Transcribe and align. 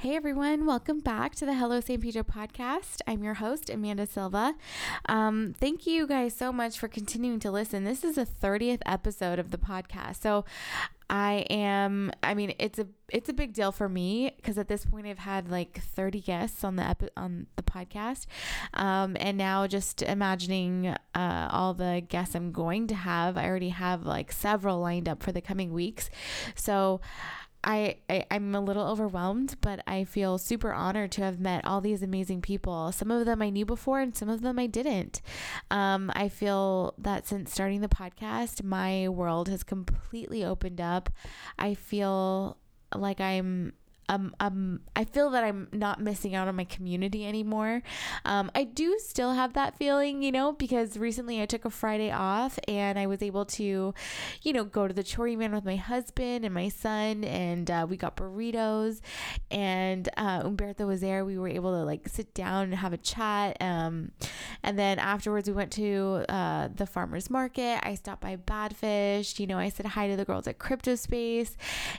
Hey 0.00 0.14
everyone, 0.14 0.64
welcome 0.64 1.00
back 1.00 1.34
to 1.34 1.44
the 1.44 1.54
Hello 1.54 1.80
San 1.80 2.00
Pedro 2.00 2.22
podcast. 2.22 3.00
I'm 3.08 3.24
your 3.24 3.34
host, 3.34 3.68
Amanda 3.68 4.06
Silva. 4.06 4.54
Um, 5.06 5.56
thank 5.58 5.88
you 5.88 6.06
guys 6.06 6.36
so 6.36 6.52
much 6.52 6.78
for 6.78 6.86
continuing 6.86 7.40
to 7.40 7.50
listen. 7.50 7.82
This 7.82 8.04
is 8.04 8.14
the 8.14 8.24
30th 8.24 8.80
episode 8.86 9.40
of 9.40 9.50
the 9.50 9.58
podcast. 9.58 10.22
So 10.22 10.44
I 11.10 11.46
am 11.50 12.12
I 12.22 12.34
mean 12.34 12.54
it's 12.60 12.78
a 12.78 12.86
it's 13.08 13.28
a 13.28 13.32
big 13.32 13.54
deal 13.54 13.72
for 13.72 13.88
me 13.88 14.30
because 14.36 14.56
at 14.56 14.68
this 14.68 14.84
point 14.84 15.06
I've 15.08 15.18
had 15.18 15.50
like 15.50 15.80
30 15.80 16.20
guests 16.20 16.62
on 16.62 16.76
the 16.76 16.84
epi- 16.84 17.08
on 17.16 17.48
the 17.56 17.64
podcast. 17.64 18.26
Um, 18.74 19.16
and 19.18 19.36
now 19.36 19.66
just 19.66 20.02
imagining 20.02 20.94
uh, 21.16 21.48
all 21.50 21.74
the 21.74 22.04
guests 22.08 22.36
I'm 22.36 22.52
going 22.52 22.86
to 22.86 22.94
have, 22.94 23.36
I 23.36 23.46
already 23.48 23.70
have 23.70 24.06
like 24.06 24.30
several 24.30 24.78
lined 24.78 25.08
up 25.08 25.24
for 25.24 25.32
the 25.32 25.40
coming 25.40 25.72
weeks. 25.72 26.08
So 26.54 27.00
I, 27.64 27.96
I 28.08 28.24
am 28.30 28.54
a 28.54 28.60
little 28.60 28.86
overwhelmed, 28.86 29.56
but 29.60 29.82
I 29.86 30.04
feel 30.04 30.38
super 30.38 30.72
honored 30.72 31.12
to 31.12 31.22
have 31.22 31.40
met 31.40 31.64
all 31.64 31.80
these 31.80 32.02
amazing 32.02 32.40
people. 32.40 32.92
Some 32.92 33.10
of 33.10 33.26
them 33.26 33.42
I 33.42 33.50
knew 33.50 33.66
before, 33.66 34.00
and 34.00 34.16
some 34.16 34.28
of 34.28 34.42
them 34.42 34.58
I 34.58 34.66
didn't. 34.66 35.20
Um, 35.70 36.12
I 36.14 36.28
feel 36.28 36.94
that 36.98 37.26
since 37.26 37.52
starting 37.52 37.80
the 37.80 37.88
podcast, 37.88 38.62
my 38.62 39.08
world 39.08 39.48
has 39.48 39.64
completely 39.64 40.44
opened 40.44 40.80
up. 40.80 41.10
I 41.58 41.74
feel 41.74 42.56
like 42.94 43.20
I'm 43.20 43.72
um, 44.08 44.34
um, 44.40 44.80
I 44.96 45.04
feel 45.04 45.30
that 45.30 45.44
I'm 45.44 45.68
not 45.72 46.00
missing 46.00 46.34
out 46.34 46.48
on 46.48 46.56
my 46.56 46.64
community 46.64 47.26
anymore. 47.26 47.82
Um, 48.24 48.50
I 48.54 48.64
do 48.64 48.98
still 48.98 49.32
have 49.34 49.52
that 49.52 49.76
feeling, 49.76 50.22
you 50.22 50.32
know, 50.32 50.52
because 50.52 50.96
recently 50.96 51.42
I 51.42 51.46
took 51.46 51.64
a 51.64 51.70
Friday 51.70 52.10
off 52.10 52.58
and 52.66 52.98
I 52.98 53.06
was 53.06 53.22
able 53.22 53.44
to, 53.44 53.94
you 54.42 54.52
know, 54.52 54.64
go 54.64 54.88
to 54.88 54.94
the 54.94 55.04
Chori 55.04 55.36
Man 55.36 55.54
with 55.54 55.64
my 55.64 55.76
husband 55.76 56.44
and 56.44 56.54
my 56.54 56.68
son, 56.68 57.24
and 57.24 57.70
uh, 57.70 57.86
we 57.88 57.96
got 57.96 58.16
burritos, 58.16 59.00
and 59.50 60.08
uh, 60.16 60.42
Umberto 60.44 60.86
was 60.86 61.00
there. 61.00 61.24
We 61.24 61.38
were 61.38 61.48
able 61.48 61.72
to 61.72 61.84
like 61.84 62.08
sit 62.08 62.32
down 62.34 62.64
and 62.64 62.74
have 62.74 62.92
a 62.92 62.98
chat. 62.98 63.56
Um, 63.60 64.12
and 64.62 64.78
then 64.78 64.98
afterwards, 64.98 65.48
we 65.48 65.54
went 65.54 65.72
to 65.72 66.24
uh, 66.28 66.68
the 66.74 66.86
farmer's 66.86 67.30
market. 67.30 67.80
I 67.82 67.94
stopped 67.94 68.22
by 68.22 68.36
Badfish, 68.36 69.38
you 69.38 69.46
know, 69.46 69.58
I 69.58 69.68
said 69.68 69.86
hi 69.86 70.08
to 70.08 70.16
the 70.16 70.24
girls 70.24 70.46
at 70.46 70.58
Crypto 70.58 70.94
Space, 70.94 71.56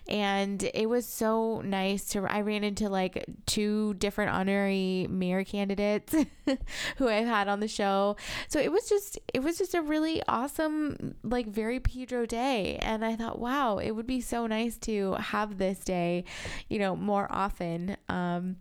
and 0.07 0.63
it 0.73 0.89
was 0.89 1.05
so 1.05 1.61
nice 1.61 1.98
I 2.15 2.41
ran 2.41 2.63
into 2.63 2.89
like 2.89 3.25
two 3.45 3.93
different 3.95 4.31
honorary 4.31 5.07
mayor 5.09 5.43
candidates 5.43 6.15
who 6.97 7.07
I've 7.07 7.27
had 7.27 7.47
on 7.47 7.59
the 7.59 7.67
show. 7.67 8.15
So 8.47 8.59
it 8.59 8.71
was 8.71 8.87
just 8.87 9.19
it 9.33 9.43
was 9.43 9.57
just 9.57 9.73
a 9.73 9.81
really 9.81 10.21
awesome 10.27 11.15
like 11.23 11.47
very 11.47 11.79
Pedro 11.79 12.25
day 12.25 12.77
and 12.81 13.03
I 13.03 13.15
thought 13.15 13.39
wow, 13.39 13.77
it 13.77 13.91
would 13.91 14.07
be 14.07 14.21
so 14.21 14.47
nice 14.47 14.77
to 14.79 15.13
have 15.13 15.57
this 15.57 15.79
day, 15.79 16.23
you 16.69 16.79
know, 16.79 16.95
more 16.95 17.27
often. 17.29 17.97
Um 18.07 18.57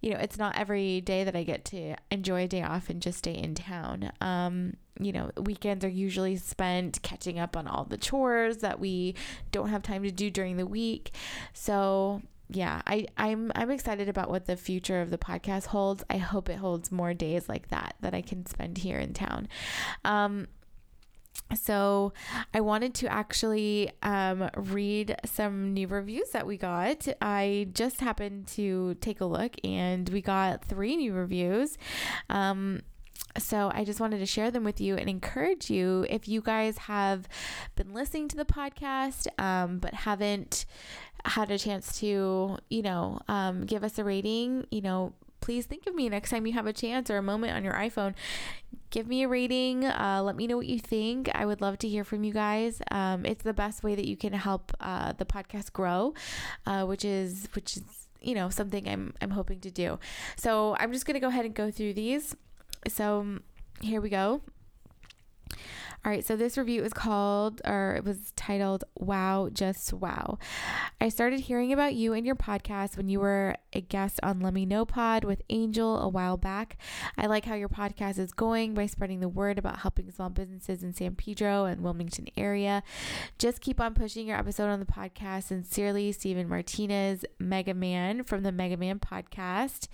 you 0.00 0.10
know, 0.10 0.18
it's 0.18 0.38
not 0.38 0.56
every 0.56 1.00
day 1.00 1.24
that 1.24 1.34
I 1.34 1.42
get 1.42 1.64
to 1.66 1.96
enjoy 2.10 2.44
a 2.44 2.48
day 2.48 2.62
off 2.62 2.88
and 2.88 3.02
just 3.02 3.18
stay 3.18 3.34
in 3.34 3.54
town. 3.54 4.12
Um, 4.20 4.74
you 5.00 5.12
know, 5.12 5.30
weekends 5.36 5.84
are 5.84 5.88
usually 5.88 6.36
spent 6.36 7.02
catching 7.02 7.38
up 7.38 7.56
on 7.56 7.66
all 7.66 7.84
the 7.84 7.96
chores 7.96 8.58
that 8.58 8.78
we 8.78 9.14
don't 9.50 9.70
have 9.70 9.82
time 9.82 10.04
to 10.04 10.12
do 10.12 10.30
during 10.30 10.56
the 10.56 10.66
week. 10.66 11.12
So, 11.52 12.22
yeah, 12.50 12.80
I, 12.86 13.06
I'm 13.16 13.52
I'm 13.54 13.70
excited 13.70 14.08
about 14.08 14.30
what 14.30 14.46
the 14.46 14.56
future 14.56 15.00
of 15.00 15.10
the 15.10 15.18
podcast 15.18 15.66
holds. 15.66 16.02
I 16.08 16.16
hope 16.16 16.48
it 16.48 16.56
holds 16.56 16.90
more 16.90 17.12
days 17.12 17.48
like 17.48 17.68
that 17.68 17.96
that 18.00 18.14
I 18.14 18.22
can 18.22 18.46
spend 18.46 18.78
here 18.78 18.98
in 18.98 19.12
town. 19.12 19.48
Um, 20.04 20.48
so 21.54 22.12
I 22.52 22.60
wanted 22.60 22.94
to 22.96 23.12
actually 23.12 23.90
um, 24.02 24.50
read 24.56 25.16
some 25.24 25.72
new 25.72 25.86
reviews 25.86 26.30
that 26.30 26.46
we 26.46 26.56
got. 26.56 27.06
I 27.20 27.68
just 27.72 28.00
happened 28.00 28.48
to 28.48 28.94
take 28.96 29.20
a 29.20 29.26
look, 29.26 29.54
and 29.62 30.08
we 30.08 30.22
got 30.22 30.64
three 30.64 30.96
new 30.96 31.12
reviews. 31.12 31.76
Um, 32.30 32.80
so 33.36 33.70
I 33.74 33.84
just 33.84 34.00
wanted 34.00 34.18
to 34.18 34.26
share 34.26 34.50
them 34.50 34.64
with 34.64 34.80
you 34.80 34.96
and 34.96 35.08
encourage 35.08 35.70
you 35.70 36.06
if 36.08 36.28
you 36.28 36.40
guys 36.40 36.78
have 36.78 37.28
been 37.76 37.92
listening 37.92 38.28
to 38.28 38.36
the 38.36 38.44
podcast 38.44 39.26
um, 39.38 39.78
but 39.78 39.92
haven't 39.92 40.64
had 41.24 41.50
a 41.50 41.58
chance 41.58 41.98
to, 42.00 42.58
you 42.68 42.82
know, 42.82 43.20
um, 43.28 43.64
give 43.64 43.84
us 43.84 43.98
a 43.98 44.04
rating, 44.04 44.66
you 44.70 44.80
know, 44.80 45.12
please 45.40 45.66
think 45.66 45.86
of 45.86 45.94
me 45.94 46.08
next 46.08 46.30
time 46.30 46.46
you 46.46 46.52
have 46.52 46.66
a 46.66 46.72
chance 46.72 47.10
or 47.10 47.16
a 47.16 47.22
moment 47.22 47.54
on 47.54 47.64
your 47.64 47.74
iPhone. 47.74 48.14
Give 48.90 49.06
me 49.06 49.22
a 49.22 49.28
rating. 49.28 49.84
Uh, 49.84 50.22
let 50.24 50.34
me 50.36 50.46
know 50.46 50.56
what 50.56 50.66
you 50.66 50.78
think. 50.78 51.30
I 51.34 51.44
would 51.44 51.60
love 51.60 51.78
to 51.78 51.88
hear 51.88 52.04
from 52.04 52.24
you 52.24 52.32
guys. 52.32 52.80
Um, 52.90 53.26
it's 53.26 53.44
the 53.44 53.52
best 53.52 53.82
way 53.82 53.94
that 53.94 54.06
you 54.06 54.16
can 54.16 54.32
help 54.32 54.72
uh, 54.80 55.12
the 55.12 55.24
podcast 55.24 55.72
grow, 55.72 56.14
uh, 56.66 56.84
which 56.84 57.04
is 57.04 57.48
which 57.52 57.76
is 57.76 57.82
you 58.20 58.34
know 58.34 58.48
something 58.48 58.88
I'm 58.88 59.12
I'm 59.20 59.30
hoping 59.30 59.60
to 59.60 59.70
do. 59.70 59.98
So 60.36 60.74
I'm 60.80 60.92
just 60.92 61.04
gonna 61.04 61.20
go 61.20 61.28
ahead 61.28 61.44
and 61.44 61.54
go 61.54 61.70
through 61.70 61.94
these. 61.94 62.34
So 62.88 63.40
here 63.82 64.00
we 64.00 64.08
go. 64.08 64.40
All 66.04 66.12
right, 66.12 66.24
so 66.24 66.36
this 66.36 66.56
review 66.56 66.84
is 66.84 66.92
called, 66.92 67.60
or 67.64 67.94
it 67.96 68.04
was 68.04 68.32
titled, 68.36 68.84
Wow, 68.96 69.50
Just 69.52 69.92
Wow. 69.92 70.38
I 71.00 71.08
started 71.08 71.40
hearing 71.40 71.72
about 71.72 71.94
you 71.94 72.12
and 72.12 72.24
your 72.24 72.36
podcast 72.36 72.96
when 72.96 73.08
you 73.08 73.18
were 73.20 73.56
a 73.78 73.80
guest 73.80 74.18
on 74.24 74.40
Let 74.40 74.54
Me 74.54 74.66
Know 74.66 74.84
Pod 74.84 75.22
with 75.22 75.40
Angel 75.48 76.00
a 76.00 76.08
while 76.08 76.36
back. 76.36 76.76
I 77.16 77.26
like 77.26 77.44
how 77.44 77.54
your 77.54 77.68
podcast 77.68 78.18
is 78.18 78.32
going 78.32 78.74
by 78.74 78.86
spreading 78.86 79.20
the 79.20 79.28
word 79.28 79.56
about 79.56 79.78
helping 79.78 80.10
small 80.10 80.30
businesses 80.30 80.82
in 80.82 80.92
San 80.92 81.14
Pedro 81.14 81.64
and 81.64 81.80
Wilmington 81.80 82.26
area. 82.36 82.82
Just 83.38 83.60
keep 83.60 83.80
on 83.80 83.94
pushing 83.94 84.26
your 84.26 84.36
episode 84.36 84.66
on 84.66 84.80
the 84.80 84.84
podcast. 84.84 85.44
Sincerely, 85.44 86.10
Stephen 86.10 86.48
Martinez, 86.48 87.24
Mega 87.38 87.72
Man 87.72 88.24
from 88.24 88.42
the 88.42 88.50
Mega 88.50 88.76
Man 88.76 88.98
podcast. 88.98 89.86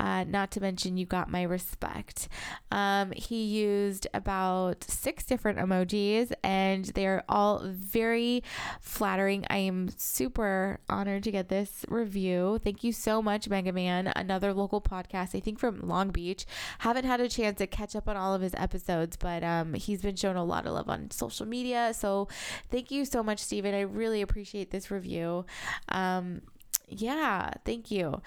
Uh, 0.00 0.24
not 0.24 0.50
to 0.50 0.60
mention, 0.60 0.96
you 0.96 1.06
got 1.06 1.30
my 1.30 1.44
respect. 1.44 2.28
Um, 2.72 3.12
he 3.12 3.44
used 3.44 4.08
about 4.12 4.82
six 4.82 5.22
different 5.22 5.60
emojis 5.60 6.32
and 6.42 6.86
they're 6.86 7.22
all 7.28 7.62
very 7.64 8.42
flattering. 8.80 9.46
I 9.48 9.58
am 9.58 9.90
super 9.96 10.80
honored 10.88 11.22
to 11.22 11.30
get 11.30 11.48
this 11.48 11.84
review. 11.88 12.58
Thank 12.64 12.82
you 12.82 12.92
so 12.92 13.22
much, 13.22 13.27
Mega 13.48 13.72
Man, 13.72 14.12
another 14.16 14.52
local 14.54 14.80
podcast, 14.80 15.34
I 15.34 15.40
think 15.40 15.58
from 15.58 15.80
Long 15.80 16.08
Beach. 16.08 16.46
Haven't 16.78 17.04
had 17.04 17.20
a 17.20 17.28
chance 17.28 17.58
to 17.58 17.66
catch 17.66 17.94
up 17.94 18.08
on 18.08 18.16
all 18.16 18.34
of 18.34 18.40
his 18.40 18.54
episodes, 18.54 19.16
but 19.16 19.44
um, 19.44 19.74
he's 19.74 20.00
been 20.00 20.16
shown 20.16 20.36
a 20.36 20.44
lot 20.44 20.66
of 20.66 20.72
love 20.72 20.88
on 20.88 21.10
social 21.10 21.46
media. 21.46 21.92
So 21.94 22.28
thank 22.70 22.90
you 22.90 23.04
so 23.04 23.22
much, 23.22 23.38
Steven. 23.38 23.74
I 23.74 23.82
really 23.82 24.22
appreciate 24.22 24.70
this 24.70 24.90
review. 24.90 25.44
Um, 25.88 26.42
yeah, 26.88 27.50
thank 27.64 27.90
you. 27.90 28.22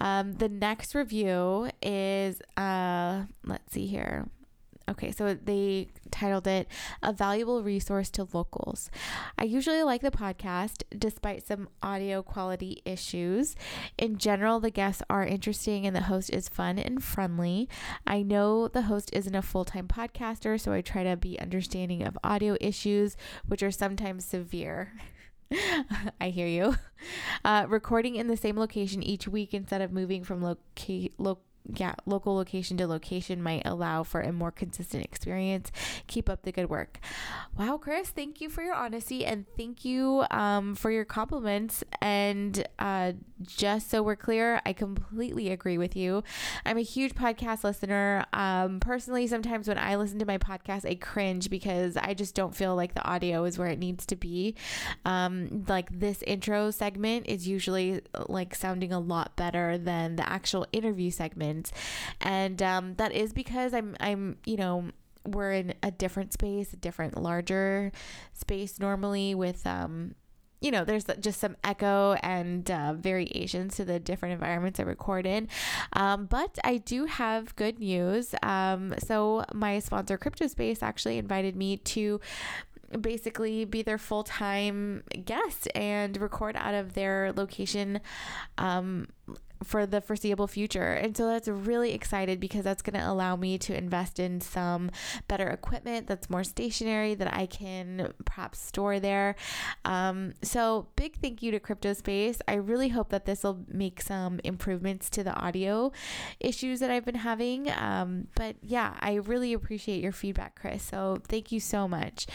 Um, 0.00 0.34
the 0.34 0.48
next 0.48 0.94
review 0.94 1.70
is 1.80 2.42
uh, 2.56 3.24
let's 3.44 3.72
see 3.72 3.86
here. 3.86 4.28
Okay, 4.88 5.12
so 5.12 5.34
they 5.34 5.88
titled 6.10 6.46
it 6.46 6.68
A 7.02 7.12
Valuable 7.12 7.62
Resource 7.62 8.10
to 8.10 8.26
Locals. 8.32 8.90
I 9.38 9.44
usually 9.44 9.82
like 9.82 10.02
the 10.02 10.10
podcast 10.10 10.82
despite 10.96 11.46
some 11.46 11.68
audio 11.82 12.22
quality 12.22 12.82
issues. 12.84 13.56
In 13.98 14.18
general, 14.18 14.60
the 14.60 14.70
guests 14.70 15.02
are 15.08 15.24
interesting 15.24 15.86
and 15.86 15.94
the 15.94 16.02
host 16.02 16.30
is 16.30 16.48
fun 16.48 16.78
and 16.78 17.02
friendly. 17.02 17.68
I 18.06 18.22
know 18.22 18.68
the 18.68 18.82
host 18.82 19.10
isn't 19.12 19.34
a 19.34 19.42
full 19.42 19.64
time 19.64 19.88
podcaster, 19.88 20.60
so 20.60 20.72
I 20.72 20.80
try 20.80 21.04
to 21.04 21.16
be 21.16 21.38
understanding 21.40 22.02
of 22.02 22.18
audio 22.22 22.56
issues, 22.60 23.16
which 23.46 23.62
are 23.62 23.70
sometimes 23.70 24.24
severe. 24.24 24.92
I 26.20 26.28
hear 26.28 26.46
you. 26.46 26.76
Uh, 27.44 27.66
recording 27.68 28.16
in 28.16 28.28
the 28.28 28.36
same 28.36 28.56
location 28.56 29.02
each 29.02 29.26
week 29.26 29.52
instead 29.54 29.80
of 29.80 29.90
moving 29.92 30.22
from 30.22 30.42
loca- 30.42 31.08
lo- 31.18 31.38
yeah, 31.74 31.94
local 32.06 32.34
location 32.34 32.76
to 32.78 32.86
location 32.86 33.42
might 33.42 33.62
allow 33.64 34.02
for 34.02 34.20
a 34.20 34.32
more 34.32 34.50
consistent 34.50 35.04
experience. 35.04 35.70
Keep 36.06 36.28
up 36.28 36.42
the 36.42 36.52
good 36.52 36.68
work. 36.68 36.98
Wow, 37.58 37.78
Chris, 37.78 38.10
thank 38.10 38.40
you 38.40 38.48
for 38.48 38.62
your 38.62 38.74
honesty 38.74 39.24
and 39.24 39.44
thank 39.56 39.84
you 39.84 40.24
um, 40.30 40.74
for 40.74 40.90
your 40.90 41.04
compliments. 41.04 41.84
And 42.00 42.66
uh, 42.78 43.12
just 43.42 43.90
so 43.90 44.02
we're 44.02 44.16
clear, 44.16 44.60
I 44.64 44.72
completely 44.72 45.50
agree 45.50 45.78
with 45.78 45.96
you. 45.96 46.22
I'm 46.64 46.78
a 46.78 46.82
huge 46.82 47.14
podcast 47.14 47.64
listener. 47.64 48.24
Um, 48.32 48.80
personally, 48.80 49.26
sometimes 49.26 49.68
when 49.68 49.78
I 49.78 49.96
listen 49.96 50.18
to 50.20 50.26
my 50.26 50.38
podcast, 50.38 50.88
I 50.88 50.94
cringe 50.94 51.50
because 51.50 51.96
I 51.96 52.14
just 52.14 52.34
don't 52.34 52.54
feel 52.54 52.74
like 52.74 52.94
the 52.94 53.04
audio 53.04 53.44
is 53.44 53.58
where 53.58 53.68
it 53.68 53.78
needs 53.78 54.06
to 54.06 54.16
be. 54.16 54.54
Um, 55.04 55.64
like 55.68 55.98
this 55.98 56.22
intro 56.26 56.70
segment 56.70 57.26
is 57.28 57.46
usually 57.46 58.00
like 58.28 58.54
sounding 58.54 58.92
a 58.92 59.00
lot 59.00 59.36
better 59.36 59.78
than 59.78 60.16
the 60.16 60.28
actual 60.28 60.66
interview 60.72 61.10
and 62.20 62.62
um, 62.62 62.94
that 62.94 63.12
is 63.12 63.32
because 63.32 63.74
I'm 63.74 63.96
I'm 64.00 64.38
you 64.44 64.56
know 64.56 64.90
we're 65.26 65.52
in 65.52 65.74
a 65.82 65.90
different 65.90 66.32
space, 66.32 66.72
a 66.72 66.76
different 66.76 67.20
larger 67.20 67.92
space 68.32 68.78
normally 68.78 69.34
with 69.34 69.66
um 69.66 70.14
you 70.60 70.70
know, 70.70 70.84
there's 70.84 71.06
just 71.20 71.40
some 71.40 71.56
echo 71.64 72.12
and 72.22 72.70
uh, 72.70 72.92
variations 72.92 73.76
to 73.76 73.84
the 73.84 73.98
different 73.98 74.34
environments 74.34 74.78
I 74.78 74.82
record 74.82 75.26
in. 75.26 75.48
Um, 75.94 76.26
but 76.26 76.58
I 76.62 76.76
do 76.76 77.06
have 77.06 77.56
good 77.56 77.78
news. 77.78 78.34
Um, 78.42 78.94
so, 78.98 79.44
my 79.54 79.78
sponsor, 79.78 80.18
CryptoSpace, 80.18 80.82
actually 80.82 81.16
invited 81.16 81.56
me 81.56 81.78
to 81.78 82.20
basically 83.00 83.64
be 83.64 83.82
their 83.82 83.98
full 83.98 84.24
time 84.24 85.02
guest 85.24 85.68
and 85.74 86.20
record 86.20 86.56
out 86.56 86.74
of 86.74 86.94
their 86.94 87.32
location 87.32 88.00
um, 88.58 89.06
for 89.62 89.86
the 89.86 90.00
foreseeable 90.00 90.46
future. 90.46 90.92
And 90.92 91.16
so 91.16 91.26
that's 91.26 91.48
really 91.48 91.92
excited 91.92 92.40
because 92.40 92.64
that's 92.64 92.82
going 92.82 92.98
to 92.98 93.08
allow 93.08 93.36
me 93.36 93.58
to 93.58 93.76
invest 93.76 94.18
in 94.18 94.40
some 94.40 94.90
better 95.28 95.48
equipment 95.48 96.06
that's 96.06 96.30
more 96.30 96.44
stationary 96.44 97.14
that 97.14 97.32
I 97.34 97.46
can 97.46 98.12
perhaps 98.24 98.60
store 98.60 98.98
there. 99.00 99.36
Um, 99.84 100.34
so 100.42 100.88
big 100.96 101.16
thank 101.20 101.42
you 101.42 101.50
to 101.50 101.60
CryptoSpace. 101.60 102.40
I 102.48 102.54
really 102.54 102.88
hope 102.88 103.10
that 103.10 103.26
this 103.26 103.42
will 103.42 103.64
make 103.68 104.00
some 104.00 104.40
improvements 104.44 105.10
to 105.10 105.24
the 105.24 105.34
audio 105.34 105.92
issues 106.38 106.80
that 106.80 106.90
I've 106.90 107.04
been 107.04 107.14
having. 107.16 107.70
Um, 107.70 108.28
but 108.34 108.56
yeah, 108.62 108.96
I 109.00 109.14
really 109.14 109.52
appreciate 109.52 110.02
your 110.02 110.12
feedback, 110.12 110.58
Chris. 110.58 110.82
So 110.82 111.18
thank 111.28 111.52
you 111.52 111.60
so 111.60 111.86
much. 111.86 112.26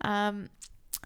Um, 0.00 0.48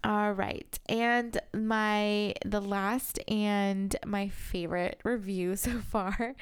all 0.03 0.33
right. 0.33 0.77
And 0.87 1.39
my 1.53 2.35
the 2.45 2.61
last 2.61 3.19
and 3.27 3.95
my 4.05 4.29
favorite 4.29 4.99
review 5.03 5.55
so 5.55 5.79
far. 5.79 6.35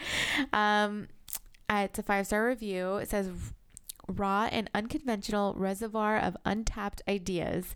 Um 0.51 1.07
it's 1.69 1.97
a 1.97 2.03
five-star 2.03 2.45
review. 2.47 2.97
It 2.97 3.09
says 3.09 3.29
raw 4.07 4.47
and 4.51 4.69
unconventional 4.75 5.55
reservoir 5.57 6.17
of 6.19 6.37
untapped 6.45 7.01
ideas. 7.07 7.75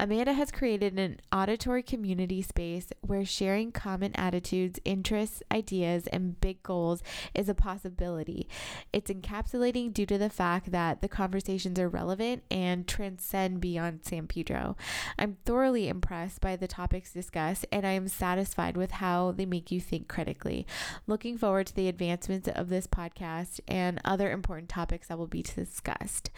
Amanda 0.00 0.32
has 0.32 0.52
created 0.52 0.96
an 0.96 1.18
auditory 1.32 1.82
community 1.82 2.40
space 2.40 2.92
where 3.00 3.24
sharing 3.24 3.72
common 3.72 4.14
attitudes, 4.14 4.78
interests, 4.84 5.42
ideas, 5.50 6.06
and 6.06 6.40
big 6.40 6.62
goals 6.62 7.02
is 7.34 7.48
a 7.48 7.54
possibility. 7.54 8.48
It's 8.92 9.10
encapsulating 9.10 9.92
due 9.92 10.06
to 10.06 10.16
the 10.16 10.30
fact 10.30 10.70
that 10.70 11.02
the 11.02 11.08
conversations 11.08 11.80
are 11.80 11.88
relevant 11.88 12.44
and 12.48 12.86
transcend 12.86 13.60
beyond 13.60 14.04
San 14.04 14.28
Pedro. 14.28 14.76
I'm 15.18 15.38
thoroughly 15.44 15.88
impressed 15.88 16.40
by 16.40 16.54
the 16.54 16.68
topics 16.68 17.12
discussed, 17.12 17.66
and 17.72 17.84
I 17.84 17.92
am 17.92 18.06
satisfied 18.06 18.76
with 18.76 18.92
how 18.92 19.32
they 19.32 19.46
make 19.46 19.72
you 19.72 19.80
think 19.80 20.06
critically. 20.06 20.64
Looking 21.08 21.36
forward 21.36 21.66
to 21.68 21.74
the 21.74 21.88
advancements 21.88 22.48
of 22.48 22.68
this 22.68 22.86
podcast 22.86 23.58
and 23.66 24.00
other 24.04 24.30
important 24.30 24.68
topics 24.68 25.08
that 25.08 25.18
will 25.18 25.26
be 25.26 25.42
discussed. 25.42 26.30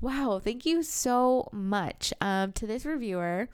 Wow, 0.00 0.40
thank 0.42 0.64
you 0.64 0.82
so 0.82 1.50
much 1.52 2.14
um, 2.22 2.52
to 2.52 2.66
this 2.66 2.86
reviewer. 2.94 3.48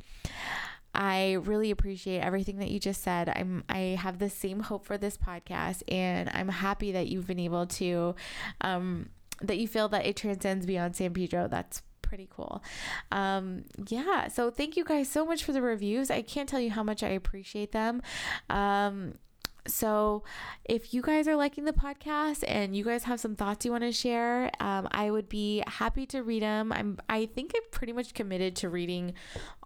I 0.93 1.35
really 1.35 1.71
appreciate 1.71 2.21
everything 2.21 2.59
that 2.59 2.71
you 2.71 2.81
just 2.81 3.03
said. 3.03 3.29
I'm 3.29 3.65
I 3.69 3.99
have 4.01 4.19
the 4.19 4.29
same 4.29 4.61
hope 4.61 4.85
for 4.85 4.99
this 4.99 5.17
podcast 5.17 5.83
and 5.89 6.29
I'm 6.33 6.49
happy 6.49 6.93
that 6.93 7.09
you've 7.09 7.27
been 7.27 7.39
able 7.39 7.67
to 7.67 8.15
um 8.61 9.09
that 9.41 9.59
you 9.59 9.69
feel 9.69 9.89
that 9.89 10.05
it 10.05 10.17
transcends 10.17 10.67
beyond 10.67 10.97
San 10.97 11.15
Pedro. 11.15 11.49
That's 11.49 11.83
pretty 12.03 12.29
cool. 12.29 12.63
Um, 13.13 13.65
yeah, 13.89 14.29
so 14.29 14.51
thank 14.51 14.77
you 14.77 14.85
guys 14.85 15.09
so 15.09 15.25
much 15.25 15.45
for 15.45 15.53
the 15.53 15.63
reviews. 15.63 16.11
I 16.11 16.23
can't 16.23 16.49
tell 16.49 16.61
you 16.61 16.71
how 16.71 16.83
much 16.83 17.03
I 17.03 17.09
appreciate 17.09 17.73
them. 17.73 18.03
Um, 18.51 19.15
so, 19.67 20.23
if 20.65 20.95
you 20.95 21.03
guys 21.03 21.29
are 21.29 21.37
liking 21.37 21.65
the 21.65 21.73
podcast 21.73 22.45
and 22.47 22.75
you 22.75 22.85
guys 22.85 23.05
have 23.05 23.21
some 23.21 23.37
thoughts 23.37 23.65
you 23.65 23.71
want 23.71 23.85
to 23.85 23.93
share, 23.93 24.51
um, 24.61 24.89
I 24.91 25.11
would 25.11 25.29
be 25.29 25.63
happy 25.67 26.07
to 26.07 26.23
read 26.23 26.43
them. 26.43 26.73
I'm, 26.73 26.99
I 27.09 27.27
think 27.27 27.53
I'm 27.55 27.63
pretty 27.71 27.93
much 27.93 28.15
committed 28.15 28.57
to 28.57 28.69
reading 28.69 29.15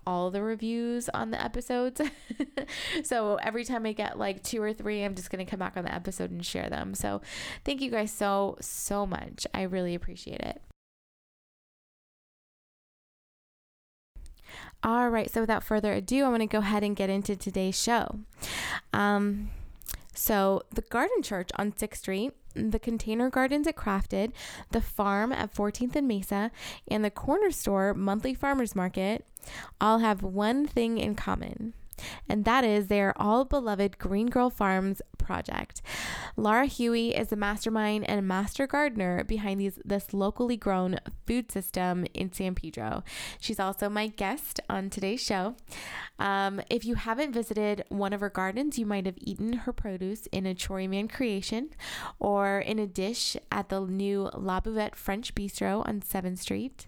all 0.07 0.31
the 0.31 0.43
reviews 0.43 1.09
on 1.11 1.31
the 1.31 1.43
episodes. 1.43 2.01
so 3.05 3.37
every 3.37 3.65
time 3.65 3.87
I 3.87 3.93
get 3.93 4.19
like 4.19 4.43
two 4.43 4.63
or 4.63 4.73
three, 4.73 5.03
I'm 5.05 5.15
just 5.15 5.31
going 5.31 5.45
to 5.45 5.51
come 5.51 5.61
back 5.61 5.77
on 5.77 5.85
the 5.85 5.95
episode 5.95 6.31
and 6.31 6.45
share 6.45 6.69
them. 6.69 6.95
So, 6.95 7.21
thank 7.65 7.81
you 7.81 7.91
guys 7.91 8.13
so, 8.13 8.57
so 8.61 9.07
much. 9.07 9.47
I 9.55 9.63
really 9.63 9.95
appreciate 9.95 10.41
it. 10.41 10.61
All 14.83 15.09
right, 15.09 15.31
so 15.31 15.41
without 15.41 15.65
further 15.65 15.93
ado, 15.93 16.25
I'm 16.25 16.31
going 16.31 16.41
to 16.41 16.47
go 16.47 16.59
ahead 16.59 16.83
and 16.83 16.95
get 16.95 17.09
into 17.09 17.37
today's 17.37 17.81
show. 17.81 18.19
Um, 18.93 19.51
so, 20.15 20.63
the 20.73 20.83
Garden 20.83 21.23
Church 21.23 21.51
on 21.57 21.73
6th 21.73 21.97
Street, 21.97 22.33
the 22.55 22.79
Container 22.79 23.31
Gardens 23.31 23.67
at 23.67 23.77
Crafted, 23.77 24.33
the 24.71 24.81
Farm 24.81 25.33
at 25.33 25.53
14th 25.55 25.97
and 25.97 26.07
Mesa, 26.09 26.51
and 26.89 27.05
the 27.05 27.11
Corner 27.11 27.51
Store 27.51 27.95
Monthly 27.95 28.35
Farmers 28.35 28.75
Market 28.75 29.27
all 29.81 29.99
have 29.99 30.23
one 30.23 30.67
thing 30.67 30.99
in 30.99 31.15
common 31.15 31.75
and 32.29 32.45
that 32.45 32.65
is 32.65 32.87
their 32.87 33.13
all 33.21 33.45
beloved 33.45 33.99
Green 33.99 34.29
Girl 34.29 34.51
Farms 34.51 35.01
project. 35.19 35.83
Laura 36.37 36.67
Huey 36.67 37.15
is 37.15 37.29
the 37.29 37.37
mastermind 37.37 38.09
and 38.09 38.29
master 38.29 38.67
gardener 38.67 39.25
behind 39.25 39.61
these 39.61 39.79
this 39.85 40.13
locally 40.13 40.57
grown 40.57 40.99
food 41.27 41.51
system 41.51 42.07
in 42.15 42.33
San 42.33 42.55
Pedro. 42.55 43.03
She's 43.41 43.59
also 43.59 43.89
my 43.89 44.09
guest 44.09 44.61
on 44.69 44.91
today's 44.91 45.23
show. 45.23 45.57
Um, 46.19 46.61
if 46.71 46.85
you 46.85 46.95
haven't 46.95 47.33
visited 47.33 47.85
one 47.89 48.13
of 48.13 48.21
her 48.21 48.31
gardens, 48.31 48.79
you 48.79 48.87
might 48.87 49.07
have 49.07 49.19
eaten 49.19 49.53
her 49.53 49.73
produce 49.73 50.27
in 50.27 50.47
a 50.47 50.55
Choriman 50.55 51.11
creation 51.11 51.71
or 52.19 52.59
in 52.59 52.79
a 52.79 52.87
dish 52.87 53.37
at 53.51 53.69
the 53.69 53.81
new 53.81 54.31
La 54.35 54.61
Buvette 54.61 54.95
French 54.95 55.35
Bistro 55.35 55.87
on 55.89 56.01
7th 56.01 56.39
Street. 56.39 56.87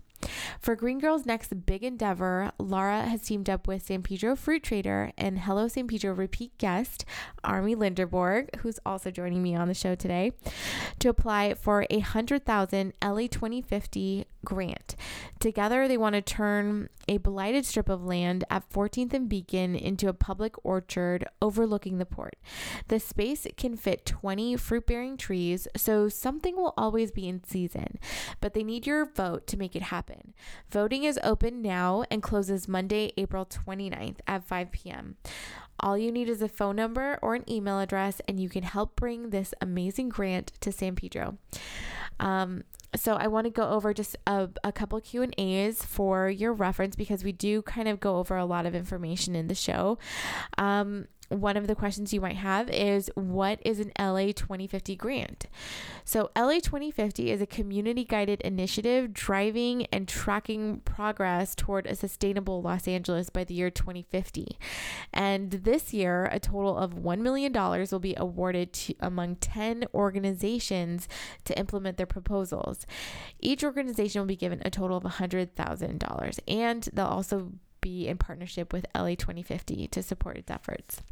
For 0.60 0.74
Green 0.74 0.98
Girl's 0.98 1.26
next 1.26 1.66
big 1.66 1.84
endeavor, 1.84 2.50
Laura 2.58 3.02
has 3.02 3.22
teamed 3.22 3.48
up 3.48 3.68
with 3.68 3.86
San 3.86 4.02
Pedro 4.02 4.34
Fruit 4.34 4.62
Trader 4.62 5.12
and 5.16 5.40
Hello 5.40 5.68
San 5.68 5.86
Pedro 5.86 6.12
repeat 6.12 6.56
guest, 6.58 7.04
Army 7.44 7.76
Linderborg, 7.76 8.54
who's 8.56 8.80
also 8.84 9.10
joining 9.10 9.42
me 9.42 9.54
on 9.54 9.68
the 9.68 9.74
show 9.74 9.94
today, 9.94 10.32
to 10.98 11.08
apply 11.08 11.54
for 11.54 11.86
a 11.90 11.98
100,000 11.98 12.92
LA 13.02 13.26
2050 13.28 14.26
grant. 14.44 14.96
Together, 15.38 15.86
they 15.86 15.98
want 15.98 16.14
to 16.14 16.22
turn 16.22 16.88
a 17.08 17.19
blighted 17.19 17.66
strip 17.66 17.88
of 17.88 18.04
land 18.04 18.44
at 18.50 18.69
14th 18.70 19.12
and 19.12 19.29
Beacon 19.29 19.76
into 19.76 20.08
a 20.08 20.14
public 20.14 20.55
orchard 20.64 21.26
overlooking 21.41 21.98
the 21.98 22.06
port. 22.06 22.36
The 22.88 22.98
space 22.98 23.46
can 23.56 23.76
fit 23.76 24.06
20 24.06 24.56
fruit 24.56 24.86
bearing 24.86 25.17
trees, 25.17 25.69
so 25.76 26.08
something 26.08 26.56
will 26.56 26.74
always 26.76 27.10
be 27.12 27.29
in 27.29 27.44
season, 27.44 27.98
but 28.41 28.55
they 28.55 28.64
need 28.64 28.86
your 28.86 29.05
vote 29.05 29.46
to 29.48 29.56
make 29.56 29.76
it 29.76 29.82
happen. 29.82 30.16
Voting 30.70 31.05
is 31.05 31.19
open 31.23 31.63
now 31.63 32.05
and 32.11 32.23
closes 32.23 32.69
Monday, 32.69 33.13
April 33.17 33.44
29th 33.46 34.19
at 34.27 34.44
5 34.44 34.73
p.m. 34.73 35.17
All 35.81 35.99
you 35.99 36.11
need 36.11 36.29
is 36.29 36.43
a 36.43 36.49
phone 36.49 36.77
number 36.77 37.19
or 37.23 37.35
an 37.35 37.49
email 37.51 37.81
address, 37.81 38.20
and 38.27 38.41
you 38.41 38.49
can 38.49 38.63
help 38.63 38.96
bring 38.96 39.31
this 39.31 39.53
amazing 39.61 40.08
grant 40.08 40.53
to 40.61 40.73
San 40.73 40.94
Pedro. 40.96 41.39
Um, 42.19 42.65
so 42.94 43.15
I 43.15 43.27
want 43.27 43.44
to 43.44 43.51
go 43.51 43.69
over 43.69 43.93
just 43.93 44.17
a, 44.27 44.49
a 44.65 44.73
couple 44.73 45.01
Q 45.01 45.23
and 45.23 45.35
A's 45.37 45.82
for 45.82 46.31
your 46.31 46.53
reference 46.53 46.96
because 46.96 47.25
we 47.25 47.32
do 47.32 47.63
kind 47.63 47.89
of 47.89 48.01
go 48.01 48.17
over 48.17 48.37
a 48.37 48.46
lot 48.46 48.65
of 48.65 48.75
information 48.75 49.37
in 49.37 49.49
the 49.49 49.55
show. 49.55 49.99
Um, 50.56 51.06
one 51.28 51.56
of 51.56 51.66
the 51.66 51.74
questions 51.74 52.12
you 52.12 52.20
might 52.20 52.36
have 52.36 52.68
is 52.70 53.10
what 53.14 53.60
is 53.64 53.80
an 53.80 53.92
LA 53.98 54.26
2050 54.26 54.96
grant? 54.96 55.46
So, 56.04 56.30
LA 56.36 56.60
2050 56.60 57.30
is 57.30 57.40
a 57.40 57.46
community 57.46 58.04
guided 58.04 58.40
initiative 58.42 59.12
driving 59.12 59.86
and 59.86 60.06
tracking 60.06 60.80
progress 60.80 61.54
toward 61.54 61.86
a 61.86 61.96
sustainable 61.96 62.62
Los 62.62 62.86
Angeles 62.86 63.30
by 63.30 63.44
the 63.44 63.54
year 63.54 63.70
2050. 63.70 64.58
And 65.12 65.50
this 65.50 65.92
year, 65.92 66.28
a 66.30 66.38
total 66.38 66.76
of 66.76 66.94
$1 66.94 67.18
million 67.20 67.52
will 67.52 67.98
be 67.98 68.14
awarded 68.16 68.72
to, 68.72 68.94
among 69.00 69.36
10 69.36 69.86
organizations 69.94 71.08
to 71.44 71.58
implement 71.58 71.96
their 71.96 72.06
proposals. 72.06 72.86
Each 73.40 73.64
organization 73.64 74.20
will 74.20 74.26
be 74.26 74.36
given 74.36 74.62
a 74.64 74.70
total 74.70 74.96
of 74.96 75.04
$100,000, 75.04 76.38
and 76.48 76.88
they'll 76.92 77.06
also 77.06 77.52
be 77.86 78.08
in 78.08 78.19
partnership 78.19 78.72
with 78.72 78.84
LA 78.96 79.14
2050 79.14 79.86
to 79.86 80.02
support 80.02 80.36
its 80.36 80.50
efforts. 80.50 81.02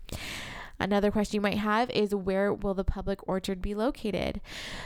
Another 0.78 1.10
question 1.10 1.36
you 1.36 1.40
might 1.40 1.58
have 1.58 1.88
is 1.90 2.14
where 2.14 2.52
will 2.52 2.74
the 2.74 2.84
public 2.84 3.26
orchard 3.28 3.62
be 3.62 3.74
located? 3.74 4.40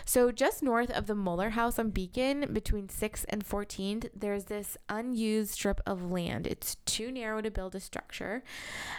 So, 0.04 0.30
just 0.30 0.62
north 0.62 0.90
of 0.90 1.06
the 1.06 1.14
Muller 1.14 1.50
House 1.50 1.78
on 1.78 1.90
Beacon, 1.90 2.52
between 2.52 2.88
6th 2.88 3.24
and 3.28 3.46
14th, 3.46 4.10
there's 4.14 4.44
this 4.44 4.76
unused 4.88 5.52
strip 5.52 5.80
of 5.86 6.10
land. 6.10 6.46
It's 6.46 6.76
too 6.84 7.10
narrow 7.10 7.40
to 7.40 7.50
build 7.50 7.74
a 7.74 7.80
structure, 7.80 8.42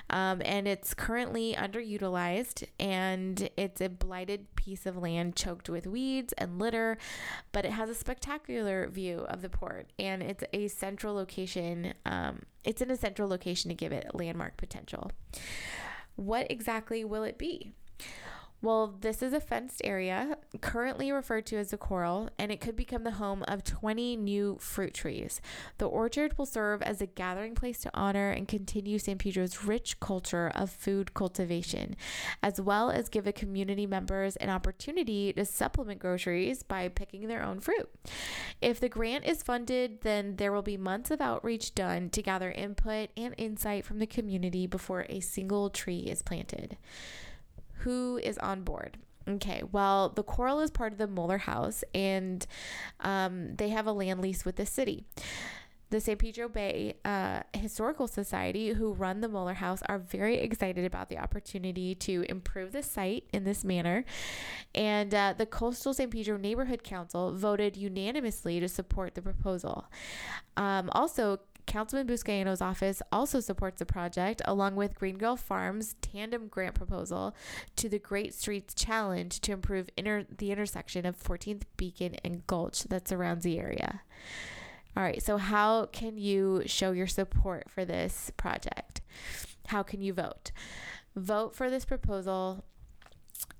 um, 0.09 0.41
and 0.43 0.67
it's 0.67 0.93
currently 0.93 1.53
underutilized, 1.53 2.63
and 2.79 3.49
it's 3.55 3.81
a 3.81 3.89
blighted 3.89 4.55
piece 4.55 4.85
of 4.85 4.97
land 4.97 5.35
choked 5.35 5.69
with 5.69 5.85
weeds 5.85 6.33
and 6.33 6.59
litter, 6.59 6.97
but 7.51 7.65
it 7.65 7.71
has 7.71 7.89
a 7.89 7.95
spectacular 7.95 8.87
view 8.87 9.25
of 9.29 9.41
the 9.41 9.49
port, 9.49 9.87
and 9.99 10.23
it's 10.23 10.43
a 10.53 10.67
central 10.67 11.13
location. 11.13 11.93
Um, 12.05 12.41
it's 12.63 12.81
in 12.81 12.89
a 12.89 12.97
central 12.97 13.29
location 13.29 13.69
to 13.69 13.75
give 13.75 13.91
it 13.91 14.13
landmark 14.13 14.57
potential. 14.57 15.11
What 16.19 16.51
exactly 16.51 17.05
will 17.05 17.23
it 17.23 17.37
be? 17.37 17.71
Well, 18.61 18.93
this 18.99 19.21
is 19.21 19.31
a 19.31 19.39
fenced 19.39 19.81
area, 19.85 20.37
currently 20.59 21.13
referred 21.13 21.45
to 21.45 21.57
as 21.57 21.69
the 21.71 21.77
Corral, 21.77 22.29
and 22.37 22.51
it 22.51 22.59
could 22.59 22.75
become 22.75 23.05
the 23.05 23.11
home 23.11 23.41
of 23.47 23.63
20 23.63 24.17
new 24.17 24.57
fruit 24.59 24.93
trees. 24.93 25.39
The 25.77 25.87
orchard 25.87 26.37
will 26.37 26.45
serve 26.45 26.81
as 26.81 26.99
a 26.99 27.05
gathering 27.05 27.55
place 27.55 27.79
to 27.79 27.91
honor 27.93 28.31
and 28.31 28.49
continue 28.49 28.99
San 28.99 29.17
Pedro's 29.17 29.63
rich 29.63 30.01
culture 30.01 30.51
of 30.53 30.69
food 30.69 31.13
cultivation, 31.13 31.95
as 32.43 32.59
well 32.59 32.91
as 32.91 33.07
give 33.07 33.27
a 33.27 33.31
community 33.31 33.87
members 33.87 34.35
an 34.35 34.49
opportunity 34.49 35.31
to 35.31 35.45
supplement 35.45 36.01
groceries 36.01 36.61
by 36.61 36.89
picking 36.89 37.29
their 37.29 37.43
own 37.43 37.61
fruit. 37.61 37.89
If 38.61 38.81
the 38.81 38.89
grant 38.89 39.23
is 39.23 39.41
funded, 39.41 40.01
then 40.01 40.35
there 40.35 40.51
will 40.51 40.63
be 40.63 40.75
months 40.75 41.11
of 41.11 41.21
outreach 41.21 41.75
done 41.75 42.09
to 42.09 42.21
gather 42.21 42.51
input 42.51 43.11
and 43.15 43.33
insight 43.37 43.85
from 43.85 43.99
the 43.99 44.05
community 44.05 44.67
before 44.67 45.05
a 45.07 45.21
single 45.21 45.69
tree 45.69 45.99
is 45.99 46.21
planted 46.21 46.75
who 47.79 48.19
is 48.23 48.37
on 48.39 48.63
board. 48.63 48.97
Okay, 49.27 49.61
well, 49.71 50.09
the 50.09 50.23
Corral 50.23 50.59
is 50.59 50.71
part 50.71 50.91
of 50.91 50.97
the 50.97 51.07
Muller 51.07 51.37
House 51.37 51.83
and 51.93 52.45
um, 53.01 53.55
they 53.55 53.69
have 53.69 53.85
a 53.85 53.91
land 53.91 54.21
lease 54.21 54.43
with 54.43 54.55
the 54.55 54.65
city. 54.65 55.05
The 55.91 55.99
San 55.99 56.17
Pedro 56.17 56.47
Bay 56.47 56.95
uh, 57.03 57.41
Historical 57.53 58.07
Society, 58.07 58.73
who 58.73 58.93
run 58.93 59.21
the 59.21 59.27
Muller 59.27 59.55
House, 59.55 59.81
are 59.87 59.97
very 59.97 60.37
excited 60.37 60.85
about 60.85 61.09
the 61.09 61.17
opportunity 61.17 61.95
to 61.95 62.25
improve 62.29 62.73
the 62.73 62.83
site 62.83 63.25
in 63.33 63.43
this 63.43 63.63
manner. 63.63 64.05
And 64.75 65.13
uh, 65.15 65.33
the 65.35 65.47
Coastal 65.47 65.95
San 65.95 66.11
Pedro 66.11 66.37
Neighborhood 66.37 66.83
Council 66.83 67.33
voted 67.33 67.75
unanimously 67.75 68.59
to 68.59 68.67
support 68.67 69.15
the 69.15 69.23
proposal. 69.23 69.87
Um, 70.57 70.91
also, 70.91 71.39
Councilman 71.65 72.07
Buscaino's 72.07 72.61
office 72.61 73.01
also 73.11 73.39
supports 73.39 73.79
the 73.79 73.85
project, 73.85 74.41
along 74.45 74.75
with 74.75 74.95
Green 74.95 75.17
Girl 75.17 75.35
Farms' 75.35 75.95
tandem 76.01 76.47
grant 76.47 76.75
proposal 76.75 77.35
to 77.75 77.89
the 77.89 77.99
Great 77.99 78.33
Streets 78.33 78.73
Challenge 78.73 79.39
to 79.41 79.51
improve 79.51 79.89
inter- 79.95 80.25
the 80.37 80.51
intersection 80.51 81.05
of 81.05 81.21
14th 81.21 81.63
Beacon 81.77 82.15
and 82.23 82.45
Gulch 82.47 82.83
that 82.85 83.07
surrounds 83.07 83.43
the 83.43 83.59
area. 83.59 84.01
All 84.97 85.03
right, 85.03 85.21
so 85.21 85.37
how 85.37 85.85
can 85.87 86.17
you 86.17 86.63
show 86.65 86.91
your 86.91 87.07
support 87.07 87.69
for 87.69 87.85
this 87.85 88.31
project? 88.37 89.01
How 89.67 89.83
can 89.83 90.01
you 90.01 90.13
vote? 90.13 90.51
Vote 91.15 91.55
for 91.55 91.69
this 91.69 91.85
proposal 91.85 92.65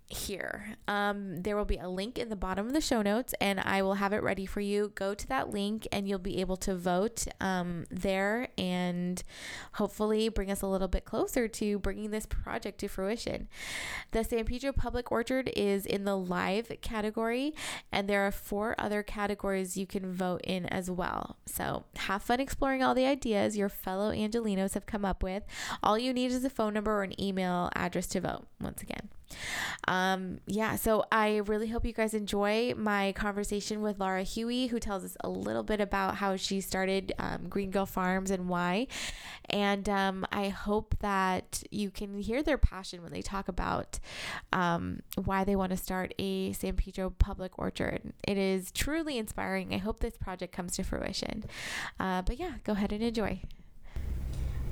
here. 0.10 0.76
Um, 0.88 1.44
there 1.44 1.56
will 1.56 1.66
be 1.66 1.78
a 1.78 1.88
link 1.88 2.18
in 2.18 2.30
the 2.30 2.36
bottom 2.36 2.66
of 2.66 2.74
the 2.74 2.82
show 2.82 3.02
notes, 3.04 3.36
and 3.40 3.60
I 3.60 3.84
will 3.84 3.96
have 3.96 4.12
it 4.12 4.24
ready 4.24 4.46
for 4.46 4.60
you. 4.60 4.92
Go 4.96 5.14
to 5.14 5.28
that 5.28 5.52
link, 5.52 5.88
and 5.92 6.08
you'll 6.08 6.18
be 6.18 6.42
able 6.42 6.58
to 6.58 6.76
vote 6.76 7.28
um, 7.40 7.86
there 7.92 8.48
and 8.58 9.22
hopefully 9.74 10.28
bring 10.30 10.50
us 10.50 10.64
a 10.64 10.68
little 10.68 10.88
bit 10.88 11.06
closer 11.06 11.48
to 11.48 11.80
bringing 11.80 12.10
this 12.10 12.26
project 12.26 12.80
to 12.80 12.88
fruition. 12.88 13.48
The 14.12 14.24
San 14.24 14.46
Pedro 14.46 14.72
Public 14.74 15.12
Orchard 15.12 15.52
is 15.56 15.86
in 15.86 16.06
the 16.06 16.18
live 16.18 16.72
category, 16.82 17.54
and 17.92 18.10
there 18.10 18.26
are 18.26 18.32
four 18.32 18.76
other 18.80 19.04
categories 19.04 19.78
you 19.78 19.86
can 19.86 20.12
vote 20.12 20.42
in 20.44 20.66
as 20.68 20.90
well. 20.90 21.38
So 21.46 21.86
have 21.98 22.24
fun 22.24 22.40
exploring 22.40 22.82
all 22.82 22.96
the 22.96 23.06
ideas 23.06 23.58
your 23.58 23.70
fellow 23.70 24.12
Angelinos 24.12 24.74
have 24.74 24.88
come 24.88 25.06
up 25.06 25.22
with. 25.22 25.44
All 25.84 26.00
you 26.00 26.14
need 26.14 26.32
is 26.32 26.44
a 26.44 26.50
phone 26.50 26.74
number 26.74 26.92
or 26.92 27.04
an 27.04 27.22
email 27.22 27.70
address 27.76 28.08
to 28.08 28.22
vote, 28.22 28.48
once 28.60 28.82
again. 28.82 29.10
Um, 29.88 30.40
yeah, 30.46 30.76
so 30.76 31.06
I 31.12 31.38
really 31.38 31.68
hope 31.68 31.86
you 31.86 31.94
guys 31.94 32.14
enjoy 32.14 32.74
my 32.76 33.12
conversation 33.14 33.82
with 33.82 34.00
Laura 34.00 34.24
Huey, 34.24 34.68
who 34.68 34.80
tells 34.80 35.04
us 35.04 35.18
a 35.22 35.30
little 35.30 35.64
bit 35.64 35.82
about 35.82 36.16
how 36.16 36.36
she 36.36 36.62
started 36.62 37.14
um, 37.18 37.48
Green 37.50 37.72
Girl 37.72 37.86
Farms 37.86 38.32
and 38.32 38.48
why. 38.48 38.88
And 39.50 39.90
um, 39.90 40.26
I 40.32 40.50
hope 40.50 40.96
that 41.00 41.64
you 41.72 41.90
can 41.90 42.20
hear 42.20 42.44
their 42.44 42.58
passion 42.58 43.02
when 43.02 43.12
they 43.12 43.22
talk 43.22 43.48
about 43.48 44.00
um, 44.54 45.02
why 45.24 45.44
they 45.44 45.56
want 45.56 45.72
to 45.72 45.78
start 45.78 46.14
a 46.20 46.54
San 46.54 46.76
Pedro 46.76 47.10
public 47.10 47.58
orchard. 47.58 48.14
It 48.28 48.38
is 48.38 48.72
truly 48.72 49.18
inspiring. 49.18 49.74
I 49.74 49.78
hope 49.78 50.00
this 50.00 50.18
project 50.18 50.54
comes 50.56 50.76
to 50.76 50.84
fruition. 50.84 51.46
Uh, 52.00 52.22
but 52.22 52.40
yeah, 52.40 52.54
go 52.64 52.74
ahead 52.74 52.92
and 52.92 53.02
enjoy. 53.02 53.42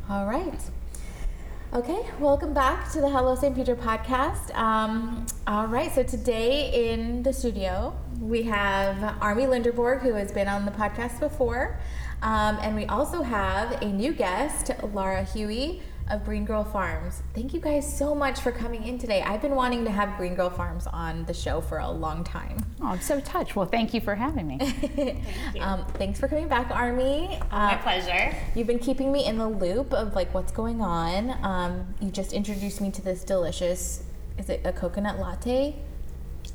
All 0.10 0.26
right. 0.26 0.60
Okay, 1.74 2.00
welcome 2.18 2.54
back 2.54 2.90
to 2.94 3.02
the 3.02 3.10
Hello 3.10 3.36
St. 3.36 3.54
Peter 3.54 3.76
podcast. 3.76 4.56
Um, 4.56 5.26
all 5.46 5.68
right, 5.68 5.94
so 5.94 6.02
today 6.02 6.92
in 6.92 7.24
the 7.24 7.34
studio 7.34 7.94
we 8.22 8.44
have 8.44 9.18
Army 9.22 9.44
Linderborg, 9.44 10.02
who 10.02 10.14
has 10.14 10.32
been 10.32 10.48
on 10.48 10.64
the 10.66 10.72
podcast 10.72 11.20
before, 11.20 11.78
um, 12.22 12.58
and 12.62 12.74
we 12.74 12.86
also 12.86 13.22
have 13.22 13.82
a 13.82 13.86
new 13.86 14.14
guest, 14.14 14.72
Laura 14.94 15.26
Huey, 15.26 15.82
of 16.10 16.24
Green 16.26 16.46
Girl 16.46 16.64
Farms. 16.64 17.22
Thank 17.34 17.54
you 17.54 17.60
guys 17.60 17.98
so 17.98 18.16
much 18.16 18.40
for 18.40 18.52
coming 18.52 18.84
in 18.86 18.98
today. 18.98 19.22
I've 19.22 19.42
been 19.42 19.56
wanting 19.56 19.84
to 19.86 19.92
have 19.92 20.18
Green 20.18 20.36
Girl 20.36 20.50
Farms 20.50 20.88
on 20.88 21.26
the 21.26 21.34
show 21.34 21.62
for 21.62 21.80
a 21.80 21.90
long 21.90 22.24
time. 22.24 22.58
Oh, 22.80 22.90
I'm 22.90 23.02
so 23.02 23.20
touched. 23.20 23.56
Well, 23.56 23.66
thank 23.66 23.96
you 23.96 24.00
for 24.02 24.14
having 24.14 24.46
me. 24.48 24.60
thank 24.60 24.96
you. 25.56 25.62
Um, 25.62 25.84
thanks 25.96 26.20
for 26.20 26.28
coming 26.28 26.48
back, 26.48 26.70
Army. 26.70 27.40
Uh, 27.50 27.56
My 27.72 27.76
pleasure. 27.78 28.36
You've 28.54 28.68
been 28.68 28.78
keeping 28.78 29.12
me 29.12 29.26
in 29.26 29.40
the 29.40 29.48
loop 29.50 29.92
of 29.94 30.14
like 30.14 30.32
what's 30.36 30.52
going 30.52 30.80
on. 30.80 31.32
Um, 31.44 31.88
you 32.00 32.12
just 32.12 32.34
introduced 32.34 32.80
me 32.80 32.92
to 32.92 33.02
this 33.02 33.24
delicious. 33.24 34.04
Is 34.38 34.50
it 34.50 34.62
a 34.64 34.72
coconut 34.72 35.18
latte? 35.18 35.76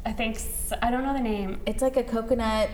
I 0.06 0.12
think 0.12 0.38
so. 0.38 0.76
I 0.80 0.92
don't 0.92 1.02
know 1.02 1.12
the 1.12 1.18
name. 1.20 1.60
It's 1.66 1.82
like 1.82 1.96
a 1.96 2.04
coconut 2.04 2.70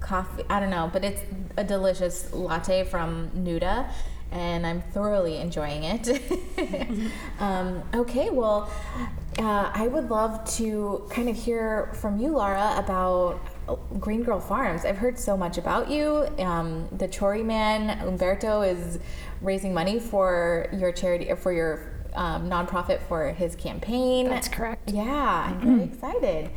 coffee. 0.00 0.42
I 0.50 0.58
don't 0.58 0.70
know, 0.70 0.90
but 0.92 1.04
it's 1.04 1.20
a 1.56 1.62
delicious 1.62 2.32
latte 2.32 2.82
from 2.82 3.30
Nuda 3.30 3.92
and 4.32 4.66
I'm 4.66 4.82
thoroughly 4.82 5.38
enjoying 5.38 5.84
it. 5.84 6.22
um, 7.40 7.82
okay, 7.94 8.30
well, 8.30 8.70
uh, 9.38 9.70
I 9.72 9.88
would 9.88 10.10
love 10.10 10.44
to 10.56 11.06
kind 11.10 11.28
of 11.28 11.36
hear 11.36 11.92
from 11.94 12.18
you, 12.18 12.32
Laura, 12.32 12.74
about 12.76 13.40
Green 14.00 14.22
Girl 14.22 14.40
Farms. 14.40 14.84
I've 14.84 14.98
heard 14.98 15.18
so 15.18 15.36
much 15.36 15.58
about 15.58 15.90
you. 15.90 16.26
Um, 16.38 16.88
the 16.92 17.08
Chori 17.08 17.44
man, 17.44 18.00
Umberto, 18.06 18.62
is 18.62 18.98
raising 19.40 19.72
money 19.72 20.00
for 20.00 20.68
your 20.72 20.92
charity, 20.92 21.32
for 21.34 21.52
your 21.52 21.92
um, 22.14 22.48
nonprofit 22.50 23.00
for 23.02 23.32
his 23.32 23.54
campaign. 23.54 24.28
That's 24.28 24.48
correct. 24.48 24.90
Yeah, 24.90 25.52
I'm 25.52 25.60
very 25.78 25.84
excited. 25.84 26.50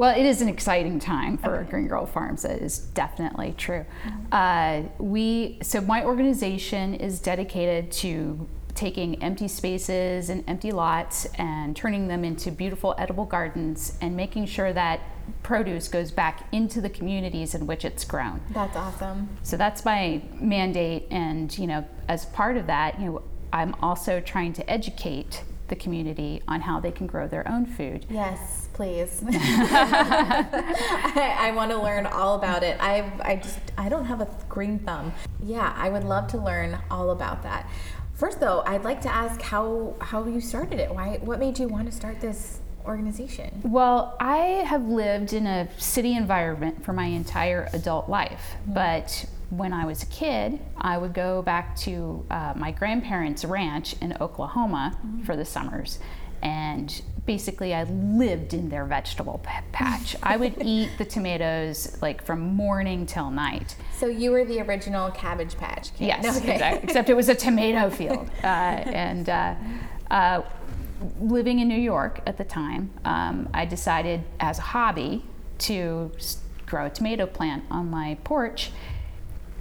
Well, 0.00 0.18
it 0.18 0.24
is 0.24 0.40
an 0.40 0.48
exciting 0.48 0.98
time 0.98 1.36
for 1.36 1.56
okay. 1.56 1.70
Green 1.72 1.86
Girl 1.86 2.06
Farms. 2.06 2.40
That 2.40 2.62
is 2.62 2.78
definitely 2.78 3.54
true. 3.58 3.84
Uh, 4.32 4.84
we 4.98 5.58
so 5.60 5.82
my 5.82 6.06
organization 6.06 6.94
is 6.94 7.20
dedicated 7.20 7.92
to 7.92 8.48
taking 8.74 9.22
empty 9.22 9.46
spaces 9.46 10.30
and 10.30 10.42
empty 10.48 10.72
lots 10.72 11.26
and 11.34 11.76
turning 11.76 12.08
them 12.08 12.24
into 12.24 12.50
beautiful 12.50 12.94
edible 12.96 13.26
gardens 13.26 13.98
and 14.00 14.16
making 14.16 14.46
sure 14.46 14.72
that 14.72 15.00
produce 15.42 15.86
goes 15.86 16.10
back 16.10 16.48
into 16.50 16.80
the 16.80 16.88
communities 16.88 17.54
in 17.54 17.66
which 17.66 17.84
it's 17.84 18.02
grown. 18.06 18.40
That's 18.52 18.76
awesome. 18.76 19.28
So 19.42 19.58
that's 19.58 19.84
my 19.84 20.22
mandate 20.40 21.08
and 21.10 21.56
you 21.58 21.66
know 21.66 21.86
as 22.08 22.24
part 22.24 22.56
of 22.56 22.66
that, 22.68 22.98
you 22.98 23.04
know 23.04 23.22
I'm 23.52 23.74
also 23.82 24.18
trying 24.18 24.54
to 24.54 24.70
educate 24.70 25.44
the 25.68 25.76
community 25.76 26.42
on 26.48 26.62
how 26.62 26.80
they 26.80 26.90
can 26.90 27.06
grow 27.06 27.28
their 27.28 27.46
own 27.48 27.64
food. 27.64 28.06
Yes, 28.10 28.59
please. 28.80 29.22
I, 29.30 30.56
I 31.38 31.50
want 31.50 31.70
to 31.70 31.76
learn 31.76 32.06
all 32.06 32.34
about 32.36 32.62
it. 32.62 32.78
I 32.80 33.12
I 33.20 33.36
just 33.36 33.58
I 33.76 33.90
don't 33.90 34.06
have 34.06 34.22
a 34.22 34.28
green 34.48 34.78
thumb. 34.78 35.12
Yeah, 35.44 35.74
I 35.76 35.90
would 35.90 36.04
love 36.04 36.28
to 36.28 36.38
learn 36.38 36.78
all 36.90 37.10
about 37.10 37.42
that. 37.42 37.68
First, 38.14 38.40
though, 38.40 38.62
I'd 38.64 38.82
like 38.82 39.02
to 39.02 39.14
ask 39.14 39.42
how 39.42 39.96
how 40.00 40.24
you 40.24 40.40
started 40.40 40.80
it. 40.80 40.90
Why? 40.94 41.18
What 41.20 41.38
made 41.38 41.58
you 41.58 41.68
want 41.68 41.90
to 41.90 41.92
start 41.92 42.22
this 42.22 42.60
organization? 42.86 43.60
Well, 43.64 44.16
I 44.18 44.64
have 44.64 44.88
lived 44.88 45.34
in 45.34 45.46
a 45.46 45.68
city 45.78 46.16
environment 46.16 46.82
for 46.82 46.94
my 46.94 47.04
entire 47.04 47.68
adult 47.74 48.08
life, 48.08 48.56
mm-hmm. 48.62 48.72
but 48.72 49.26
when 49.50 49.74
I 49.74 49.84
was 49.84 50.04
a 50.04 50.06
kid, 50.06 50.58
I 50.78 50.96
would 50.96 51.12
go 51.12 51.42
back 51.42 51.76
to 51.80 52.24
uh, 52.30 52.54
my 52.56 52.70
grandparents' 52.70 53.44
ranch 53.44 53.94
in 54.00 54.16
Oklahoma 54.22 54.96
mm-hmm. 54.96 55.24
for 55.24 55.36
the 55.36 55.44
summers. 55.44 55.98
And 56.42 57.02
basically, 57.26 57.74
I 57.74 57.84
lived 57.84 58.54
in 58.54 58.68
their 58.68 58.84
vegetable 58.84 59.40
patch. 59.72 60.16
I 60.22 60.36
would 60.36 60.54
eat 60.64 60.90
the 60.98 61.04
tomatoes 61.04 61.98
like 62.00 62.24
from 62.24 62.40
morning 62.40 63.06
till 63.06 63.30
night. 63.30 63.76
So 63.98 64.06
you 64.06 64.30
were 64.30 64.44
the 64.44 64.60
original 64.60 65.10
Cabbage 65.10 65.56
Patch 65.56 65.94
Kid. 65.94 66.06
Yes, 66.06 66.38
okay. 66.38 66.54
exactly. 66.54 66.84
Except 66.84 67.10
it 67.10 67.14
was 67.14 67.28
a 67.28 67.34
tomato 67.34 67.90
field. 67.90 68.28
Uh, 68.40 68.46
and 68.46 69.28
uh, 69.28 69.54
uh 70.10 70.42
living 71.20 71.60
in 71.60 71.68
New 71.68 71.78
York 71.78 72.20
at 72.26 72.36
the 72.36 72.44
time, 72.44 72.90
um, 73.04 73.48
I 73.54 73.64
decided 73.64 74.22
as 74.38 74.58
a 74.58 74.62
hobby 74.62 75.24
to 75.58 76.10
grow 76.66 76.86
a 76.86 76.90
tomato 76.90 77.26
plant 77.26 77.64
on 77.70 77.90
my 77.90 78.16
porch. 78.24 78.70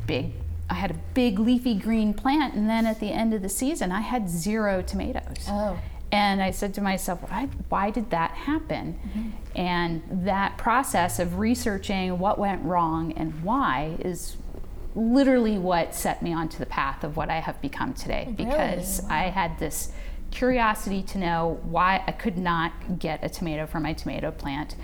Big, 0.05 0.31
I 0.69 0.75
had 0.75 0.91
a 0.91 0.99
big 1.13 1.39
leafy 1.39 1.75
green 1.75 2.13
plant, 2.13 2.53
and 2.53 2.69
then 2.69 2.85
at 2.85 2.99
the 2.99 3.11
end 3.11 3.33
of 3.33 3.41
the 3.41 3.49
season, 3.49 3.91
I 3.91 4.01
had 4.01 4.29
zero 4.29 4.81
tomatoes. 4.81 5.45
Oh. 5.47 5.77
And 6.11 6.41
I 6.41 6.51
said 6.51 6.73
to 6.75 6.81
myself, 6.81 7.21
why, 7.29 7.49
why 7.69 7.91
did 7.91 8.09
that 8.09 8.31
happen? 8.31 8.99
Mm-hmm. 9.07 9.29
And 9.55 10.01
that 10.25 10.57
process 10.57 11.19
of 11.19 11.37
researching 11.37 12.17
what 12.17 12.39
went 12.39 12.63
wrong 12.63 13.13
and 13.13 13.43
why 13.43 13.95
is 13.99 14.37
literally 14.95 15.57
what 15.57 15.93
set 15.93 16.21
me 16.23 16.33
onto 16.33 16.57
the 16.57 16.65
path 16.65 17.03
of 17.03 17.15
what 17.15 17.29
I 17.29 17.39
have 17.39 17.61
become 17.61 17.93
today. 17.93 18.33
Because 18.35 19.01
wow. 19.03 19.09
I 19.15 19.23
had 19.25 19.59
this 19.59 19.91
curiosity 20.31 21.03
to 21.03 21.17
know 21.17 21.59
why 21.63 22.03
I 22.07 22.11
could 22.11 22.37
not 22.37 22.99
get 22.99 23.23
a 23.23 23.29
tomato 23.29 23.67
from 23.67 23.83
my 23.83 23.93
tomato 23.93 24.31
plant. 24.31 24.75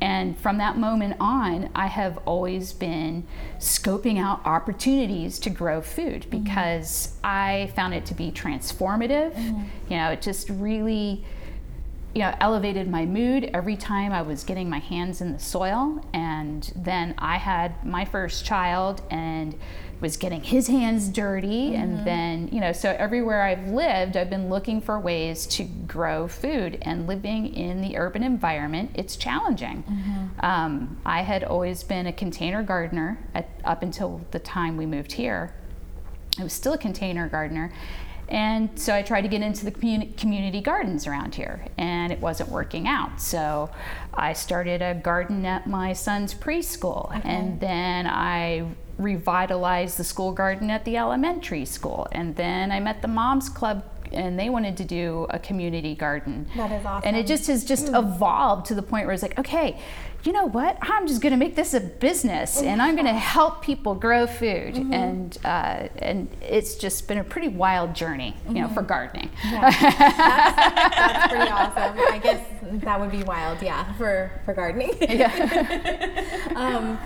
And 0.00 0.38
from 0.38 0.58
that 0.58 0.78
moment 0.78 1.16
on, 1.18 1.70
I 1.74 1.86
have 1.86 2.18
always 2.24 2.72
been 2.72 3.26
scoping 3.58 4.18
out 4.18 4.40
opportunities 4.44 5.38
to 5.40 5.50
grow 5.50 5.80
food 5.80 6.22
mm-hmm. 6.22 6.42
because 6.42 7.08
mm-hmm. 7.08 7.26
I 7.26 7.72
found 7.74 7.94
it 7.94 8.06
to 8.06 8.14
be 8.14 8.30
transformative. 8.30 9.32
Mm-hmm. 9.32 9.62
You 9.88 9.96
know, 9.96 10.10
it 10.10 10.22
just 10.22 10.50
really, 10.50 11.24
you 12.14 12.22
know, 12.22 12.34
elevated 12.40 12.88
my 12.88 13.06
mood 13.06 13.50
every 13.52 13.76
time 13.76 14.12
I 14.12 14.22
was 14.22 14.44
getting 14.44 14.70
my 14.70 14.78
hands 14.78 15.20
in 15.20 15.32
the 15.32 15.38
soil. 15.38 16.04
And 16.12 16.72
then 16.76 17.14
I 17.18 17.36
had 17.36 17.84
my 17.84 18.04
first 18.04 18.44
child 18.44 19.02
and 19.10 19.58
was 20.00 20.16
getting 20.16 20.42
his 20.42 20.68
hands 20.68 21.08
dirty 21.08 21.70
mm-hmm. 21.70 21.82
and 21.82 22.06
then 22.06 22.48
you 22.52 22.60
know 22.60 22.72
so 22.72 22.94
everywhere 22.98 23.42
i've 23.42 23.66
lived 23.68 24.16
i've 24.16 24.30
been 24.30 24.48
looking 24.48 24.80
for 24.80 24.98
ways 24.98 25.46
to 25.46 25.64
grow 25.64 26.28
food 26.28 26.78
and 26.82 27.06
living 27.06 27.54
in 27.54 27.80
the 27.80 27.96
urban 27.96 28.22
environment 28.22 28.90
it's 28.94 29.16
challenging 29.16 29.82
mm-hmm. 29.82 30.44
um, 30.44 31.00
i 31.04 31.22
had 31.22 31.42
always 31.44 31.82
been 31.82 32.06
a 32.06 32.12
container 32.12 32.62
gardener 32.62 33.18
at, 33.34 33.48
up 33.64 33.82
until 33.82 34.20
the 34.30 34.38
time 34.38 34.76
we 34.76 34.86
moved 34.86 35.12
here 35.12 35.54
i 36.38 36.42
was 36.42 36.52
still 36.52 36.72
a 36.72 36.78
container 36.78 37.28
gardener 37.28 37.72
and 38.28 38.78
so 38.78 38.94
I 38.94 39.00
tried 39.00 39.22
to 39.22 39.28
get 39.28 39.40
into 39.40 39.64
the 39.64 39.70
community 39.70 40.60
gardens 40.60 41.06
around 41.06 41.34
here, 41.34 41.64
and 41.78 42.12
it 42.12 42.20
wasn't 42.20 42.50
working 42.50 42.86
out. 42.86 43.22
So 43.22 43.70
I 44.12 44.34
started 44.34 44.82
a 44.82 44.94
garden 44.94 45.46
at 45.46 45.66
my 45.66 45.94
son's 45.94 46.34
preschool, 46.34 47.06
okay. 47.16 47.26
and 47.26 47.58
then 47.58 48.06
I 48.06 48.66
revitalized 48.98 49.96
the 49.96 50.04
school 50.04 50.32
garden 50.32 50.70
at 50.70 50.84
the 50.84 50.96
elementary 50.96 51.64
school. 51.64 52.08
And 52.12 52.36
then 52.36 52.72
I 52.72 52.80
met 52.80 53.00
the 53.00 53.08
Moms 53.08 53.48
Club 53.48 53.84
and 54.12 54.38
they 54.38 54.48
wanted 54.48 54.76
to 54.78 54.84
do 54.84 55.26
a 55.30 55.38
community 55.38 55.94
garden. 55.94 56.46
That 56.56 56.72
is 56.72 56.84
awesome. 56.84 57.06
And 57.06 57.16
it 57.16 57.26
just 57.26 57.46
has 57.46 57.64
just 57.64 57.86
mm. 57.86 57.98
evolved 57.98 58.66
to 58.66 58.74
the 58.74 58.82
point 58.82 59.06
where 59.06 59.12
it's 59.12 59.22
like, 59.22 59.38
okay, 59.38 59.78
you 60.24 60.32
know 60.32 60.46
what? 60.46 60.76
I'm 60.82 61.06
just 61.06 61.22
going 61.22 61.30
to 61.32 61.36
make 61.36 61.54
this 61.54 61.74
a 61.74 61.80
business, 61.80 62.60
and 62.60 62.82
I'm 62.82 62.96
going 62.96 63.06
to 63.06 63.12
help 63.12 63.62
people 63.62 63.94
grow 63.94 64.26
food, 64.26 64.74
mm-hmm. 64.74 64.92
and 64.92 65.38
uh, 65.44 65.88
and 65.98 66.28
it's 66.42 66.74
just 66.74 67.06
been 67.06 67.18
a 67.18 67.24
pretty 67.24 67.46
wild 67.48 67.94
journey, 67.94 68.34
you 68.48 68.54
know, 68.54 68.64
mm-hmm. 68.64 68.74
for 68.74 68.82
gardening. 68.82 69.30
Yeah. 69.44 69.70
that's, 69.70 70.96
that's, 70.96 71.32
pretty 71.32 71.50
awesome. 71.50 71.98
I 72.12 72.18
guess 72.18 72.44
that 72.82 72.98
would 72.98 73.12
be 73.12 73.22
wild, 73.22 73.62
yeah, 73.62 73.92
for 73.94 74.32
for 74.44 74.54
gardening. 74.54 74.90
Yeah. 75.00 76.52
um, 76.56 76.98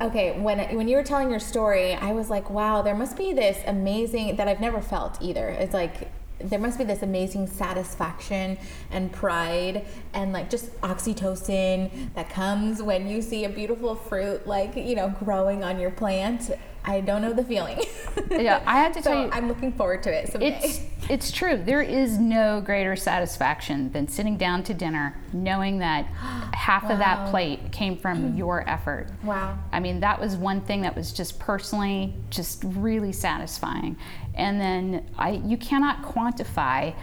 okay 0.00 0.38
when 0.40 0.58
when 0.76 0.88
you 0.88 0.96
were 0.96 1.02
telling 1.02 1.30
your 1.30 1.40
story 1.40 1.94
i 1.94 2.12
was 2.12 2.28
like 2.30 2.50
wow 2.50 2.82
there 2.82 2.94
must 2.94 3.16
be 3.16 3.32
this 3.32 3.58
amazing 3.66 4.36
that 4.36 4.48
i've 4.48 4.60
never 4.60 4.80
felt 4.80 5.20
either. 5.20 5.48
It's 5.48 5.74
like 5.74 6.10
there 6.44 6.58
must 6.58 6.78
be 6.78 6.84
this 6.84 7.02
amazing 7.02 7.46
satisfaction 7.46 8.58
and 8.90 9.12
pride 9.12 9.84
and 10.12 10.32
like 10.32 10.50
just 10.50 10.72
oxytocin 10.80 12.12
that 12.14 12.28
comes 12.30 12.82
when 12.82 13.06
you 13.06 13.22
see 13.22 13.44
a 13.44 13.48
beautiful 13.48 13.94
fruit 13.94 14.46
like 14.46 14.74
you 14.76 14.94
know 14.94 15.14
growing 15.20 15.62
on 15.62 15.78
your 15.78 15.90
plant 15.90 16.50
I 16.84 17.00
don't 17.00 17.22
know 17.22 17.32
the 17.32 17.44
feeling. 17.44 17.80
yeah, 18.30 18.62
I 18.66 18.78
had 18.78 18.92
to 18.94 19.02
so 19.02 19.10
tell 19.10 19.24
you. 19.24 19.30
I'm 19.32 19.48
looking 19.48 19.72
forward 19.72 20.02
to 20.04 20.12
it 20.12 20.32
someday. 20.32 20.58
It's 20.62 20.80
it's 21.08 21.30
true. 21.32 21.56
There 21.56 21.82
is 21.82 22.18
no 22.18 22.60
greater 22.60 22.96
satisfaction 22.96 23.90
than 23.92 24.08
sitting 24.08 24.36
down 24.36 24.62
to 24.64 24.74
dinner 24.74 25.18
knowing 25.32 25.78
that 25.78 26.06
half 26.54 26.84
wow. 26.84 26.92
of 26.92 26.98
that 26.98 27.30
plate 27.30 27.72
came 27.72 27.96
from 27.96 28.36
your 28.36 28.68
effort. 28.68 29.08
Wow. 29.22 29.58
I 29.72 29.80
mean, 29.80 30.00
that 30.00 30.20
was 30.20 30.36
one 30.36 30.60
thing 30.60 30.82
that 30.82 30.96
was 30.96 31.12
just 31.12 31.38
personally 31.38 32.14
just 32.30 32.62
really 32.64 33.12
satisfying. 33.12 33.96
And 34.34 34.60
then 34.60 35.10
I 35.18 35.42
you 35.44 35.56
cannot 35.56 36.02
quantify 36.02 36.94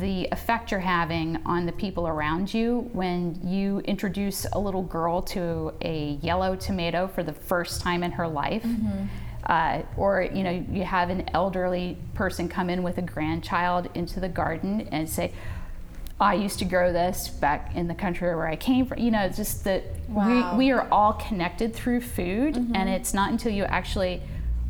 the 0.00 0.26
effect 0.32 0.72
you're 0.72 0.80
having 0.80 1.40
on 1.46 1.64
the 1.64 1.72
people 1.72 2.08
around 2.08 2.52
you 2.52 2.90
when 2.92 3.38
you 3.44 3.78
introduce 3.80 4.44
a 4.52 4.58
little 4.58 4.82
girl 4.82 5.22
to 5.22 5.72
a 5.82 6.18
yellow 6.22 6.56
tomato 6.56 7.06
for 7.06 7.22
the 7.22 7.32
first 7.32 7.80
time 7.80 8.02
in 8.02 8.10
her 8.10 8.26
life. 8.26 8.64
Mm-hmm. 8.64 9.04
Uh, 9.46 9.82
or 9.96 10.22
you 10.34 10.42
know 10.42 10.64
you 10.72 10.82
have 10.82 11.08
an 11.08 11.24
elderly 11.32 11.96
person 12.14 12.48
come 12.48 12.68
in 12.68 12.82
with 12.82 12.98
a 12.98 13.02
grandchild 13.02 13.88
into 13.94 14.18
the 14.18 14.28
garden 14.28 14.88
and 14.90 15.08
say 15.08 15.32
I 16.20 16.34
used 16.34 16.58
to 16.60 16.64
grow 16.64 16.92
this 16.92 17.28
back 17.28 17.76
in 17.76 17.88
the 17.88 17.94
country 17.94 18.34
where 18.34 18.48
I 18.48 18.56
came 18.56 18.86
from. 18.86 18.98
You 18.98 19.10
know, 19.10 19.28
just 19.28 19.64
that 19.64 19.84
wow. 20.08 20.52
we, 20.52 20.66
we 20.66 20.70
are 20.72 20.88
all 20.90 21.12
connected 21.12 21.74
through 21.74 22.00
food, 22.00 22.54
mm-hmm. 22.54 22.74
and 22.74 22.88
it's 22.88 23.12
not 23.12 23.30
until 23.30 23.52
you 23.52 23.64
actually 23.64 24.22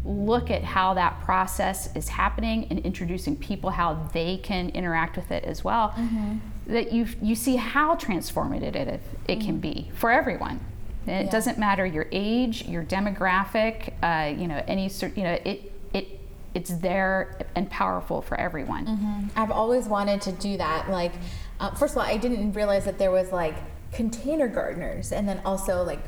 look 0.07 0.51
at 0.51 0.63
how 0.63 0.95
that 0.95 1.21
process 1.23 1.95
is 1.97 2.09
happening 2.09 2.67
and 2.71 2.79
introducing 2.81 3.37
people 3.37 3.71
how 3.71 4.09
they 4.13 4.37
can 4.39 4.69
interact 4.71 5.17
with 5.17 5.31
it 5.33 5.43
as 5.45 5.65
well 5.65 5.89
mm-hmm. 5.91 6.37
that 6.67 6.93
you 6.93 7.07
you 7.21 7.35
see 7.35 7.57
how 7.57 7.97
transformative 7.97 8.77
it, 8.77 8.89
it 8.89 9.01
mm-hmm. 9.27 9.41
can 9.41 9.59
be 9.59 9.91
for 9.97 10.13
everyone 10.13 10.61
and 11.07 11.23
it 11.23 11.25
yeah. 11.27 11.31
doesn't 11.31 11.59
matter 11.59 11.85
your 11.87 12.07
age 12.13 12.67
your 12.67 12.85
demographic 12.85 13.93
uh, 14.03 14.35
you 14.37 14.47
know 14.47 14.63
any 14.67 14.89
sort 14.89 15.17
you 15.17 15.25
know 15.25 15.39
it 15.45 15.73
it 15.93 16.21
it's 16.55 16.71
there 16.79 17.39
and 17.55 17.71
powerful 17.71 18.23
for 18.23 18.39
everyone 18.39 18.87
mm-hmm. 18.87 19.41
i've 19.41 19.51
always 19.51 19.87
wanted 19.87 20.21
to 20.21 20.33
do 20.33 20.57
that 20.57 20.91
like 20.91 21.13
uh, 21.61 21.71
first 21.73 21.95
of 21.95 21.99
all 21.99 22.05
i 22.05 22.17
didn't 22.17 22.53
realize 22.53 22.85
that 22.85 22.99
there 22.99 23.11
was 23.11 23.33
like 23.33 23.57
container 23.93 24.49
gardeners 24.49 25.13
and 25.13 25.29
then 25.29 25.41
also 25.45 25.83
like 25.83 26.01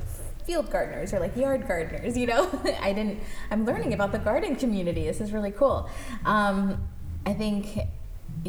field 0.48 0.70
gardeners 0.70 1.12
or 1.12 1.20
like 1.20 1.36
yard 1.36 1.68
gardeners, 1.68 2.16
you 2.16 2.26
know? 2.26 2.48
I 2.80 2.94
didn't, 2.94 3.20
I'm 3.50 3.66
learning 3.66 3.92
about 3.92 4.12
the 4.12 4.18
garden 4.18 4.56
community. 4.56 5.04
This 5.04 5.20
is 5.20 5.30
really 5.30 5.50
cool. 5.50 5.90
Um, 6.24 6.88
I 7.26 7.34
think 7.34 7.78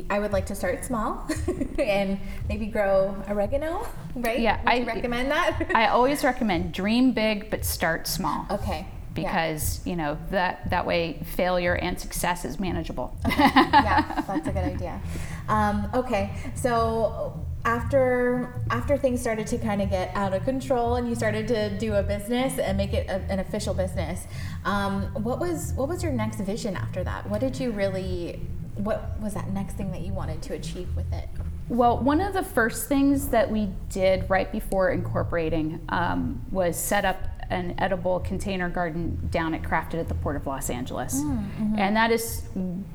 I 0.10 0.20
would 0.20 0.32
like 0.32 0.46
to 0.48 0.56
start 0.56 0.84
small 0.86 1.28
and 1.80 2.20
maybe 2.48 2.68
grow 2.68 3.16
oregano, 3.28 3.88
right? 4.16 4.40
Yeah, 4.40 4.60
would 4.62 4.70
I 4.70 4.84
recommend 4.84 5.32
that. 5.32 5.72
I 5.76 5.88
always 5.88 6.24
recommend 6.24 6.74
dream 6.74 7.12
big 7.12 7.50
but 7.50 7.66
start 7.66 8.08
small. 8.08 8.46
Okay. 8.50 8.88
Because 9.14 9.82
yeah. 9.84 9.90
you 9.90 9.98
know 9.98 10.18
that 10.30 10.70
that 10.70 10.86
way 10.86 11.22
failure 11.36 11.76
and 11.76 12.00
success 12.00 12.46
is 12.46 12.60
manageable. 12.60 13.18
Okay. 13.26 13.38
yeah, 13.56 14.24
that's 14.28 14.48
a 14.48 14.52
good 14.52 14.64
idea. 14.64 15.02
Um, 15.50 15.90
okay, 15.94 16.32
so 16.56 17.46
after 17.66 18.62
after 18.70 18.98
things 18.98 19.20
started 19.20 19.46
to 19.48 19.58
kind 19.58 19.82
of 19.82 19.90
get 19.90 20.16
out 20.16 20.34
of 20.34 20.46
control 20.46 20.96
and 20.96 21.10
you 21.10 21.16
started 21.16 21.48
to 21.48 21.78
do 21.78 21.96
a 21.96 22.04
business 22.04 22.58
and 22.58 22.78
make 22.78 22.94
it 22.94 23.06
a, 23.10 23.16
an 23.30 23.40
official 23.40 23.74
business 23.74 24.28
um, 24.64 25.04
what 25.24 25.40
was 25.40 25.74
what 25.74 25.90
was 25.90 26.02
your 26.02 26.14
next 26.14 26.40
vision 26.40 26.78
after 26.78 27.04
that 27.04 27.30
what 27.30 27.42
did 27.42 27.60
you 27.60 27.72
really 27.72 28.40
what 28.80 29.20
was 29.20 29.34
that 29.34 29.50
next 29.52 29.74
thing 29.74 29.92
that 29.92 30.02
you 30.02 30.14
wanted 30.14 30.42
to 30.42 30.54
achieve 30.54 30.88
with 30.96 31.12
it 31.14 31.30
well 31.68 31.98
one 31.98 32.22
of 32.22 32.34
the 32.34 32.44
first 32.44 32.88
things 32.88 33.30
that 33.30 33.50
we 33.50 33.70
did 33.90 34.30
right 34.30 34.52
before 34.52 34.92
incorporating 34.92 35.80
um, 35.90 36.42
was 36.52 36.78
set 36.78 37.06
up 37.06 37.18
an 37.50 37.74
edible 37.80 38.20
container 38.20 38.70
garden 38.70 39.28
down 39.32 39.54
at 39.54 39.62
crafted 39.64 39.96
at 39.96 40.08
the 40.08 40.16
port 40.16 40.36
of 40.36 40.46
los 40.46 40.70
angeles 40.70 41.16
mm, 41.16 41.38
mm-hmm. 41.38 41.76
and 41.78 41.96
that 41.96 42.12
is 42.12 42.44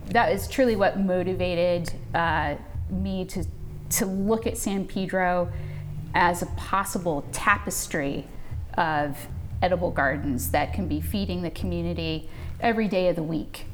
that 0.07 0.33
is 0.33 0.47
truly 0.49 0.77
what 0.77 0.99
motivated 0.99 1.93
uh, 2.15 2.55
me 2.91 3.25
to 3.25 3.45
to 3.91 4.07
look 4.07 4.47
at 4.47 4.57
San 4.57 4.87
Pedro 4.87 5.53
as 6.15 6.43
a 6.43 6.47
possible 6.47 7.25
tapestry 7.33 8.27
of 8.77 9.29
edible 9.63 9.91
gardens 9.91 10.51
that 10.51 10.73
can 10.73 10.89
be 10.89 11.01
feeding 11.01 11.43
the 11.43 11.51
community 11.51 12.29
every 12.61 12.89
day 12.89 13.09
of 13.09 13.17
the 13.17 13.23
week. 13.23 13.67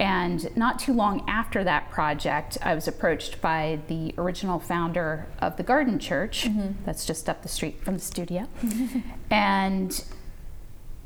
And 0.00 0.54
not 0.56 0.80
too 0.80 0.92
long 0.92 1.24
after 1.28 1.62
that 1.62 1.90
project, 1.90 2.58
I 2.60 2.74
was 2.74 2.88
approached 2.88 3.40
by 3.40 3.78
the 3.86 4.12
original 4.18 4.58
founder 4.58 5.26
of 5.38 5.56
the 5.56 5.62
Garden 5.62 5.98
Church, 6.00 6.44
mm-hmm. 6.44 6.84
that's 6.84 7.06
just 7.06 7.28
up 7.28 7.42
the 7.42 7.48
street 7.48 7.80
from 7.84 7.94
the 7.94 8.00
studio. 8.00 8.48
and 9.30 10.04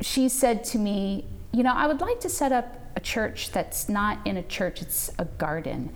she 0.01 0.29
said 0.29 0.64
to 0.64 0.79
me, 0.79 1.27
You 1.53 1.62
know, 1.62 1.74
I 1.74 1.87
would 1.87 2.01
like 2.01 2.20
to 2.20 2.31
set 2.31 2.51
up 2.51 2.77
a 2.96 3.01
church 3.01 3.51
that's 3.53 3.88
not 3.88 4.27
in 4.27 4.37
a 4.37 4.42
church, 4.42 4.81
it's 4.81 5.11
a 5.18 5.24
garden. 5.24 5.90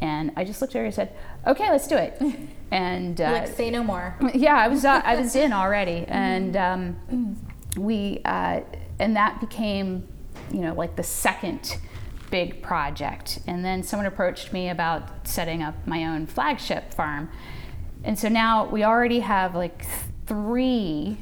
And 0.00 0.32
I 0.36 0.44
just 0.44 0.60
looked 0.60 0.74
at 0.74 0.80
her 0.80 0.84
and 0.84 0.94
said, 0.94 1.14
"Okay, 1.46 1.70
let's 1.70 1.86
do 1.88 1.96
it." 1.96 2.20
And 2.70 3.20
uh, 3.20 3.30
like, 3.30 3.48
say 3.54 3.70
no 3.70 3.84
more. 3.84 4.16
Yeah, 4.34 4.56
I 4.56 4.66
was 4.66 4.84
uh, 4.84 5.00
I 5.04 5.14
was 5.14 5.36
in 5.36 5.52
already, 5.52 6.04
and 6.08 6.56
um, 6.56 7.36
we 7.78 8.20
uh, 8.24 8.62
and 8.98 9.14
that 9.14 9.40
became, 9.40 10.08
you 10.52 10.60
know, 10.60 10.74
like 10.74 10.96
the 10.96 11.04
second 11.04 11.78
big 12.34 12.60
project. 12.60 13.38
And 13.46 13.64
then 13.64 13.84
someone 13.84 14.06
approached 14.06 14.52
me 14.52 14.68
about 14.68 15.28
setting 15.28 15.62
up 15.62 15.76
my 15.86 16.04
own 16.04 16.26
flagship 16.26 16.92
farm. 16.92 17.30
And 18.02 18.18
so 18.18 18.28
now 18.28 18.66
we 18.66 18.82
already 18.82 19.20
have 19.20 19.54
like 19.54 19.86
three 20.26 21.16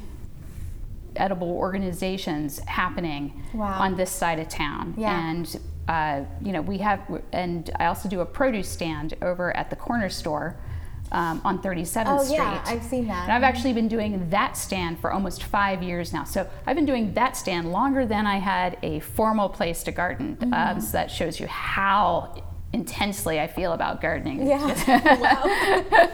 edible 1.15 1.51
organizations 1.51 2.57
happening 2.65 3.43
Wow. 3.53 3.79
on 3.79 3.95
this 3.95 4.09
side 4.09 4.39
of 4.39 4.49
town. 4.49 4.95
Yeah. 4.97 5.29
And 5.29 5.59
uh, 5.87 6.21
you 6.41 6.51
know, 6.51 6.61
we 6.63 6.79
have, 6.79 6.99
and 7.31 7.69
I 7.79 7.85
also 7.85 8.09
do 8.09 8.21
a 8.21 8.25
produce 8.25 8.69
stand 8.69 9.13
over 9.21 9.55
at 9.55 9.69
the 9.69 9.75
corner 9.75 10.09
store 10.09 10.55
um, 11.13 11.41
on 11.45 11.61
37th 11.61 12.03
Oh, 12.07 12.23
Street. 12.23 12.37
yeah, 12.37 12.63
I've 12.65 12.83
seen 12.83 13.07
that. 13.07 13.23
And 13.23 13.31
I've 13.31 13.43
actually 13.43 13.73
been 13.73 13.87
doing 13.87 14.29
that 14.31 14.57
stand 14.57 14.99
for 14.99 15.13
almost 15.13 15.43
five 15.43 15.81
years 15.81 16.11
now. 16.11 16.23
So 16.23 16.49
I've 16.65 16.75
been 16.75 16.85
doing 16.85 17.13
that 17.13 17.37
stand 17.37 17.71
longer 17.71 18.05
than 18.05 18.25
I 18.27 18.37
had 18.39 18.77
a 18.83 18.99
formal 18.99 19.47
place 19.47 19.83
to 19.83 19.91
garden. 19.91 20.35
Mm-hmm. 20.37 20.53
Um, 20.53 20.81
so 20.81 20.91
that 20.93 21.11
shows 21.11 21.39
you 21.39 21.47
how 21.47 22.35
intensely 22.73 23.39
I 23.39 23.47
feel 23.47 23.73
about 23.73 24.01
gardening. 24.01 24.45
Yeah. 24.47 24.65
wow. 25.21 26.09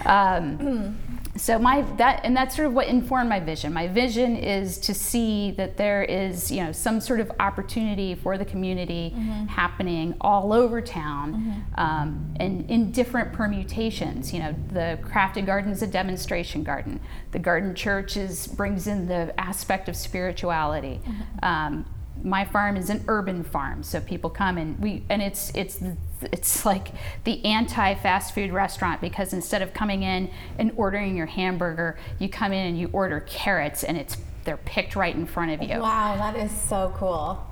Um, 0.06 0.96
so 1.40 1.58
my 1.58 1.80
that 1.96 2.20
and 2.24 2.36
that's 2.36 2.54
sort 2.54 2.68
of 2.68 2.74
what 2.74 2.86
informed 2.86 3.30
my 3.30 3.40
vision. 3.40 3.72
My 3.72 3.88
vision 3.88 4.36
is 4.36 4.76
to 4.78 4.92
see 4.92 5.52
that 5.52 5.78
there 5.78 6.02
is 6.02 6.50
you 6.50 6.62
know 6.62 6.70
some 6.70 7.00
sort 7.00 7.18
of 7.18 7.32
opportunity 7.40 8.14
for 8.14 8.36
the 8.36 8.44
community 8.44 9.08
happening 9.48 10.14
all 10.20 10.52
over 10.52 10.82
town, 10.82 11.64
um, 11.76 12.34
and 12.38 12.70
in 12.70 12.92
different 12.92 13.32
permutations. 13.32 14.34
You 14.34 14.40
know, 14.40 14.54
the 14.68 14.98
crafted 15.02 15.46
garden 15.46 15.72
is 15.72 15.80
a 15.80 15.86
demonstration 15.86 16.62
garden. 16.62 17.00
The 17.32 17.38
garden 17.38 17.74
church 17.74 18.18
is 18.18 18.46
brings 18.46 18.86
in 18.86 19.06
the 19.06 19.32
aspect 19.40 19.88
of 19.88 19.96
spirituality. 19.96 21.00
Um, 21.42 21.86
my 22.22 22.44
farm 22.44 22.76
is 22.76 22.90
an 22.90 23.04
urban 23.08 23.44
farm, 23.44 23.82
so 23.82 24.00
people 24.00 24.30
come 24.30 24.58
and 24.58 24.78
we 24.78 25.04
and 25.08 25.22
it's 25.22 25.50
it's 25.54 25.80
it's 26.22 26.64
like 26.64 26.88
the 27.24 27.44
anti 27.44 27.94
fast 27.94 28.34
food 28.34 28.52
restaurant 28.52 29.00
because 29.00 29.32
instead 29.32 29.62
of 29.62 29.72
coming 29.72 30.02
in 30.02 30.30
and 30.58 30.72
ordering 30.76 31.16
your 31.16 31.26
hamburger, 31.26 31.98
you 32.18 32.28
come 32.28 32.52
in 32.52 32.66
and 32.66 32.78
you 32.78 32.88
order 32.92 33.20
carrots 33.20 33.84
and 33.84 33.96
it's 33.96 34.16
they're 34.44 34.56
picked 34.58 34.96
right 34.96 35.14
in 35.14 35.26
front 35.26 35.50
of 35.52 35.62
you. 35.62 35.78
Wow, 35.78 36.16
that 36.16 36.36
is 36.36 36.50
so 36.50 36.92
cool. 36.96 37.46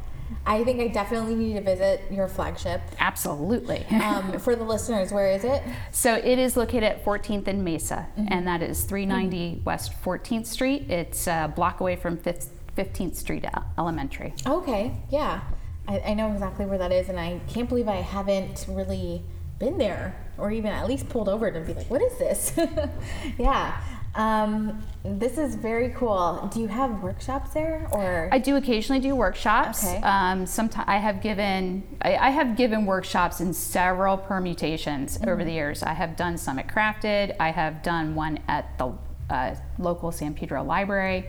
I 0.46 0.64
think 0.64 0.81
I 0.81 0.88
definitely 0.88 1.35
need 1.35 1.54
to 1.54 1.61
visit 1.62 2.02
your 2.11 2.28
flagship. 2.28 2.81
Absolutely. 2.98 3.87
Um, 3.98 4.38
for 4.38 4.54
the 4.57 4.64
listeners, 4.64 5.12
where 5.12 5.33
is 5.33 5.44
it? 5.44 5.62
so 5.90 6.14
it 6.14 6.38
is 6.38 6.57
located 6.57 6.85
at 6.85 7.04
14th 7.04 7.46
and 7.46 7.64
Mesa, 7.64 8.07
and 8.16 8.46
that 8.46 8.62
is 8.62 8.85
390 8.85 9.62
West 9.64 9.92
14th 10.02 10.46
Street. 10.46 10.88
It's 10.88 11.26
a 11.26 11.52
block 11.54 11.81
away 11.81 11.96
from 11.96 12.16
5th, 12.16 12.48
15th 12.79 13.17
Street 13.17 13.45
Elementary. 13.77 14.33
Okay, 14.47 14.95
yeah. 15.11 15.41
I, 15.88 16.01
I 16.01 16.14
know 16.14 16.33
exactly 16.33 16.64
where 16.64 16.79
that 16.79 16.93
is, 16.93 17.09
and 17.09 17.19
I 17.19 17.41
can't 17.49 17.69
believe 17.69 17.88
I 17.88 17.97
haven't 17.97 18.67
really 18.69 19.23
been 19.59 19.79
there 19.79 20.17
or 20.38 20.53
even 20.53 20.71
at 20.71 20.87
least 20.87 21.09
pulled 21.09 21.29
over 21.29 21.51
to 21.51 21.61
be 21.61 21.75
like, 21.75 21.91
what 21.91 22.01
is 22.01 22.17
this? 22.19 22.53
yeah. 23.38 23.81
Um, 24.14 24.83
this 25.05 25.37
is 25.37 25.55
very 25.55 25.91
cool. 25.91 26.49
Do 26.53 26.61
you 26.61 26.69
have 26.69 27.03
workshops 27.03 27.51
there 27.51 27.87
or? 27.93 28.29
I 28.33 28.38
do 28.38 28.57
occasionally 28.57 29.01
do 29.01 29.14
workshops. 29.14 29.85
Okay. 29.85 30.01
Um, 30.03 30.47
sometimes 30.47 30.87
I 30.88 30.97
have 30.97 31.21
given 31.21 31.83
I, 32.03 32.17
I 32.17 32.31
have 32.31 32.57
given 32.57 32.87
workshops 32.87 33.41
in 33.41 33.53
several 33.53 34.17
permutations 34.17 35.19
over 35.27 35.45
the 35.45 35.53
years. 35.53 35.83
I 35.83 35.93
have 35.93 36.17
done 36.17 36.38
some 36.38 36.59
at 36.59 36.69
Crafted. 36.69 37.37
I 37.38 37.51
have 37.51 37.83
done 37.83 38.14
one 38.14 38.38
at 38.49 38.79
the 38.79 38.93
uh, 39.31 39.55
local 39.79 40.11
San 40.11 40.35
Pedro 40.35 40.62
Library. 40.64 41.29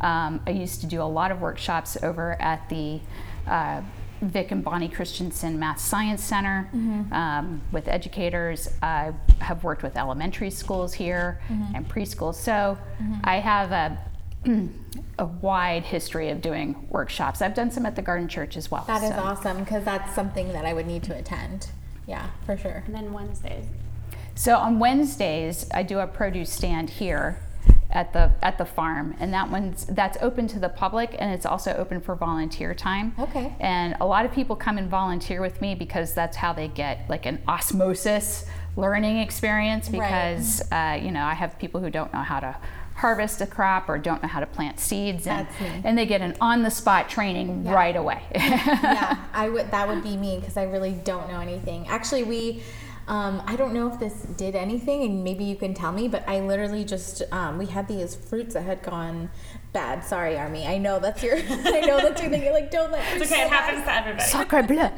Um, 0.00 0.40
I 0.46 0.50
used 0.50 0.80
to 0.82 0.86
do 0.86 1.00
a 1.00 1.04
lot 1.04 1.30
of 1.30 1.40
workshops 1.40 1.96
over 2.02 2.40
at 2.40 2.68
the 2.68 3.00
uh, 3.46 3.82
Vic 4.22 4.50
and 4.50 4.64
Bonnie 4.64 4.88
Christensen 4.88 5.58
Math 5.58 5.80
Science 5.80 6.22
Center 6.24 6.68
um, 7.12 7.60
with 7.72 7.86
educators. 7.88 8.68
I 8.82 9.12
have 9.40 9.62
worked 9.62 9.82
with 9.82 9.96
elementary 9.96 10.50
schools 10.50 10.94
here 10.94 11.40
and 11.74 11.88
preschools. 11.88 12.34
So 12.34 12.78
I 13.24 13.36
have 13.36 13.72
a 13.72 13.98
a 15.18 15.24
wide 15.24 15.82
history 15.82 16.30
of 16.30 16.40
doing 16.40 16.86
workshops. 16.88 17.42
I've 17.42 17.54
done 17.54 17.70
some 17.70 17.86
at 17.86 17.96
the 17.96 18.02
Garden 18.02 18.28
Church 18.28 18.56
as 18.56 18.70
well. 18.70 18.84
that 18.86 19.02
is 19.02 19.10
so. 19.10 19.16
awesome 19.16 19.60
because 19.60 19.84
that's 19.84 20.14
something 20.14 20.52
that 20.52 20.64
I 20.64 20.72
would 20.72 20.86
need 20.86 21.02
to 21.04 21.16
attend. 21.16 21.68
Yeah, 22.06 22.28
for 22.44 22.56
sure. 22.56 22.82
And 22.86 22.94
then 22.94 23.12
Wednesdays. 23.12 23.64
So 24.34 24.56
on 24.56 24.78
Wednesdays, 24.78 25.68
I 25.72 25.82
do 25.82 25.98
a 25.98 26.06
produce 26.06 26.52
stand 26.52 26.90
here 26.90 27.40
at 27.90 28.12
the 28.12 28.32
at 28.42 28.58
the 28.58 28.64
farm, 28.64 29.14
and 29.20 29.32
that 29.32 29.50
one's 29.50 29.84
that's 29.86 30.18
open 30.20 30.46
to 30.48 30.58
the 30.58 30.68
public, 30.68 31.14
and 31.18 31.32
it's 31.32 31.46
also 31.46 31.72
open 31.74 32.00
for 32.00 32.14
volunteer 32.16 32.74
time. 32.74 33.14
Okay. 33.18 33.54
And 33.60 33.96
a 34.00 34.06
lot 34.06 34.24
of 34.24 34.32
people 34.32 34.56
come 34.56 34.76
and 34.78 34.88
volunteer 34.90 35.40
with 35.40 35.60
me 35.60 35.74
because 35.74 36.12
that's 36.14 36.36
how 36.36 36.52
they 36.52 36.68
get 36.68 37.08
like 37.08 37.26
an 37.26 37.40
osmosis 37.46 38.44
learning 38.76 39.18
experience. 39.18 39.88
Right. 39.88 40.00
Because 40.00 40.62
uh, 40.72 40.98
you 41.02 41.10
know 41.10 41.22
I 41.24 41.34
have 41.34 41.58
people 41.58 41.80
who 41.80 41.90
don't 41.90 42.12
know 42.12 42.22
how 42.22 42.40
to 42.40 42.56
harvest 42.96 43.42
a 43.42 43.46
crop 43.46 43.90
or 43.90 43.98
don't 43.98 44.22
know 44.22 44.28
how 44.28 44.40
to 44.40 44.46
plant 44.46 44.80
seeds, 44.80 45.26
and 45.26 45.46
and 45.84 45.96
they 45.96 46.06
get 46.06 46.20
an 46.22 46.34
on 46.40 46.62
the 46.62 46.70
spot 46.70 47.08
training 47.08 47.64
Yeah. 47.66 47.74
right 47.74 47.94
away. 47.96 48.22
yeah, 48.34 49.16
I 49.32 49.48
would. 49.48 49.70
That 49.70 49.86
would 49.88 50.02
be 50.02 50.16
me 50.16 50.38
because 50.40 50.56
I 50.56 50.64
really 50.64 50.92
don't 50.92 51.28
know 51.28 51.40
anything. 51.40 51.86
Actually, 51.88 52.24
we. 52.24 52.62
Um, 53.08 53.42
I 53.46 53.54
don't 53.54 53.72
know 53.72 53.86
if 53.86 54.00
this 54.00 54.22
did 54.36 54.56
anything, 54.56 55.02
and 55.02 55.22
maybe 55.22 55.44
you 55.44 55.56
can 55.56 55.74
tell 55.74 55.92
me. 55.92 56.08
But 56.08 56.28
I 56.28 56.40
literally 56.40 56.84
just 56.84 57.22
um, 57.32 57.58
we 57.58 57.66
had 57.66 57.86
these 57.88 58.14
fruits 58.14 58.54
that 58.54 58.62
had 58.62 58.82
gone 58.82 59.30
bad. 59.76 60.02
Sorry, 60.02 60.38
Army. 60.38 60.66
I 60.66 60.78
know 60.78 60.98
that's 60.98 61.22
your. 61.22 61.36
I 61.76 61.80
know 61.80 61.98
that's 61.98 62.22
your 62.22 62.30
thing. 62.30 62.42
You're 62.42 62.54
like, 62.54 62.70
don't 62.70 62.90
let. 62.90 63.04
It's 63.14 63.30
okay, 63.30 63.42
it 63.42 63.50
happens 63.50 63.84
to 63.84 63.92
everybody. 63.92 64.24
Sacre 64.24 64.62
bleu. 64.62 64.88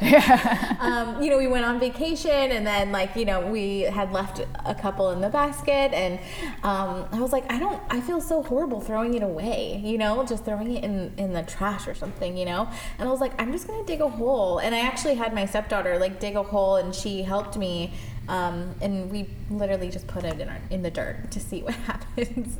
um, 0.78 1.20
you 1.20 1.30
know, 1.30 1.36
we 1.36 1.48
went 1.48 1.64
on 1.64 1.80
vacation 1.80 2.30
and 2.30 2.64
then 2.64 2.92
like, 2.92 3.16
you 3.16 3.24
know, 3.24 3.40
we 3.50 3.80
had 3.80 4.12
left 4.12 4.40
a 4.64 4.76
couple 4.76 5.10
in 5.10 5.20
the 5.20 5.30
basket 5.30 5.92
and 5.92 6.20
um, 6.62 7.06
I 7.10 7.18
was 7.18 7.32
like, 7.32 7.50
I 7.52 7.58
don't, 7.58 7.82
I 7.90 8.00
feel 8.00 8.20
so 8.20 8.40
horrible 8.44 8.80
throwing 8.80 9.14
it 9.14 9.22
away, 9.24 9.82
you 9.84 9.98
know, 9.98 10.24
just 10.24 10.44
throwing 10.44 10.70
it 10.76 10.84
in, 10.84 11.12
in 11.16 11.32
the 11.32 11.42
trash 11.42 11.88
or 11.88 11.94
something, 11.94 12.36
you 12.36 12.44
know? 12.44 12.70
And 13.00 13.08
I 13.08 13.10
was 13.10 13.20
like, 13.20 13.32
I'm 13.40 13.50
just 13.50 13.66
going 13.66 13.80
to 13.80 13.86
dig 13.86 14.00
a 14.00 14.08
hole. 14.08 14.58
And 14.58 14.76
I 14.76 14.80
actually 14.80 15.14
had 15.14 15.34
my 15.34 15.44
stepdaughter 15.44 15.98
like 15.98 16.20
dig 16.20 16.36
a 16.36 16.44
hole 16.44 16.76
and 16.76 16.94
she 16.94 17.22
helped 17.22 17.56
me. 17.56 17.94
Um, 18.28 18.74
and 18.80 19.10
we 19.10 19.28
literally 19.50 19.90
just 19.90 20.06
put 20.06 20.22
it 20.22 20.38
in, 20.38 20.48
our, 20.48 20.60
in 20.70 20.82
the 20.82 20.90
dirt 20.90 21.32
to 21.32 21.40
see 21.40 21.62
what 21.62 21.74
happens. 21.90 22.58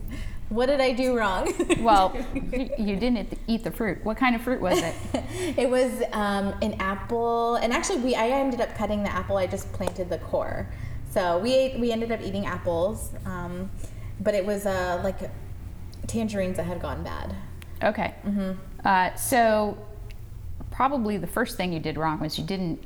What 0.48 0.66
did 0.66 0.80
I 0.80 0.92
do 0.92 1.16
wrong? 1.16 1.52
well, 1.80 2.16
you, 2.34 2.96
didn't 2.96 3.38
eat 3.46 3.64
the 3.64 3.70
fruit. 3.70 4.04
What 4.04 4.16
kind 4.16 4.34
of 4.34 4.42
fruit 4.42 4.60
was 4.60 4.78
it? 4.80 4.94
it 5.56 5.68
was 5.68 6.02
um, 6.12 6.54
an 6.62 6.74
apple, 6.80 7.56
and 7.56 7.72
actually, 7.72 7.98
we 8.00 8.14
I 8.14 8.28
ended 8.28 8.60
up 8.60 8.74
cutting 8.74 9.02
the 9.02 9.12
apple. 9.12 9.36
I 9.36 9.46
just 9.46 9.72
planted 9.72 10.08
the 10.08 10.18
core, 10.18 10.68
so 11.10 11.38
we 11.38 11.54
ate. 11.54 11.78
We 11.78 11.92
ended 11.92 12.12
up 12.12 12.20
eating 12.22 12.46
apples, 12.46 13.12
um, 13.26 13.70
but 14.20 14.34
it 14.34 14.44
was 14.44 14.66
uh, 14.66 15.00
like 15.04 15.30
tangerines 16.06 16.56
that 16.56 16.64
had 16.64 16.80
gone 16.80 17.02
bad. 17.02 17.34
Okay. 17.82 18.14
Uh, 18.84 19.14
so 19.14 19.76
probably 20.70 21.16
the 21.16 21.26
first 21.26 21.56
thing 21.56 21.72
you 21.72 21.80
did 21.80 21.96
wrong 21.96 22.20
was 22.20 22.38
you 22.38 22.44
didn't 22.44 22.82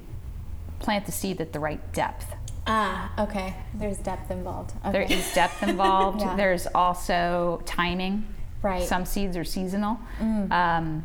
plant 0.78 1.06
the 1.06 1.12
seed 1.12 1.40
at 1.40 1.52
the 1.52 1.60
right 1.60 1.92
depth. 1.92 2.34
Ah, 2.66 3.12
okay. 3.24 3.54
There's 3.74 3.98
depth 3.98 4.30
involved. 4.30 4.72
Okay. 4.84 4.92
There 4.92 5.02
is 5.02 5.34
depth 5.34 5.62
involved. 5.62 6.20
Yeah. 6.22 6.36
There's 6.36 6.66
also 6.74 7.62
timing. 7.66 8.26
Right. 8.62 8.82
Some 8.84 9.04
seeds 9.04 9.36
are 9.36 9.44
seasonal. 9.44 9.98
Um, 10.20 11.04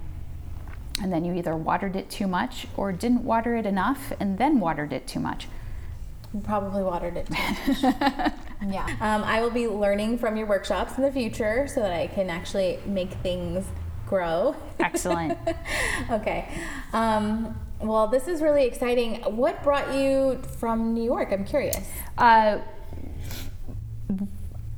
and 1.02 1.12
then 1.14 1.26
you 1.26 1.34
either 1.34 1.56
watered 1.56 1.96
it 1.96 2.10
too 2.10 2.28
much 2.28 2.68
or 2.76 2.92
didn't 2.92 3.24
water 3.24 3.56
it 3.56 3.66
enough 3.66 4.12
and 4.20 4.38
then 4.38 4.60
watered 4.60 4.94
it 4.94 5.08
too 5.08 5.20
much. 5.20 5.48
Probably 6.44 6.84
watered 6.84 7.18
it 7.18 7.28
too 7.28 7.34
much. 7.34 8.34
yeah. 8.68 8.86
Um, 9.00 9.24
I 9.24 9.42
will 9.42 9.50
be 9.50 9.68
learning 9.68 10.18
from 10.20 10.38
your 10.38 10.46
workshops 10.46 10.98
in 10.98 11.04
the 11.04 11.12
future 11.12 11.68
so 11.68 11.82
that 11.82 11.94
I 11.94 12.08
can 12.08 12.30
actually 12.30 12.80
make 12.86 13.12
things 13.14 13.66
grow. 14.08 14.56
Excellent. 14.80 15.38
okay. 16.12 16.48
Um, 16.94 17.58
well, 17.80 18.08
this 18.08 18.28
is 18.28 18.42
really 18.42 18.66
exciting. 18.66 19.22
What 19.24 19.64
brought 19.64 19.94
you 19.94 20.42
from 20.60 20.94
New 20.94 21.04
York? 21.04 21.32
I'm 21.32 21.46
curious. 21.46 21.88
Uh, 22.18 22.60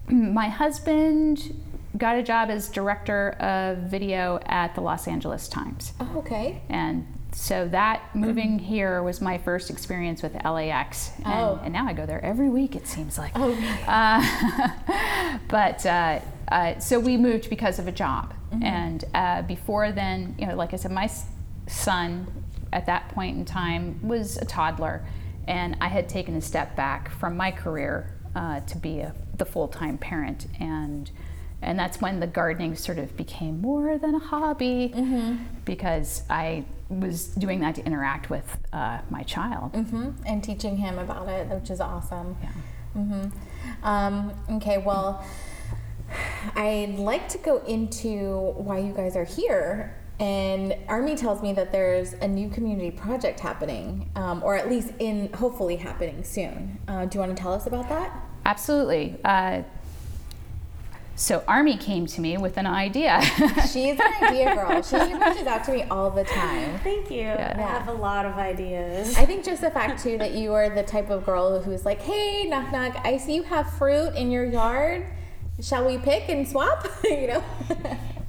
my 0.10 0.48
husband 0.50 1.56
got 1.98 2.16
a 2.18 2.24
job 2.24 2.50
as 2.50 2.70
director 2.70 3.32
of 3.40 3.78
video 3.90 4.40
at 4.46 4.76
the 4.76 4.82
Los 4.82 5.08
Angeles 5.08 5.48
Times. 5.48 5.94
Oh, 6.00 6.18
okay. 6.18 6.62
And 6.70 7.06
so 7.32 7.68
that 7.70 8.16
moving 8.16 8.58
here 8.58 9.04
was 9.04 9.22
my 9.22 9.38
first 9.38 9.70
experience 9.70 10.24
with 10.24 10.34
LAX. 10.44 11.12
And, 11.18 11.28
Oh. 11.28 11.60
and 11.64 11.74
now 11.74 11.88
I 11.88 11.94
go 11.94 12.06
there 12.06 12.24
every 12.24 12.50
week, 12.50 12.76
it 12.76 12.88
seems 12.88 13.18
like. 13.18 13.32
Oh, 13.36 13.50
really? 13.50 13.80
Uh, 13.88 15.38
but 15.48 15.86
uh, 15.86 16.20
uh, 16.52 16.80
so 16.80 17.00
we 17.00 17.18
moved 17.18 17.50
because 17.50 17.80
of 17.80 17.88
a 17.88 17.92
job. 17.92 18.34
Mm-hmm. 18.52 18.64
And 18.64 19.06
uh, 19.14 19.42
before 19.44 19.92
then, 19.92 20.36
you 20.40 20.48
know, 20.48 20.56
like 20.56 20.74
I 20.74 20.78
said, 20.78 20.92
my 20.92 21.10
son 21.68 22.28
at 22.72 22.86
that 22.88 23.10
point 23.10 23.38
in 23.38 23.46
time 23.46 24.00
was 24.08 24.38
a 24.38 24.46
toddler. 24.46 25.06
And 25.48 25.78
I 25.82 25.88
had 25.88 26.08
taken 26.10 26.36
a 26.36 26.42
step 26.42 26.76
back 26.76 27.10
from 27.12 27.36
my 27.36 27.52
career 27.52 28.16
uh, 28.36 28.60
to 28.62 28.78
be 28.78 29.00
a, 29.00 29.14
the 29.38 29.46
full 29.46 29.68
time 29.68 29.98
parent. 29.98 30.48
And 30.60 31.10
and 31.62 31.78
that's 31.78 32.00
when 32.00 32.22
the 32.22 32.28
gardening 32.28 32.76
sort 32.76 33.00
of 33.00 33.18
became 33.18 33.60
more 33.60 33.98
than 33.98 34.16
a 34.16 34.20
hobby 34.20 34.94
Mm-hmm. 34.96 35.44
because 35.66 36.24
I 36.30 36.64
was 36.88 37.28
doing 37.36 37.60
that 37.60 37.76
to 37.76 37.86
interact 37.86 38.30
with 38.30 38.58
uh, 38.72 39.00
my 39.10 39.24
child. 39.24 39.72
hmm 39.76 40.12
And 40.26 40.42
teaching 40.44 40.78
him 40.78 40.98
about 40.98 41.28
it, 41.28 41.48
which 41.48 41.70
is 41.70 41.82
awesome. 41.82 42.38
Yeah. 42.42 42.52
hmm 42.94 43.26
Um, 43.84 44.32
okay, 44.52 44.78
well, 44.78 45.24
I'd 46.56 46.96
like 46.98 47.28
to 47.30 47.38
go 47.40 47.58
into 47.60 48.54
why 48.56 48.80
you 48.80 48.94
guys 48.94 49.16
are 49.16 49.26
here. 49.26 49.96
And 50.20 50.76
Army 50.88 51.16
tells 51.16 51.42
me 51.42 51.54
that 51.54 51.72
there's 51.72 52.14
a 52.14 52.28
new 52.28 52.50
community 52.50 52.92
project 52.92 53.40
happening, 53.40 54.10
um, 54.16 54.44
or 54.44 54.56
at 54.56 54.70
least 54.70 54.92
in 55.00 55.32
hopefully 55.34 55.78
happening 55.78 56.24
soon. 56.24 56.78
Uh, 56.88 57.06
do 57.06 57.18
you 57.18 57.20
want 57.22 57.36
to 57.36 57.42
tell 57.42 57.54
us 57.54 57.68
about 57.68 57.88
that? 57.88 58.12
Absolutely. 58.46 59.18
Uh, 59.24 59.64
so 61.16 61.44
Army 61.50 61.76
came 61.76 62.06
to 62.08 62.22
me 62.22 62.38
with 62.38 62.58
an 62.58 62.66
idea. 62.66 63.22
She's 63.72 64.00
an 64.00 64.14
idea 64.24 64.56
girl. 64.56 64.82
She 64.82 64.96
reaches 64.96 65.48
out 65.48 65.66
to 65.66 65.72
me 65.74 65.84
all 65.84 66.10
the 66.10 66.24
time. 66.24 66.80
Thank 66.80 67.12
you. 67.12 67.28
I 67.28 67.56
have 67.58 67.90
a 67.90 67.94
lot 67.94 68.26
of 68.26 68.34
ideas. 68.36 69.18
I 69.18 69.26
think 69.26 69.44
just 69.44 69.60
the 69.60 69.70
fact 69.70 70.02
too 70.02 70.18
that 70.18 70.32
you 70.32 70.54
are 70.54 70.70
the 70.70 70.84
type 70.84 71.10
of 71.10 71.26
girl 71.26 71.62
who's 71.62 71.84
like, 71.84 72.02
"Hey, 72.02 72.46
knock 72.46 72.72
knock, 72.72 73.06
I 73.06 73.18
see 73.18 73.36
you 73.36 73.44
have 73.44 73.70
fruit 73.74 74.16
in 74.16 74.32
your 74.32 74.46
yard. 74.46 75.06
Shall 75.62 75.86
we 75.86 75.98
pick 75.98 76.30
and 76.30 76.48
swap?" 76.48 76.88
you 77.04 77.28
know. 77.28 77.44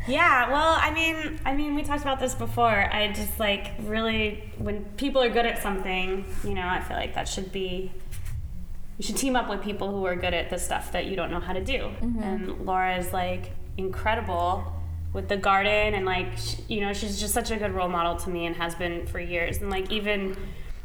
Yeah, 0.07 0.51
well, 0.51 0.77
I 0.81 0.91
mean, 0.91 1.39
I 1.45 1.55
mean, 1.55 1.75
we 1.75 1.83
talked 1.83 2.03
about 2.03 2.21
this 2.21 2.35
before. 2.35 2.67
I 2.93 3.13
just 3.13 3.39
like 3.39 3.73
really 3.83 4.53
when 4.59 4.85
people 4.97 5.23
are 5.23 5.29
good 5.29 5.47
at 5.47 5.63
something, 5.63 6.25
you 6.43 6.55
know, 6.55 6.67
I 6.67 6.81
feel 6.81 6.97
like 6.97 7.15
that 7.15 7.29
should 7.29 7.53
be 7.53 7.93
you 9.01 9.07
should 9.07 9.17
team 9.17 9.35
up 9.35 9.49
with 9.49 9.63
people 9.63 9.91
who 9.91 10.05
are 10.05 10.15
good 10.15 10.35
at 10.35 10.51
the 10.51 10.59
stuff 10.59 10.93
that 10.93 11.07
you 11.07 11.17
don't 11.17 11.31
know 11.31 11.41
how 11.41 11.55
to 11.55 11.65
do. 11.65 11.91
Mm-hmm. 12.03 12.23
And 12.23 12.67
Laura 12.67 12.99
is 12.99 13.15
like 13.15 13.53
incredible 13.79 14.63
with 15.15 15.27
the 15.27 15.39
garden 15.39 15.95
and 15.95 16.05
like 16.05 16.37
sh- 16.37 16.57
you 16.69 16.83
know, 16.83 16.93
she's 16.93 17.19
just 17.19 17.33
such 17.33 17.51
a 17.51 17.57
good 17.57 17.73
role 17.73 17.89
model 17.89 18.17
to 18.17 18.29
me 18.29 18.45
and 18.45 18.55
has 18.57 18.75
been 18.75 19.07
for 19.07 19.19
years. 19.19 19.57
And 19.59 19.71
like 19.71 19.91
even 19.91 20.37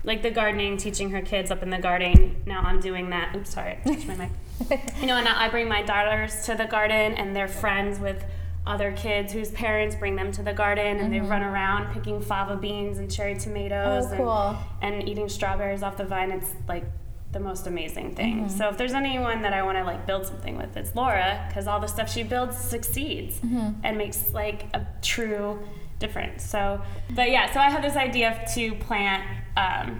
like 0.05 0.21
the 0.21 0.31
gardening, 0.31 0.77
teaching 0.77 1.09
her 1.11 1.21
kids 1.21 1.51
up 1.51 1.61
in 1.61 1.69
the 1.69 1.77
garden. 1.77 2.41
Now 2.45 2.61
I'm 2.61 2.79
doing 2.79 3.09
that. 3.09 3.35
Oops, 3.35 3.49
sorry, 3.49 3.79
I 3.83 3.89
touched 3.89 4.07
my 4.07 4.15
mic. 4.15 4.31
you 5.01 5.07
know, 5.07 5.15
and 5.15 5.25
now 5.25 5.37
I 5.37 5.49
bring 5.49 5.67
my 5.67 5.81
daughters 5.81 6.45
to 6.45 6.55
the 6.55 6.65
garden 6.65 7.13
and 7.15 7.35
they're 7.35 7.49
friends 7.49 7.99
with 7.99 8.23
other 8.67 8.91
kids 8.93 9.31
whose 9.31 9.51
parents 9.51 9.95
bring 9.95 10.15
them 10.15 10.31
to 10.31 10.41
the 10.41 10.53
garden 10.53 10.97
and 10.97 11.13
they 11.13 11.17
mm-hmm. 11.17 11.29
run 11.29 11.43
around 11.43 11.93
picking 11.93 12.21
fava 12.21 12.55
beans 12.55 12.97
and 12.97 13.11
cherry 13.11 13.35
tomatoes 13.35 14.05
Oh, 14.11 14.17
cool. 14.17 14.57
and, 14.81 14.95
and 14.95 15.09
eating 15.09 15.29
strawberries 15.29 15.83
off 15.83 15.97
the 15.97 16.05
vine. 16.05 16.31
It's 16.31 16.51
like 16.67 16.85
the 17.31 17.39
most 17.39 17.67
amazing 17.67 18.15
thing. 18.15 18.45
Mm-hmm. 18.45 18.57
So 18.57 18.69
if 18.69 18.77
there's 18.77 18.93
anyone 18.93 19.41
that 19.43 19.53
I 19.53 19.61
want 19.61 19.77
to 19.77 19.83
like 19.83 20.07
build 20.07 20.25
something 20.25 20.57
with, 20.57 20.75
it's 20.77 20.95
Laura 20.95 21.45
because 21.47 21.67
all 21.67 21.79
the 21.79 21.87
stuff 21.87 22.11
she 22.11 22.23
builds 22.23 22.57
succeeds 22.57 23.39
mm-hmm. 23.39 23.71
and 23.83 23.97
makes 23.97 24.33
like 24.33 24.65
a 24.73 24.87
true 25.01 25.59
difference. 25.99 26.43
So, 26.43 26.81
but 27.13 27.29
yeah, 27.29 27.51
so 27.53 27.59
I 27.59 27.69
had 27.69 27.83
this 27.83 27.95
idea 27.95 28.45
to 28.55 28.75
plant 28.75 29.23
um, 29.57 29.99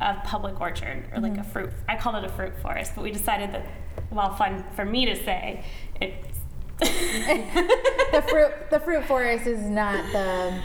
a 0.00 0.14
public 0.24 0.60
orchard 0.60 1.04
or 1.12 1.20
like 1.20 1.36
a 1.36 1.44
fruit. 1.44 1.70
I 1.88 1.96
called 1.96 2.16
it 2.16 2.24
a 2.24 2.28
fruit 2.32 2.56
forest, 2.62 2.92
but 2.94 3.04
we 3.04 3.10
decided 3.10 3.52
that, 3.52 3.66
well, 4.10 4.34
fun 4.36 4.64
for 4.74 4.84
me 4.84 5.06
to 5.06 5.16
say, 5.16 5.64
it's 6.00 6.39
the 8.12 8.24
fruit 8.28 8.70
the 8.70 8.80
fruit 8.80 9.04
forest 9.04 9.46
is 9.46 9.60
not 9.60 10.04
the 10.12 10.58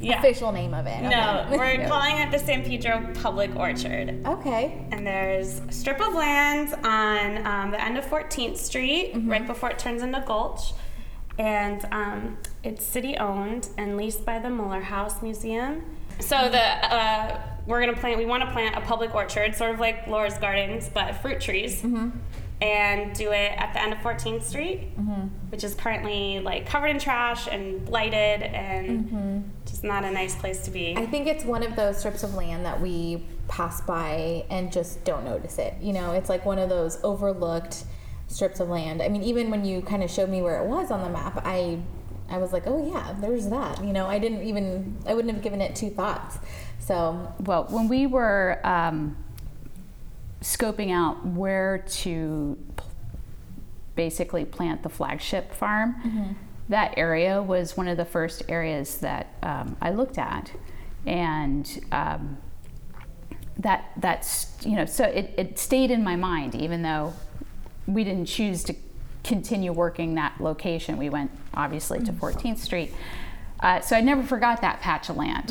yeah. 0.00 0.18
official 0.18 0.52
name 0.52 0.74
of 0.74 0.86
it. 0.86 1.02
No, 1.02 1.44
Okay. 1.46 1.56
we're 1.56 1.88
calling 1.88 2.18
it 2.18 2.30
the 2.30 2.38
San 2.38 2.62
Pedro 2.64 3.10
Public 3.22 3.54
Orchard. 3.56 4.20
Okay. 4.26 4.86
And 4.92 5.06
there's 5.06 5.60
a 5.60 5.72
strip 5.72 6.00
of 6.00 6.14
land 6.14 6.74
on 6.84 7.46
um, 7.46 7.70
the 7.70 7.82
end 7.82 7.96
of 7.96 8.04
14th 8.06 8.56
Street, 8.58 9.12
right 9.24 9.46
before 9.46 9.70
it 9.70 9.78
turns 9.78 10.02
into 10.02 10.22
Gulch. 10.26 10.72
And 11.38 11.84
um, 11.90 12.38
it's 12.62 12.84
city 12.84 13.16
owned 13.16 13.68
and 13.78 13.96
leased 13.96 14.24
by 14.24 14.38
the 14.38 14.50
Muller 14.50 14.82
House 14.82 15.20
Museum. 15.22 15.82
So 16.20 16.48
the 16.48 16.62
uh, 16.62 17.40
we're 17.66 17.80
gonna 17.80 17.96
plant. 17.96 18.18
We 18.18 18.26
want 18.26 18.44
to 18.44 18.50
plant 18.52 18.76
a 18.76 18.80
public 18.82 19.12
orchard, 19.14 19.56
sort 19.56 19.72
of 19.72 19.80
like 19.80 20.06
Laura's 20.06 20.38
Gardens, 20.38 20.88
but 20.92 21.14
fruit 21.22 21.40
trees, 21.40 21.84
and 22.64 23.14
do 23.14 23.30
it 23.30 23.52
at 23.58 23.74
the 23.74 23.82
end 23.82 23.92
of 23.92 23.98
14th 23.98 24.42
Street, 24.42 24.88
which 25.50 25.62
is 25.62 25.74
currently 25.74 26.40
like 26.40 26.64
covered 26.66 26.86
in 26.86 26.98
trash 26.98 27.46
and 27.46 27.84
blighted 27.84 28.42
and 28.42 29.52
just 29.66 29.84
not 29.84 30.02
a 30.04 30.10
nice 30.10 30.34
place 30.34 30.64
to 30.64 30.70
be. 30.70 30.96
I 30.96 31.04
think 31.04 31.26
it's 31.26 31.44
one 31.44 31.62
of 31.62 31.76
those 31.76 31.98
strips 31.98 32.22
of 32.22 32.34
land 32.34 32.64
that 32.64 32.80
we 32.80 33.22
pass 33.48 33.82
by 33.82 34.46
and 34.48 34.72
just 34.72 35.04
don't 35.04 35.24
notice 35.26 35.58
it. 35.58 35.74
You 35.82 35.92
know, 35.92 36.12
it's 36.12 36.30
like 36.30 36.46
one 36.46 36.58
of 36.58 36.70
those 36.70 36.98
overlooked 37.04 37.84
strips 38.28 38.60
of 38.60 38.70
land. 38.70 39.02
I 39.02 39.08
mean, 39.08 39.22
even 39.22 39.50
when 39.50 39.66
you 39.66 39.82
kind 39.82 40.02
of 40.02 40.10
showed 40.10 40.30
me 40.30 40.40
where 40.40 40.58
it 40.62 40.66
was 40.66 40.90
on 40.90 41.02
the 41.02 41.10
map, 41.10 41.42
I 41.44 41.80
I 42.30 42.38
was 42.38 42.54
like, 42.54 42.66
"Oh 42.66 42.90
yeah, 42.90 43.14
there's 43.20 43.48
that." 43.48 43.84
You 43.84 43.92
know, 43.92 44.06
I 44.06 44.18
didn't 44.18 44.42
even 44.44 44.96
I 45.06 45.12
wouldn't 45.12 45.34
have 45.34 45.42
given 45.42 45.60
it 45.60 45.76
two 45.76 45.90
thoughts. 45.90 46.38
So, 46.78 47.30
Well, 47.40 47.64
when 47.68 47.88
we 47.88 48.06
were 48.06 48.60
um, 48.64 49.16
scoping 50.44 50.92
out 50.92 51.26
where 51.26 51.78
to 51.88 52.56
p- 52.76 52.84
basically 53.96 54.44
plant 54.44 54.82
the 54.82 54.88
flagship 54.88 55.52
farm, 55.54 56.36
that 56.68 56.94
area 56.96 57.42
was 57.42 57.76
one 57.76 57.88
of 57.88 57.96
the 57.96 58.04
first 58.04 58.42
areas 58.48 58.98
that 58.98 59.34
um, 59.42 59.76
I 59.80 59.90
looked 59.90 60.18
at, 60.18 60.52
and 61.06 61.80
um, 61.90 62.38
that 63.58 63.90
that's 63.96 64.54
you 64.64 64.76
know 64.76 64.84
so 64.84 65.04
it, 65.04 65.32
it 65.36 65.58
stayed 65.58 65.90
in 65.90 66.02
my 66.02 66.16
mind 66.16 66.54
even 66.54 66.82
though 66.82 67.12
we 67.86 68.02
didn't 68.04 68.26
choose 68.26 68.64
to 68.64 68.74
continue 69.22 69.72
working 69.72 70.14
that 70.16 70.40
location. 70.40 70.96
We 70.98 71.08
went 71.08 71.30
obviously 71.54 72.00
to 72.00 72.12
14th 72.12 72.58
Street. 72.58 72.92
Uh, 73.60 73.80
so 73.80 73.96
I 73.96 74.00
never 74.02 74.22
forgot 74.22 74.60
that 74.60 74.80
patch 74.80 75.08
of 75.08 75.16
land. 75.16 75.50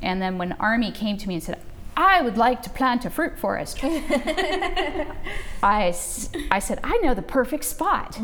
And 0.00 0.22
then 0.22 0.38
when 0.38 0.52
Army 0.52 0.90
came 0.92 1.18
to 1.18 1.28
me 1.28 1.34
and 1.34 1.42
said, 1.42 1.60
I 2.00 2.22
would 2.22 2.38
like 2.38 2.62
to 2.62 2.70
plant 2.70 3.04
a 3.04 3.10
fruit 3.10 3.38
forest, 3.38 3.78
I, 5.62 5.94
I 6.50 6.58
said, 6.58 6.80
I 6.82 6.96
know 7.02 7.12
the 7.12 7.20
perfect 7.20 7.64
spot. 7.64 8.18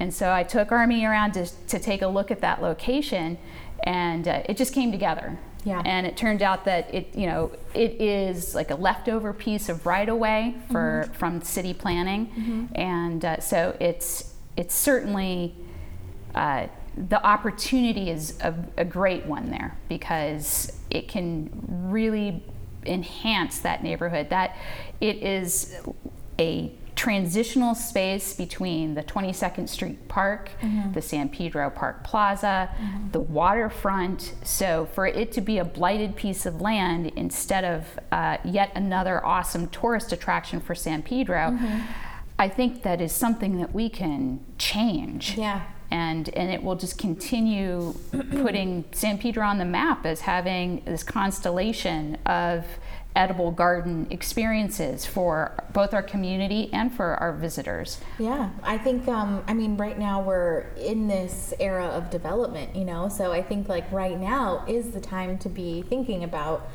And 0.00 0.12
so 0.12 0.32
I 0.32 0.42
took 0.42 0.72
Army 0.72 1.04
around 1.04 1.34
to, 1.34 1.46
to 1.68 1.78
take 1.78 2.02
a 2.02 2.08
look 2.08 2.32
at 2.32 2.40
that 2.40 2.60
location, 2.60 3.38
and 3.84 4.26
uh, 4.26 4.42
it 4.46 4.56
just 4.56 4.74
came 4.74 4.90
together. 4.90 5.38
Yeah. 5.64 5.80
And 5.84 6.08
it 6.08 6.16
turned 6.16 6.42
out 6.42 6.64
that 6.64 6.92
it, 6.92 7.14
you 7.14 7.28
know, 7.28 7.52
it 7.72 8.00
is 8.00 8.54
like 8.56 8.72
a 8.72 8.74
leftover 8.74 9.32
piece 9.32 9.68
of 9.68 9.86
right 9.86 10.08
of 10.08 10.18
way 10.18 10.56
for 10.72 11.08
from 11.12 11.40
city 11.42 11.74
planning, 11.74 12.68
and 12.74 13.24
uh, 13.24 13.40
so 13.40 13.76
it's 13.78 14.34
it's 14.56 14.74
certainly 14.74 15.54
uh, 16.34 16.66
the 16.96 17.24
opportunity 17.24 18.10
is 18.10 18.40
a, 18.40 18.54
a 18.78 18.84
great 18.84 19.26
one 19.26 19.50
there 19.50 19.76
because 19.88 20.72
it 20.90 21.08
can 21.08 21.50
really 21.68 22.42
enhance 22.84 23.60
that 23.60 23.82
neighborhood. 23.82 24.30
That 24.30 24.56
it 25.00 25.16
is 25.22 25.74
a 26.38 26.72
transitional 27.00 27.74
space 27.74 28.34
between 28.34 28.94
the 28.94 29.02
22nd 29.02 29.66
Street 29.70 30.06
Park, 30.08 30.50
mm-hmm. 30.60 30.92
the 30.92 31.00
San 31.00 31.30
Pedro 31.30 31.70
Park 31.70 32.04
Plaza, 32.04 32.68
mm-hmm. 32.74 33.10
the 33.12 33.20
waterfront. 33.20 34.34
So, 34.44 34.86
for 34.92 35.06
it 35.06 35.32
to 35.32 35.40
be 35.40 35.56
a 35.56 35.64
blighted 35.64 36.14
piece 36.14 36.44
of 36.44 36.60
land 36.60 37.10
instead 37.16 37.64
of 37.64 37.98
uh, 38.12 38.36
yet 38.44 38.72
another 38.74 39.24
awesome 39.24 39.68
tourist 39.68 40.12
attraction 40.12 40.60
for 40.60 40.74
San 40.74 41.02
Pedro, 41.02 41.52
mm-hmm. 41.52 41.80
I 42.38 42.48
think 42.48 42.82
that 42.82 43.00
is 43.00 43.12
something 43.12 43.58
that 43.58 43.74
we 43.74 43.88
can 43.88 44.40
change 44.58 45.38
yeah. 45.38 45.62
And 45.90 46.28
and 46.30 46.50
it 46.50 46.62
will 46.62 46.76
just 46.76 46.98
continue 46.98 47.94
putting 48.42 48.84
San 48.92 49.18
Pedro 49.18 49.46
on 49.46 49.58
the 49.58 49.64
map 49.64 50.06
as 50.06 50.20
having 50.20 50.82
this 50.84 51.02
constellation 51.02 52.16
of 52.26 52.64
edible 53.16 53.50
garden 53.50 54.06
experiences 54.10 55.04
for 55.04 55.52
both 55.72 55.92
our 55.92 56.02
community 56.02 56.70
and 56.72 56.94
for 56.94 57.16
our 57.16 57.32
visitors. 57.32 57.98
Yeah, 58.18 58.50
I 58.62 58.78
think 58.78 59.08
um, 59.08 59.42
I 59.48 59.54
mean 59.54 59.76
right 59.76 59.98
now 59.98 60.22
we're 60.22 60.66
in 60.76 61.08
this 61.08 61.52
era 61.58 61.86
of 61.86 62.10
development, 62.10 62.76
you 62.76 62.84
know. 62.84 63.08
So 63.08 63.32
I 63.32 63.42
think 63.42 63.68
like 63.68 63.90
right 63.90 64.18
now 64.18 64.64
is 64.68 64.92
the 64.92 65.00
time 65.00 65.38
to 65.38 65.48
be 65.48 65.82
thinking 65.82 66.22
about 66.22 66.68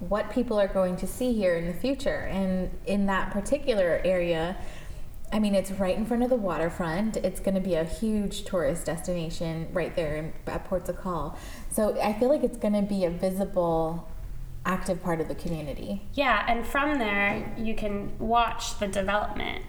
what 0.00 0.30
people 0.30 0.58
are 0.58 0.68
going 0.68 0.96
to 0.96 1.06
see 1.06 1.32
here 1.32 1.56
in 1.56 1.66
the 1.66 1.74
future, 1.74 2.28
and 2.30 2.70
in 2.86 3.06
that 3.06 3.30
particular 3.30 4.00
area. 4.04 4.56
I 5.34 5.40
mean, 5.40 5.56
it's 5.56 5.72
right 5.72 5.96
in 5.96 6.06
front 6.06 6.22
of 6.22 6.30
the 6.30 6.36
waterfront. 6.36 7.16
It's 7.16 7.40
going 7.40 7.56
to 7.56 7.60
be 7.60 7.74
a 7.74 7.82
huge 7.82 8.44
tourist 8.44 8.86
destination 8.86 9.66
right 9.72 9.94
there 9.96 10.14
in, 10.14 10.32
at 10.46 10.64
Ports 10.64 10.88
of 10.88 10.96
Call. 10.96 11.36
So 11.70 12.00
I 12.00 12.12
feel 12.12 12.28
like 12.28 12.44
it's 12.44 12.56
going 12.56 12.74
to 12.74 12.82
be 12.82 13.04
a 13.04 13.10
visible, 13.10 14.08
active 14.64 15.02
part 15.02 15.20
of 15.20 15.26
the 15.26 15.34
community. 15.34 16.02
Yeah, 16.12 16.44
and 16.46 16.64
from 16.64 17.00
there 17.00 17.52
you 17.58 17.74
can 17.74 18.16
watch 18.20 18.78
the 18.78 18.86
development. 18.86 19.64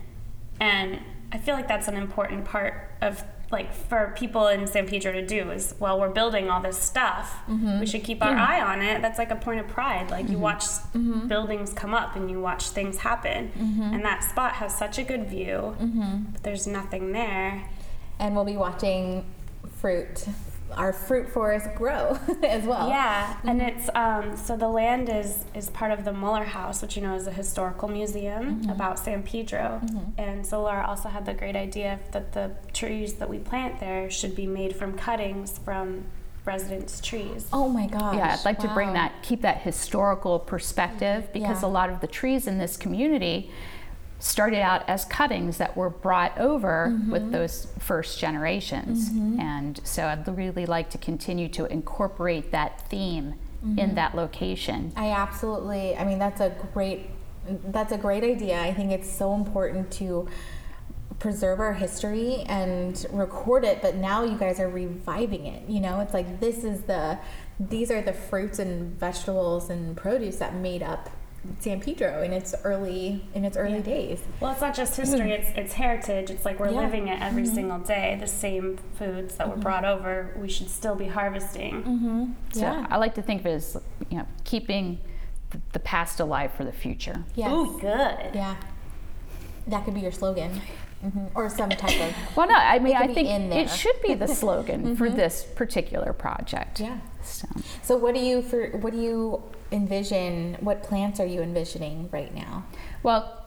And 0.60 1.00
I 1.32 1.40
feel 1.40 1.56
like 1.56 1.68
that's 1.68 1.88
an 1.88 1.96
important 1.96 2.46
part 2.46 2.92
of 3.02 3.24
like 3.52 3.74
for 3.74 4.14
people 4.18 4.48
in 4.48 4.66
San 4.68 4.88
Pedro 4.88 5.12
to 5.14 5.26
do 5.26 5.52
is 5.52 5.76
while 5.78 6.00
we're 6.00 6.10
building 6.10 6.50
all 6.50 6.62
this 6.62 6.78
stuff, 6.78 7.36
mm-hmm. 7.48 7.80
we 7.80 7.86
should 7.86 8.04
keep 8.04 8.24
our 8.24 8.36
eye 8.36 8.60
on 8.60 8.82
it. 8.82 9.02
That's 9.02 9.20
like 9.20 9.32
a 9.32 9.36
point 9.36 9.60
of 9.60 9.68
pride. 9.68 10.10
Like 10.10 10.26
you 10.26 10.34
mm-hmm. 10.34 10.42
watch 10.42 10.64
s- 10.64 10.82
mm-hmm. 10.94 11.28
buildings 11.28 11.72
come 11.74 11.94
up 11.94 12.16
and 12.16 12.30
you 12.30 12.42
watch 12.42 12.70
things 12.70 12.98
happen. 12.98 13.52
And 13.94 14.04
that 14.04 14.24
spot 14.24 14.54
has 14.54 14.76
such 14.76 14.98
a 14.98 15.04
good 15.04 15.28
view, 15.30 15.76
but 16.34 16.44
there's 16.44 16.66
nothing 16.68 17.12
there. 17.12 17.70
and 18.20 18.36
we'll 18.36 18.46
be 18.46 18.58
watching 18.58 19.26
fruit, 19.78 20.26
our 20.76 20.94
fruit 20.94 21.30
forest 21.30 21.68
grow 21.76 22.20
as 22.44 22.64
well. 22.64 22.90
Yeah, 22.90 23.38
and 23.44 23.60
mm-hmm. 23.60 23.80
it's 23.80 23.90
um, 23.96 24.38
so 24.38 24.56
the 24.56 24.68
land 24.68 25.10
is 25.10 25.46
is 25.54 25.70
part 25.70 25.92
of 25.92 26.06
the 26.06 26.14
Muller 26.14 26.44
House, 26.44 26.82
which 26.82 26.96
you 26.96 27.02
know 27.02 27.16
is 27.16 27.28
a 27.28 27.32
historical 27.32 27.88
museum 27.88 28.62
mm-hmm. 28.62 28.70
about 28.70 29.00
San 29.00 29.24
Pedro. 29.24 29.82
Mm-hmm. 29.84 30.20
And 30.20 30.46
so 30.46 30.62
Laura 30.64 30.86
also 30.88 31.10
had 31.10 31.26
the 31.26 31.34
great 31.34 31.56
idea 31.56 32.00
that 32.12 32.34
the 32.34 32.52
trees 32.74 33.16
that 33.16 33.30
we 33.30 33.40
plant 33.40 33.80
there 33.80 34.10
should 34.10 34.36
be 34.36 34.48
made 34.48 34.76
from 34.76 34.98
cuttings 34.98 35.58
from 35.58 36.06
residents' 36.46 37.02
trees. 37.02 37.48
Oh 37.52 37.68
my 37.68 37.88
gosh. 37.88 38.16
Yeah, 38.16 38.36
I'd 38.38 38.46
like 38.46 38.60
to 38.60 38.68
bring 38.70 38.94
that, 38.94 39.24
keep 39.24 39.42
that 39.42 39.62
historical 39.62 40.40
perspective 40.40 41.28
because 41.34 41.64
Yeah. 41.64 41.68
a 41.68 41.72
lot 41.72 41.90
of 41.90 42.02
the 42.02 42.08
trees 42.08 42.48
in 42.48 42.60
this 42.60 42.78
community 42.78 43.50
started 44.20 44.62
out 44.62 44.88
as 44.88 45.06
cuttings 45.06 45.58
that 45.58 45.76
were 45.78 45.90
brought 45.90 46.38
over 46.40 46.88
Mm-hmm. 46.92 47.12
with 47.12 47.32
those 47.32 47.68
first 47.80 48.20
generations. 48.20 49.10
And 49.40 49.80
so 49.84 50.06
I'd 50.08 50.28
really 50.38 50.66
like 50.66 50.90
to 50.92 50.98
continue 50.98 51.48
to 51.50 51.66
incorporate 51.66 52.52
that 52.52 52.88
theme 52.90 53.36
Mm-hmm. 53.66 53.80
in 53.80 53.96
that 53.96 54.16
location. 54.16 54.92
I 54.96 55.10
absolutely. 55.12 55.96
I 55.98 56.06
mean, 56.06 56.20
that's 56.20 56.40
a 56.40 56.56
great. 56.74 57.10
That's 57.48 57.92
a 57.92 57.98
great 57.98 58.24
idea. 58.24 58.62
I 58.62 58.74
think 58.74 58.92
it's 58.92 59.12
so 59.12 59.34
important 59.34 59.92
to 59.94 60.28
preserve 61.20 61.60
our 61.60 61.74
history 61.74 62.44
and 62.48 63.06
record 63.12 63.64
it. 63.64 63.82
But 63.82 63.96
now 63.96 64.24
you 64.24 64.38
guys 64.38 64.60
are 64.60 64.70
reviving 64.70 65.46
it. 65.48 65.68
You 65.70 65.80
know, 65.80 66.00
it's 66.00 66.14
like 66.14 66.40
this 66.40 66.64
is 66.64 66.82
the. 66.84 67.18
These 67.60 67.90
are 67.90 68.02
the 68.02 68.14
fruits 68.14 68.60
and 68.60 69.00
vegetables 69.00 69.70
and 69.70 69.96
produce 69.98 70.36
that 70.38 70.54
made 70.56 70.84
up 70.84 71.10
San 71.60 71.82
Pedro 71.82 72.22
in 72.24 72.34
its 72.34 72.54
early 72.64 73.24
in 73.34 73.46
its 73.46 73.58
early 73.58 73.82
days. 73.82 74.22
Well, 74.40 74.52
it's 74.52 74.62
not 74.62 74.76
just 74.76 74.96
history; 74.96 75.32
it's 75.32 75.50
it's 75.56 75.74
heritage. 75.74 76.30
It's 76.30 76.46
like 76.46 76.60
we're 76.60 76.72
Yeah. 76.72 76.82
living 76.82 77.08
it 77.08 77.22
every 77.22 77.44
mm-hmm. 77.44 77.56
single 77.56 77.80
day. 77.80 78.18
The 78.20 78.28
same 78.28 78.78
foods 78.98 79.36
that 79.36 79.48
were 79.48 79.54
mm-hmm. 79.54 79.62
brought 79.62 79.86
over, 79.86 80.36
we 80.38 80.50
should 80.50 80.70
still 80.70 80.96
be 80.96 81.08
harvesting. 81.08 81.84
Mm-hmm. 81.84 82.26
So 82.54 82.62
Yeah. 82.62 82.88
I 82.90 82.98
like 82.98 83.16
to 83.16 83.22
think 83.22 83.42
of 83.42 83.48
it 83.48 83.54
as, 83.54 83.78
you 84.10 84.18
know, 84.18 84.28
keeping 84.44 85.00
the, 85.52 85.60
the 85.74 85.80
past 85.80 86.20
alive 86.20 86.52
for 86.54 86.64
the 86.64 86.74
future. 86.74 87.24
Yes. 87.36 87.52
Ooh, 87.52 87.80
good. 87.80 88.32
Yeah. 88.34 88.56
That 89.68 89.84
could 89.86 89.96
be 89.96 90.02
your 90.02 90.12
slogan, 90.12 90.62
hmm 91.10 91.26
or 91.36 91.50
some 91.50 91.70
type 91.70 92.00
of. 92.02 92.16
Well, 92.36 92.48
no, 92.48 92.56
I 92.56 92.80
mean, 92.80 92.96
I 92.96 93.08
think 93.14 93.30
it 93.54 93.70
should 93.70 94.02
be 94.02 94.14
the 94.14 94.28
slogan 94.42 94.96
for 94.96 95.10
this 95.10 95.44
particular 95.44 96.14
project. 96.14 96.80
Yeah. 96.80 97.00
So. 97.24 97.48
So 97.84 97.98
what 97.98 98.14
do 98.16 98.22
you 98.22 98.42
for 98.42 98.70
what 98.78 98.94
do 98.94 99.02
you 99.02 99.44
envision? 99.72 100.58
What 100.60 100.84
plants 100.84 101.20
are 101.20 101.26
you 101.26 101.42
envisioning 101.42 102.10
right 102.12 102.34
now? 102.34 102.66
Well, 103.04 103.46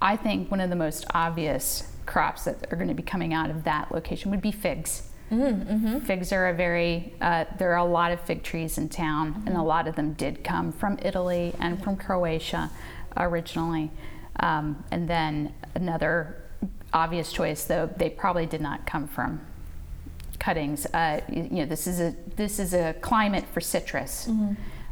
I 0.00 0.16
think 0.16 0.50
one 0.50 0.60
of 0.60 0.70
the 0.70 0.76
most 0.76 1.06
obvious 1.14 1.88
crops 2.06 2.44
that 2.44 2.72
are 2.72 2.76
going 2.76 2.88
to 2.88 2.94
be 2.94 3.02
coming 3.02 3.32
out 3.32 3.50
of 3.50 3.64
that 3.64 3.92
location 3.92 4.30
would 4.30 4.42
be 4.42 4.52
figs. 4.52 5.08
Mm-hmm. 5.30 6.00
Figs 6.00 6.30
are 6.32 6.48
a 6.48 6.54
very, 6.54 7.14
uh, 7.20 7.46
there 7.58 7.72
are 7.72 7.78
a 7.78 7.84
lot 7.84 8.12
of 8.12 8.20
fig 8.20 8.42
trees 8.42 8.76
in 8.76 8.90
town, 8.90 9.42
and 9.46 9.56
a 9.56 9.62
lot 9.62 9.88
of 9.88 9.96
them 9.96 10.12
did 10.12 10.44
come 10.44 10.72
from 10.72 10.98
Italy 11.02 11.54
and 11.58 11.82
from 11.82 11.96
Croatia 11.96 12.70
originally. 13.16 13.90
Um, 14.40 14.84
and 14.90 15.08
then 15.08 15.54
another 15.74 16.41
obvious 16.92 17.32
choice, 17.32 17.64
though, 17.64 17.88
they 17.96 18.10
probably 18.10 18.46
did 18.46 18.60
not 18.60 18.86
come 18.86 19.06
from 19.06 19.40
cuttings. 20.38 20.86
Uh, 20.86 21.20
you, 21.28 21.42
you 21.42 21.56
know, 21.60 21.66
this 21.66 21.86
is 21.86 22.00
a 22.00 22.14
this 22.36 22.58
is 22.58 22.74
a 22.74 22.94
climate 23.00 23.44
for 23.52 23.60
citrus, 23.60 24.28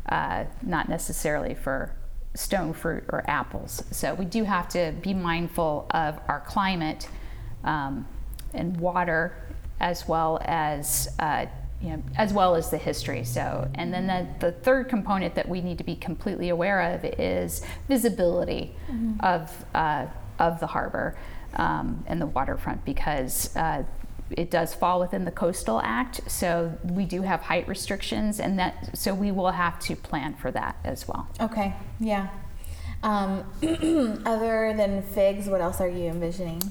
uh, 0.08 0.44
not 0.62 0.88
necessarily 0.88 1.54
for 1.54 1.92
stone 2.34 2.72
fruit 2.72 3.04
or 3.08 3.24
apples. 3.28 3.82
So 3.90 4.14
we 4.14 4.24
do 4.24 4.44
have 4.44 4.68
to 4.70 4.94
be 5.02 5.12
mindful 5.12 5.86
of 5.90 6.20
our 6.28 6.40
climate 6.40 7.08
um, 7.64 8.06
and 8.54 8.76
water, 8.78 9.36
as 9.80 10.06
well 10.06 10.40
as 10.44 11.08
uh, 11.18 11.46
you 11.82 11.90
know, 11.90 12.02
as 12.16 12.32
well 12.32 12.54
as 12.54 12.70
the 12.70 12.78
history. 12.78 13.24
So, 13.24 13.68
and 13.74 13.92
then 13.92 14.06
the, 14.06 14.46
the 14.46 14.52
third 14.52 14.88
component 14.88 15.34
that 15.34 15.48
we 15.48 15.60
need 15.62 15.78
to 15.78 15.84
be 15.84 15.96
completely 15.96 16.50
aware 16.50 16.94
of 16.94 17.04
is 17.18 17.62
visibility 17.88 18.74
of 19.20 19.64
uh, 19.74 20.06
of 20.38 20.60
the 20.60 20.66
harbor 20.66 21.16
um, 21.54 22.04
and 22.06 22.20
the 22.20 22.26
waterfront 22.26 22.84
because. 22.84 23.54
Uh, 23.56 23.84
it 24.36 24.48
does 24.48 24.72
fall 24.72 25.00
within 25.00 25.24
the 25.24 25.30
coastal 25.32 25.80
act 25.82 26.20
so 26.30 26.72
we 26.84 27.04
do 27.04 27.22
have 27.22 27.40
height 27.40 27.66
restrictions 27.66 28.38
and 28.38 28.60
that 28.60 28.96
so 28.96 29.12
we 29.12 29.32
will 29.32 29.50
have 29.50 29.76
to 29.80 29.96
plan 29.96 30.32
for 30.34 30.52
that 30.52 30.76
as 30.84 31.08
well 31.08 31.26
Okay, 31.40 31.74
yeah. 31.98 32.28
Um, 33.02 33.44
other 34.24 34.72
than 34.76 35.02
figs, 35.02 35.48
what 35.48 35.60
else 35.60 35.80
are 35.80 35.88
you 35.88 36.04
envisioning? 36.04 36.62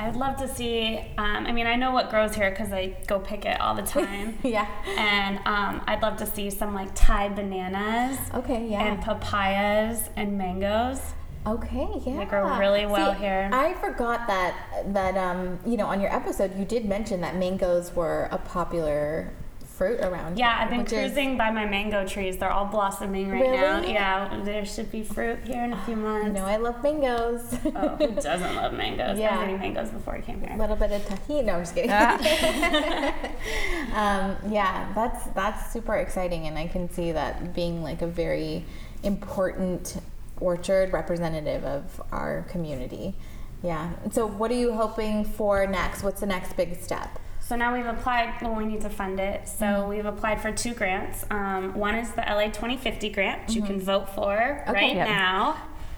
I'd 0.00 0.16
love 0.16 0.36
to 0.38 0.48
see. 0.48 0.98
Um, 1.18 1.46
I 1.46 1.52
mean, 1.52 1.66
I 1.66 1.76
know 1.76 1.90
what 1.92 2.08
grows 2.08 2.34
here 2.34 2.50
because 2.50 2.72
I 2.72 2.96
go 3.06 3.18
pick 3.20 3.44
it 3.44 3.60
all 3.60 3.74
the 3.74 3.82
time. 3.98 4.38
Yeah. 4.42 4.66
And 4.96 5.36
um, 5.44 5.82
I'd 5.86 6.00
love 6.02 6.16
to 6.16 6.26
see 6.26 6.48
some 6.50 6.74
like 6.74 6.88
Thai 6.94 7.28
bananas 7.28 8.18
Okay, 8.34 8.66
yeah. 8.66 8.86
and 8.86 9.02
papayas 9.02 10.08
and 10.16 10.38
mangoes. 10.38 11.00
Okay, 11.46 11.88
yeah. 12.04 12.18
They 12.18 12.24
grow 12.26 12.58
really 12.58 12.84
well 12.86 13.14
See, 13.14 13.20
here. 13.20 13.48
I 13.52 13.72
forgot 13.74 14.26
that 14.26 14.54
that 14.92 15.16
um, 15.16 15.58
you 15.64 15.76
know, 15.78 15.86
on 15.86 16.00
your 16.00 16.12
episode 16.14 16.58
you 16.58 16.64
did 16.64 16.84
mention 16.84 17.20
that 17.22 17.36
mangoes 17.36 17.94
were 17.94 18.28
a 18.30 18.36
popular 18.38 19.30
fruit 19.64 20.00
around 20.00 20.38
Yeah, 20.38 20.52
here, 20.54 20.62
I've 20.64 20.68
been 20.68 20.80
which 20.80 20.92
is- 20.92 20.98
cruising 21.14 21.38
by 21.38 21.50
my 21.50 21.64
mango 21.64 22.06
trees. 22.06 22.36
They're 22.36 22.50
all 22.52 22.66
blossoming 22.66 23.30
right 23.30 23.50
now. 23.50 23.80
Yeah, 23.80 24.42
there 24.44 24.66
should 24.66 24.92
be 24.92 25.02
fruit 25.02 25.38
here 25.46 25.64
in 25.64 25.72
a 25.72 25.82
few 25.86 25.96
months. 26.06 26.26
you 26.26 26.32
know, 26.34 26.44
I 26.44 26.56
love 26.58 26.82
mangoes. 26.82 27.54
oh, 27.74 27.88
who 27.96 28.08
doesn't 28.20 28.54
love 28.56 28.74
mangoes? 28.74 29.18
Yeah. 29.18 29.30
I 29.30 29.36
was 29.38 29.44
eating 29.48 29.58
mangoes 29.60 29.88
before 29.88 30.16
I 30.16 30.20
came 30.20 30.42
here. 30.42 30.52
a 30.52 30.58
little 30.58 30.76
bit 30.76 30.92
of 30.92 31.00
tahini. 31.06 31.44
No, 31.46 31.54
I'm 31.54 31.60
just 31.62 31.74
kidding. 31.74 31.90
um, 33.94 34.36
yeah, 34.52 34.92
that's 34.94 35.24
that's 35.28 35.72
super 35.72 35.96
exciting, 35.96 36.46
and 36.46 36.58
I 36.58 36.66
can 36.66 36.90
see 36.90 37.12
that 37.12 37.54
being 37.54 37.82
like 37.82 38.02
a 38.02 38.06
very 38.06 38.66
important 39.02 39.96
orchard 40.40 40.92
representative 40.92 41.64
of 41.64 42.02
our 42.12 42.42
community. 42.50 43.14
Yeah. 43.62 43.92
So, 44.10 44.26
what 44.26 44.50
are 44.50 44.54
you 44.54 44.72
hoping 44.72 45.24
for 45.24 45.66
next? 45.66 46.02
What's 46.02 46.20
the 46.20 46.26
next 46.26 46.56
big 46.56 46.80
step? 46.80 47.18
So 47.40 47.56
now 47.56 47.74
we've 47.74 47.84
applied, 47.86 48.34
well, 48.42 48.54
we 48.54 48.64
need 48.64 48.80
to 48.82 48.88
fund 48.90 49.18
it. 49.18 49.48
So 49.48 49.64
Mm-hmm. 49.66 49.88
we've 49.90 50.06
applied 50.06 50.40
for 50.40 50.52
two 50.52 50.72
grants. 50.72 51.24
Um, 51.30 51.74
one 51.74 51.96
is 51.96 52.12
the 52.12 52.20
LA 52.22 52.44
2050 52.44 53.10
grant, 53.10 53.48
which 53.48 53.56
you 53.56 53.62
can 53.62 53.80
vote 53.80 54.08
for 54.10 54.62
right 54.68 54.94
Yep. 54.94 55.08
now. 55.08 55.56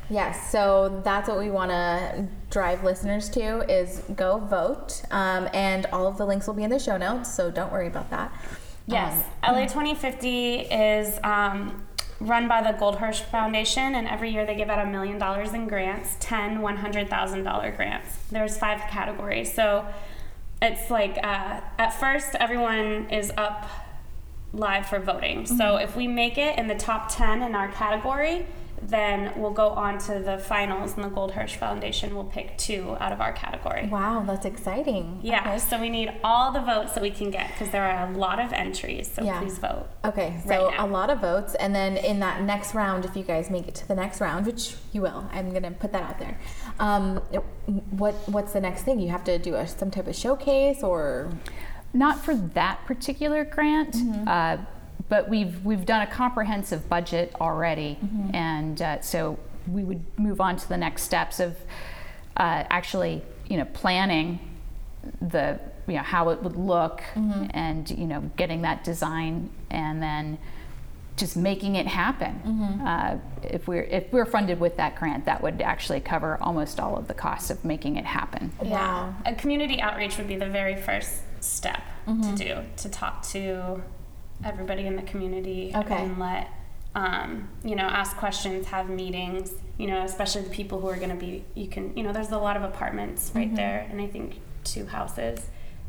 Yes, 0.09 0.51
so 0.51 1.01
that's 1.05 1.29
what 1.29 1.39
we 1.39 1.51
want 1.51 1.71
to 1.71 2.27
drive 2.51 2.83
listeners 2.85 3.29
to 3.31 3.61
is 3.71 4.03
go 4.17 4.39
vote, 4.39 5.03
um, 5.11 5.49
and 5.55 5.85
all 5.93 6.07
of 6.07 6.17
the 6.17 6.25
links 6.27 6.47
will 6.47 6.55
be 6.55 6.65
in 6.65 6.71
the 6.71 6.79
show 6.79 6.97
notes. 6.97 7.33
So 7.35 7.51
don't 7.51 7.71
worry 7.71 7.87
about 7.87 8.09
that. 8.11 8.33
Yes, 8.87 9.15
Um, 9.43 9.55
LA 9.55 9.63
2050 9.67 10.55
is 10.61 11.19
um, 11.23 11.87
run 12.23 12.49
by 12.49 12.63
the 12.63 12.77
Goldhirsh 12.79 13.23
Foundation, 13.23 13.95
and 13.95 14.07
every 14.07 14.31
year 14.31 14.47
they 14.47 14.55
give 14.55 14.71
out 14.71 14.79
a 14.79 14.89
million 14.89 15.19
dollars 15.19 15.53
in 15.53 15.69
grants 15.69 16.17
10 16.21 16.59
$100,000 16.59 17.77
grants. 17.77 18.17
There's 18.31 18.57
five 18.57 18.81
categories. 18.91 19.53
So 19.53 19.87
it's 20.61 20.91
like 20.91 21.19
uh, 21.23 21.61
at 21.79 21.91
first, 21.91 22.35
everyone 22.37 23.11
is 23.11 23.33
up 23.37 23.69
live 24.53 24.87
for 24.87 24.99
voting. 24.99 25.47
So 25.47 25.77
if 25.77 25.97
we 25.97 26.07
make 26.07 26.39
it 26.39 26.59
in 26.59 26.69
the 26.69 26.75
top 26.75 27.11
10 27.11 27.43
in 27.43 27.55
our 27.55 27.69
category, 27.69 28.47
then 28.83 29.33
we'll 29.37 29.53
go 29.53 29.69
on 29.71 29.99
to 29.99 30.19
the 30.19 30.39
finals, 30.39 30.95
and 30.97 31.05
the 31.05 31.09
Goldhirsh 31.09 31.57
Foundation 31.57 32.15
will 32.15 32.25
pick 32.25 32.59
two 32.59 32.97
out 33.01 33.13
of 33.13 33.21
our 33.21 33.33
category. 33.33 33.89
Wow, 33.89 34.25
that's 34.27 34.45
exciting. 34.45 35.21
Yeah, 35.23 35.41
Okay. 35.41 35.59
so 35.59 35.81
we 35.81 35.89
need 35.89 36.13
all 36.25 36.53
the 36.53 36.61
votes 36.61 36.93
that 36.95 37.03
we 37.03 37.11
can 37.11 37.31
get 37.31 37.49
because 37.53 37.71
there 37.71 37.85
are 37.85 38.09
a 38.09 38.17
lot 38.17 38.41
of 38.41 38.53
entries. 38.53 39.11
So 39.15 39.23
Yeah. 39.23 39.39
please 39.39 39.59
vote. 39.59 39.87
Okay, 40.05 40.35
so 40.47 40.67
Right 40.69 40.81
a 40.81 40.87
lot 40.87 41.11
of 41.11 41.21
votes, 41.21 41.55
and 41.55 41.75
then 41.75 41.97
in 41.97 42.19
that 42.21 42.43
next 42.43 42.75
round, 42.75 43.05
if 43.05 43.17
you 43.17 43.23
guys 43.23 43.51
make 43.51 43.69
it 43.69 43.75
to 43.77 43.89
the 43.89 43.95
next 43.95 44.21
round, 44.21 44.47
which 44.47 44.77
you 44.93 45.01
will, 45.03 45.25
I'm 45.33 45.53
gonna 45.53 45.71
put 45.71 45.93
that 45.93 46.03
out 46.03 46.19
there. 46.19 46.39
Um, 46.81 47.17
what 47.91 48.15
what's 48.27 48.53
the 48.53 48.61
next 48.61 48.83
thing? 48.83 48.99
You 49.01 49.11
have 49.11 49.25
to 49.25 49.39
do 49.39 49.55
a, 49.55 49.67
some 49.67 49.91
type 49.91 50.09
of 50.09 50.17
showcase, 50.17 50.83
or 50.83 51.31
Not 51.95 52.19
for 52.25 52.35
that 52.35 52.85
particular 52.87 53.45
grant, 53.45 53.95
uh, 54.27 54.57
but 55.13 55.29
we've 55.29 55.63
we've 55.63 55.85
done 55.85 56.01
a 56.01 56.07
comprehensive 56.07 56.89
budget 56.89 57.35
already, 57.39 57.99
and 58.33 58.81
uh, 58.81 58.99
so 59.03 59.39
we 59.77 59.85
would 59.85 60.03
move 60.19 60.41
on 60.41 60.57
to 60.57 60.67
the 60.75 60.77
next 60.87 61.03
steps 61.03 61.39
of 61.39 61.51
uh, 62.39 62.65
actually, 62.79 63.21
you 63.51 63.59
know, 63.59 63.67
planning 63.75 64.39
the 65.21 65.61
you 65.87 65.97
know 65.99 66.03
how 66.15 66.31
it 66.31 66.43
would 66.43 66.57
look, 66.57 67.03
and 67.53 67.91
you 67.91 68.07
know, 68.07 68.21
getting 68.39 68.63
that 68.63 68.85
design, 68.85 69.51
and 69.71 70.03
then 70.03 70.39
just 71.19 71.37
making 71.37 71.77
it 71.77 71.87
happen. 71.87 72.33
Uh, 72.81 73.19
if 73.43 73.69
we're 73.69 73.83
if 73.99 74.11
we're 74.15 74.25
funded 74.25 74.59
with 74.59 74.79
that 74.79 74.97
grant, 74.99 75.27
that 75.27 75.43
would 75.43 75.61
actually 75.61 76.01
cover 76.01 76.39
almost 76.41 76.81
all 76.81 76.97
of 76.97 77.07
the 77.07 77.15
costs 77.15 77.51
of 77.51 77.63
making 77.67 77.97
it 77.97 78.07
happen. 78.07 78.51
wow, 78.63 79.15
A 79.27 79.35
community 79.35 79.79
outreach 79.79 80.17
would 80.17 80.27
be 80.35 80.37
the 80.37 80.49
very 80.49 80.77
first 80.89 81.21
step 81.41 81.83
Mm-hmm. 82.09 82.35
to 82.35 82.45
do 82.45 82.55
to 82.83 82.89
talk 82.89 83.23
to 83.35 83.81
everybody 84.45 84.87
in 84.87 84.97
the 84.97 85.03
community 85.03 85.73
Okay. 85.75 85.95
and 86.03 86.19
let 86.19 86.49
um, 86.95 87.49
you 87.65 87.75
know 87.77 87.85
ask 87.85 88.17
questions, 88.17 88.67
have 88.67 88.89
meetings. 88.91 89.55
You 89.79 89.87
know, 89.89 90.03
especially 90.05 90.43
the 90.43 90.51
people 90.51 90.81
who 90.81 90.89
are 90.89 90.97
going 90.97 91.09
to 91.11 91.17
be. 91.17 91.45
You 91.55 91.67
can 91.69 91.97
you 91.97 92.03
know, 92.03 92.13
there's 92.13 92.31
a 92.31 92.39
lot 92.39 92.57
of 92.57 92.63
apartments 92.63 93.33
right 93.35 93.47
Mm-hmm. 93.47 93.57
there, 93.57 93.87
and 93.91 94.01
I 94.01 94.07
think 94.07 94.41
two 94.65 94.87
houses. 94.87 95.47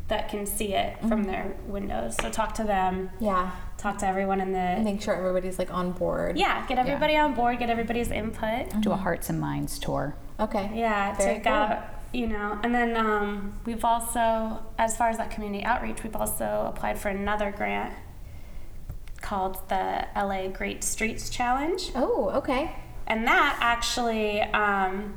that 0.09 0.27
can 0.29 0.45
see 0.45 0.73
it 0.73 0.97
from 1.07 1.23
their 1.23 1.55
windows. 1.65 2.15
So 2.21 2.29
talk 2.29 2.53
to 2.55 2.63
them, 2.65 3.09
Yeah. 3.19 3.51
talk 3.77 3.97
to 3.99 4.05
everyone 4.05 4.41
in 4.41 4.51
the 4.51 4.81
Make 4.83 5.01
sure 5.01 5.15
everybody's 5.15 5.57
like 5.57 5.73
on 5.73 5.91
board. 5.93 6.37
yeah, 6.37 6.65
get 6.67 6.77
everybody 6.77 7.15
on 7.15 7.33
board, 7.33 7.57
get 7.57 7.69
everybody's 7.69 8.11
input. 8.11 8.81
Do 8.81 8.91
a 8.91 8.97
hearts 8.97 9.29
and 9.29 9.39
minds 9.39 9.79
tour. 9.79 10.13
Okay. 10.41 10.69
Yeah, 10.75 11.15
Very 11.15 11.35
take 11.35 11.43
cool. 11.45 11.53
out, 11.53 11.83
you 12.11 12.27
know, 12.27 12.59
and 12.63 12.75
then 12.75 12.97
um, 12.97 13.53
we've 13.65 13.85
also, 13.85 14.59
as 14.77 14.95
far 14.97 15.07
as 15.07 15.17
that 15.17 15.31
community 15.31 15.63
outreach, 15.63 16.03
we've 16.03 16.15
also 16.17 16.65
applied 16.67 16.99
for 16.99 17.07
another 17.07 17.51
grant 17.51 17.93
called 19.23 19.57
the 19.69 20.05
LA 20.15 20.47
Great 20.49 20.83
Streets 20.83 21.29
Challenge. 21.29 21.91
Oh, 21.95 22.29
okay. 22.35 22.75
And 23.07 23.25
that 23.25 23.57
actually, 23.59 24.41
um, 24.41 25.15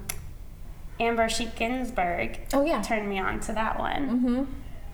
Amber 0.99 1.29
Sheep 1.29 1.55
Ginsburg 1.57 2.41
Oh, 2.55 2.65
yeah. 2.65 2.81
turned 2.81 3.09
me 3.09 3.19
on 3.19 3.41
to 3.41 3.53
that 3.53 3.79
one. 3.79 4.09
Mm-hmm. 4.09 4.45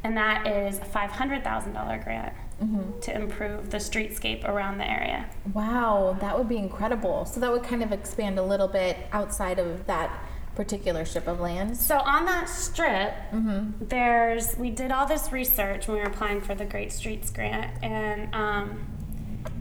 And 0.04 0.16
that 0.16 0.46
is 0.48 0.78
a 0.78 0.84
$500,000 0.84 2.04
grant 2.04 2.34
Mm-hmm. 2.62 3.00
to 3.00 3.14
improve 3.14 3.70
the 3.70 3.78
streetscape 3.78 4.46
around 4.48 4.78
the 4.78 4.88
area. 4.88 5.28
Wow, 5.52 6.16
that 6.20 6.38
would 6.38 6.48
be 6.48 6.58
incredible. 6.58 7.24
So 7.24 7.40
that 7.40 7.50
would 7.50 7.64
kind 7.64 7.82
of 7.82 7.90
expand 7.90 8.38
a 8.38 8.42
little 8.44 8.68
bit 8.68 8.96
outside 9.10 9.58
of 9.58 9.84
that 9.86 10.16
particular 10.54 11.04
strip 11.04 11.26
of 11.26 11.40
land. 11.40 11.76
So 11.76 11.98
on 11.98 12.24
that 12.26 12.48
strip, 12.48 13.14
Mm-hmm. 13.32 13.86
there's 13.86 14.56
we 14.58 14.70
did 14.70 14.92
all 14.92 15.06
this 15.06 15.32
research 15.32 15.88
when 15.88 15.96
we 15.96 16.02
were 16.04 16.08
applying 16.08 16.40
for 16.40 16.54
the 16.54 16.64
Great 16.64 16.92
Streets 16.92 17.30
grant, 17.30 17.82
and 17.82 18.32
um, 18.32 18.86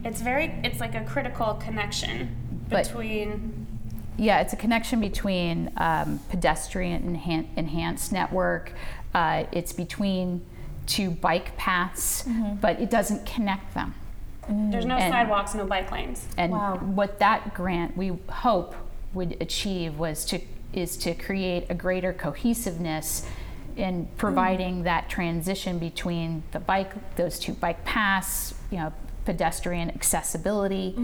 it's 0.04 0.22
very 0.22 0.54
it's 0.64 0.80
like 0.80 0.96
a 0.96 1.04
critical 1.04 1.54
connection 1.56 2.36
But- 2.70 2.86
between 2.88 3.68
Yeah, 4.18 4.42
it's 4.42 4.54
a 4.54 4.58
connection 4.58 5.00
between 5.00 5.72
um, 5.78 6.20
pedestrian 6.30 7.16
enhan- 7.18 7.48
enhanced 7.56 8.12
network. 8.12 8.74
Uh, 9.16 9.46
it's 9.52 9.74
between 9.74 10.42
two 10.86 11.10
bike 11.10 11.56
paths, 11.58 12.24
but 12.60 12.80
it 12.80 12.90
doesn't 12.90 13.26
connect 13.26 13.74
them. 13.74 13.96
there's 14.50 14.86
no 14.86 14.98
And- 14.98 15.12
sidewalks, 15.14 15.56
no 15.56 15.66
bike 15.66 15.92
lanes. 15.92 16.28
And 16.38 16.52
Wow. 16.52 16.76
what 16.78 17.20
that 17.20 17.54
grant 17.54 17.96
we 17.96 18.12
hope 18.30 18.76
would 19.14 19.38
achieve 19.42 19.98
was 19.98 20.26
to 20.26 20.40
is 20.74 20.98
to 20.98 21.14
create 21.14 21.66
a 21.70 21.74
greater 21.74 22.14
cohesiveness 22.14 23.26
in 23.76 24.08
providing 24.18 24.84
that 24.84 25.10
transition 25.10 25.80
between 25.80 26.44
the 26.52 26.60
bike 26.60 26.92
those 27.16 27.40
two 27.40 27.54
bike 27.54 27.84
paths, 27.86 28.54
you 28.72 28.78
know, 28.78 28.92
pedestrian 29.26 29.90
accessibility, 29.92 30.96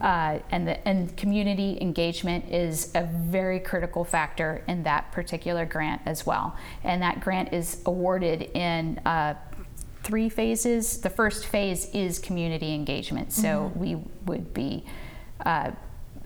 uh, 0.00 0.38
and 0.50 0.68
the 0.68 0.88
and 0.88 1.16
community 1.16 1.78
engagement 1.80 2.44
is 2.50 2.90
a 2.94 3.04
very 3.04 3.58
critical 3.60 4.04
factor 4.04 4.62
in 4.68 4.82
that 4.82 5.10
particular 5.12 5.64
grant 5.64 6.02
as 6.06 6.26
well. 6.26 6.56
And 6.84 7.02
that 7.02 7.20
grant 7.20 7.52
is 7.52 7.80
awarded 7.86 8.42
in. 8.54 8.98
Uh, 9.06 9.34
three 10.04 10.28
phases. 10.28 11.00
The 11.00 11.10
first 11.10 11.46
phase 11.46 11.88
is 11.94 12.18
community 12.18 12.74
engagement. 12.74 13.32
So 13.32 13.70
we 13.76 13.94
would 14.26 14.52
be 14.52 14.84
uh, 15.46 15.70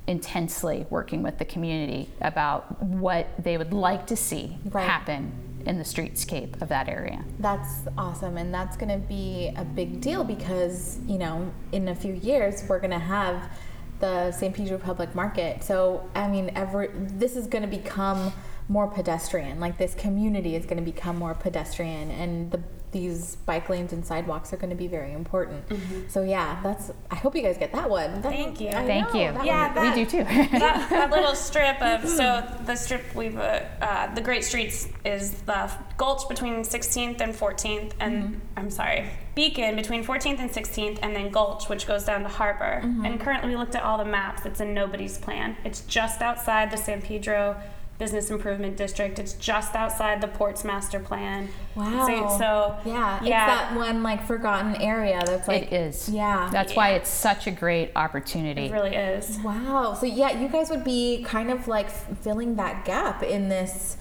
intensely 0.07 0.87
working 0.89 1.23
with 1.23 1.37
the 1.37 1.45
community 1.45 2.09
about 2.23 2.83
what 2.83 3.27
they 3.39 3.59
would 3.59 3.75
like 3.75 4.07
to 4.07 4.17
see 4.17 4.57
Right. 4.65 4.89
happen 4.89 5.31
in 5.67 5.79
the 5.79 5.85
streetscape 5.85 6.63
of 6.63 6.69
that 6.69 6.89
area. 6.89 7.25
That's 7.41 7.81
awesome. 7.99 8.39
And 8.39 8.55
that's 8.55 8.77
going 8.77 9.01
to 9.01 9.07
be 9.07 9.53
a 9.57 9.65
big 9.65 10.01
deal 10.01 10.25
because, 10.25 10.99
you 11.07 11.19
know, 11.19 11.53
in 11.73 11.89
a 11.89 11.95
few 11.95 12.15
years, 12.15 12.65
we're 12.69 12.79
going 12.79 12.93
to 12.93 12.99
have 12.99 13.51
the 13.99 14.31
San 14.33 14.53
Pedro 14.53 14.79
Public 14.79 15.15
Market. 15.15 15.65
So, 15.65 16.09
I 16.15 16.29
mean, 16.29 16.53
every, 16.55 16.89
this 16.95 17.35
is 17.35 17.47
going 17.47 17.63
to 17.63 17.69
become 17.69 18.33
more 18.69 18.87
pedestrian. 18.87 19.59
Like, 19.59 19.79
this 19.79 19.95
community 19.95 20.55
is 20.55 20.65
going 20.65 20.79
to 20.79 20.85
become 20.85 21.17
more 21.17 21.35
pedestrian. 21.35 22.11
And 22.11 22.51
the, 22.51 22.61
these 22.93 23.37
bike 23.47 23.69
lanes 23.69 23.93
and 23.93 24.07
sidewalks 24.07 24.53
are 24.53 24.57
going 24.57 24.71
to 24.71 24.77
be 24.77 24.87
very 24.87 25.13
important. 25.13 25.65
So, 26.11 26.23
yeah, 26.23 26.61
that's, 26.63 26.91
I 27.11 27.17
hope 27.17 27.35
you 27.35 27.43
guys 27.43 27.59
get 27.59 27.73
that 27.73 27.91
one. 27.91 28.23
That- 28.23 28.33
Thank 28.33 28.61
you. 28.61 28.69
I 28.69 28.87
Thank 28.87 29.13
know, 29.13 29.21
you. 29.21 29.33
that 29.33 29.45
Yeah, 29.45 29.75
one- 29.75 29.91
we 29.91 30.05
do 30.05 30.11
too. 30.11 30.25
that, 30.25 30.87
that 30.91 31.11
little 31.17 31.35
strip 31.35 31.81
of 31.83 32.09
so 32.09 32.47
the 32.65 32.75
strip 32.77 33.03
we've 33.15 33.37
uh, 33.37 33.61
uh, 33.83 34.15
the 34.15 34.21
Great 34.21 34.45
Streets 34.45 34.89
is 35.05 35.33
the 35.43 35.71
Gulch 35.99 36.29
between 36.29 36.63
16th 36.63 37.21
and 37.21 37.35
14th, 37.35 37.93
and 38.01 38.41
I'm 38.57 38.71
sorry, 38.71 39.07
Beacon 39.35 39.77
between 39.77 40.05
14th 40.05 40.39
and 40.39 40.51
16th, 40.51 40.99
and 41.03 41.15
then 41.15 41.31
Gulch, 41.31 41.69
which 41.69 41.87
goes 41.87 42.05
down 42.05 42.23
to 42.23 42.29
Harbor. 42.29 42.81
And 43.05 43.21
currently, 43.21 43.51
we 43.51 43.57
looked 43.57 43.75
at 43.75 43.83
all 43.83 43.99
the 43.99 44.05
maps. 44.05 44.47
It's 44.47 44.61
in 44.61 44.73
nobody's 44.73 45.19
plan. 45.19 45.57
It's 45.65 45.83
just 45.83 46.23
outside 46.23 46.71
the 46.71 46.77
San 46.79 47.03
Pedro 47.03 47.57
Business 47.99 48.31
Improvement 48.31 48.77
District. 48.77 49.19
It's 49.19 49.33
just 49.35 49.75
outside 49.75 50.21
the 50.21 50.29
Ports 50.29 50.65
Master 50.65 51.01
Plan. 51.01 51.49
Wow. 51.75 52.07
So, 52.07 52.39
so 52.39 52.77
yeah, 52.85 53.19
it's 53.21 53.31
that 53.31 53.75
one 53.75 54.03
like 54.03 54.27
forgotten 54.27 54.77
area 54.77 55.23
that's 55.25 55.49
like 55.49 55.65
it 55.65 55.73
is. 55.73 56.09
Yeah. 56.09 56.49
That's 56.53 56.77
why 56.77 56.93
it's 56.93 57.09
such 57.09 57.47
a 57.47 57.51
great 57.51 57.93
opportunity. 57.97 58.67
it 58.67 58.73
really 58.73 58.95
is. 58.95 59.39
Wow. 59.43 59.95
So 59.95 60.05
yeah, 60.05 60.39
you 60.39 60.49
guys 60.49 60.69
would 60.69 60.85
be 60.85 61.25
kind 61.27 61.51
of 61.51 61.69
like 61.69 61.91
filling 61.91 62.57
that 62.57 62.85
gap 62.85 63.23
in 63.23 63.49
this 63.49 63.97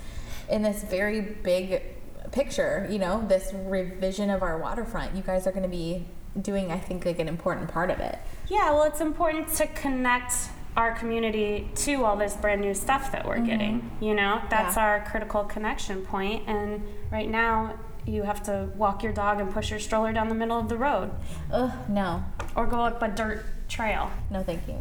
in 0.50 0.62
this 0.62 0.84
very 0.84 1.22
big 1.22 1.82
picture, 2.32 2.86
you 2.90 3.00
know, 3.00 3.26
this 3.28 3.54
revision 3.54 4.30
of 4.30 4.44
our 4.44 4.58
waterfront. 4.60 5.16
You 5.16 5.24
guys 5.24 5.48
are 5.48 5.52
going 5.52 5.64
to 5.64 5.70
be 5.70 6.06
doing 6.42 6.70
I 6.70 6.80
think 6.80 7.06
like 7.06 7.20
an 7.20 7.30
important 7.30 7.70
part 7.70 7.90
of 7.90 8.00
it. 8.00 8.20
Yeah, 8.50 8.72
well, 8.72 8.84
it's 8.84 9.00
important 9.00 9.48
to 9.56 9.68
connect 9.68 10.34
our 10.76 10.94
community 10.94 11.70
to 11.76 12.04
all 12.04 12.16
this 12.18 12.36
brand 12.36 12.62
new 12.62 12.74
stuff 12.74 13.12
that 13.12 13.26
we're 13.26 13.36
mm-hmm. 13.38 13.46
getting. 13.46 13.92
You 14.02 14.14
know, 14.14 14.42
that's 14.50 14.76
Yeah. 14.76 14.84
our 14.84 15.00
critical 15.10 15.44
connection 15.44 16.06
point. 16.06 16.44
And 16.48 16.86
right 17.12 17.30
now, 17.30 17.76
you 18.06 18.24
have 18.24 18.44
to 18.44 18.70
walk 18.76 19.02
your 19.04 19.14
dog 19.14 19.40
and 19.40 19.52
push 19.52 19.72
your 19.72 19.80
stroller 19.80 20.14
down 20.14 20.30
the 20.30 20.36
middle 20.36 20.60
of 20.60 20.70
the 20.70 20.78
road 20.78 21.10
Ugh, 21.52 21.72
no. 21.90 22.24
or 22.56 22.68
go 22.68 22.82
up 22.82 23.02
a 23.02 23.08
dirt 23.08 23.44
trail. 23.68 24.12
No 24.30 24.44
thank 24.44 24.68
you. 24.68 24.76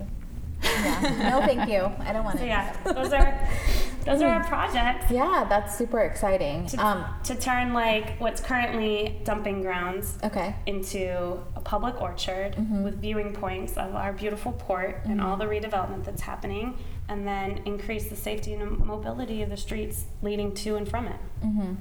Yeah. 0.63 1.31
no 1.31 1.47
thank 1.47 1.71
you. 1.71 1.91
I 2.01 2.13
don't 2.13 2.25
want 2.25 2.39
So 2.39 2.45
it. 2.45 2.49
yeah, 2.49 2.77
those 2.85 3.13
are 3.13 3.39
those 4.05 4.23
are 4.23 4.29
our 4.29 4.45
projects 4.45 5.11
Yeah, 5.11 5.47
that's 5.49 5.77
super 5.77 6.01
exciting. 6.01 6.67
to, 6.67 6.77
Um 6.85 7.05
to 7.25 7.35
turn 7.35 7.73
like 7.73 8.19
what's 8.21 8.41
currently 8.41 9.21
dumping 9.25 9.63
grounds 9.63 10.19
okay. 10.23 10.55
into 10.67 11.39
a 11.57 11.61
public 11.61 12.01
orchard 12.01 12.55
with 12.85 13.01
viewing 13.01 13.33
points 13.33 13.77
of 13.77 13.95
our 13.95 14.13
beautiful 14.13 14.53
port 14.53 15.01
and 15.05 15.21
all 15.21 15.37
the 15.37 15.47
redevelopment 15.47 16.05
that's 16.05 16.23
happening, 16.23 16.77
and 17.09 17.27
then 17.27 17.61
increase 17.65 18.09
the 18.09 18.17
safety 18.17 18.53
and 18.55 18.79
mobility 18.79 19.43
of 19.43 19.51
the 19.51 19.57
streets 19.57 20.05
leading 20.23 20.53
to 20.55 20.77
and 20.77 20.89
from 20.89 21.07
it. 21.07 21.17
Mhm. 21.45 21.77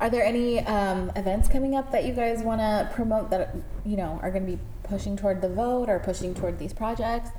Are 0.00 0.10
there 0.10 0.24
any 0.24 0.60
um, 0.60 1.10
events 1.16 1.48
coming 1.48 1.74
up 1.74 1.90
that 1.92 2.04
you 2.04 2.12
guys 2.12 2.42
want 2.42 2.60
to 2.60 2.88
promote 2.94 3.30
that 3.30 3.54
you 3.84 3.96
know 3.96 4.18
are 4.22 4.30
going 4.30 4.46
to 4.46 4.52
be 4.52 4.58
pushing 4.84 5.16
toward 5.16 5.40
the 5.40 5.48
vote 5.48 5.88
or 5.88 5.98
pushing 5.98 6.34
toward 6.34 6.58
these 6.58 6.72
projects? 6.72 7.30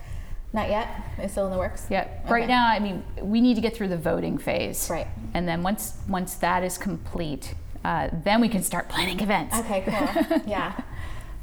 Not 0.55 0.69
yet. 0.69 0.87
It's 1.17 1.33
still 1.33 1.45
in 1.47 1.51
the 1.51 1.57
works. 1.57 1.85
Yeah, 1.89 2.07
right 2.29 2.47
now, 2.47 2.67
I 2.67 2.79
mean, 2.79 3.03
we 3.21 3.41
need 3.41 3.55
to 3.55 3.61
get 3.61 3.75
through 3.75 3.89
the 3.89 3.97
voting 3.97 4.37
phase. 4.37 4.89
Right. 4.89 5.07
And 5.33 5.45
then 5.47 5.61
once 5.63 5.97
once 6.07 6.35
that 6.35 6.63
is 6.63 6.77
complete, 6.77 7.53
uh, 7.83 8.07
then 8.23 8.39
we 8.39 8.47
can 8.47 8.63
start 8.63 8.87
planning 8.87 9.19
events. 9.19 9.55
Okay. 9.59 9.81
Cool. 9.85 10.41
yeah. 10.47 10.79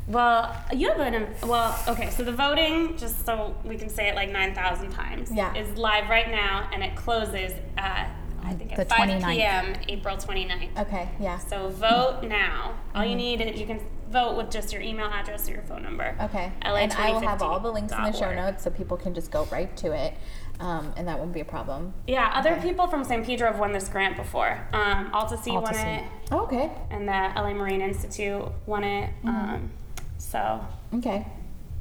Well, 0.08 0.56
you 0.72 0.88
have 0.88 0.98
an 1.00 1.28
well. 1.44 1.78
Okay, 1.86 2.08
so 2.10 2.24
the 2.24 2.32
voting, 2.32 2.96
just 2.96 3.24
so 3.24 3.54
we 3.64 3.76
can 3.76 3.88
say 3.90 4.08
it 4.08 4.14
like 4.16 4.30
nine 4.30 4.54
thousand 4.54 4.90
times, 4.90 5.30
Yeah. 5.30 5.54
is 5.54 5.76
live 5.76 6.08
right 6.08 6.30
now, 6.30 6.68
and 6.72 6.82
it 6.82 6.96
closes 6.96 7.52
at 7.76 8.10
I 8.44 8.54
think 8.54 8.70
The 8.74 8.80
at 8.82 8.88
five 8.88 9.08
29th. 9.08 9.32
p.m. 9.34 9.74
April 9.88 10.16
29th. 10.16 10.78
Okay. 10.82 11.08
Yeah. 11.20 11.38
So 11.38 11.68
vote 11.70 12.22
now. 12.24 12.74
All 12.94 13.04
you 13.04 13.14
need 13.14 13.40
is 13.40 13.58
you 13.60 13.66
can 13.66 13.80
vote 14.10 14.36
with 14.36 14.50
just 14.50 14.72
your 14.72 14.82
email 14.82 15.06
address 15.06 15.48
or 15.48 15.52
your 15.52 15.62
phone 15.62 15.82
number. 15.82 16.14
Okay. 16.20 16.52
LA 16.64 16.76
and 16.76 16.92
I 16.92 17.12
will 17.12 17.20
have 17.20 17.40
all 17.42 17.60
the 17.60 17.70
links 17.70 17.92
in 17.92 18.02
the 18.02 18.12
show 18.12 18.34
notes 18.34 18.64
so 18.64 18.70
people 18.70 18.96
can 18.96 19.14
just 19.14 19.30
go 19.30 19.46
right 19.50 19.74
to 19.78 19.92
it, 19.92 20.12
um, 20.60 20.92
and 20.98 21.08
that 21.08 21.16
wouldn't 21.18 21.32
be 21.32 21.40
a 21.40 21.44
problem. 21.46 21.94
Yeah, 22.06 22.30
other 22.34 22.52
Okay. 22.54 22.62
people 22.68 22.86
from 22.88 23.04
San 23.04 23.24
Pedro 23.24 23.50
have 23.50 23.58
won 23.58 23.72
this 23.72 23.88
grant 23.88 24.16
before. 24.16 24.66
Um, 24.74 25.10
AltaSea 25.12 25.54
Alta 25.54 25.72
won 25.72 25.86
it, 25.86 26.04
Oh, 26.30 26.40
okay. 26.40 26.70
and 26.90 27.08
the 27.08 27.12
LA 27.40 27.54
Marine 27.54 27.80
Institute 27.80 28.44
won 28.66 28.84
it. 28.84 29.08
Mm-hmm. 29.24 29.28
Um, 29.54 29.70
so, 30.18 30.60
Okay. 30.94 31.26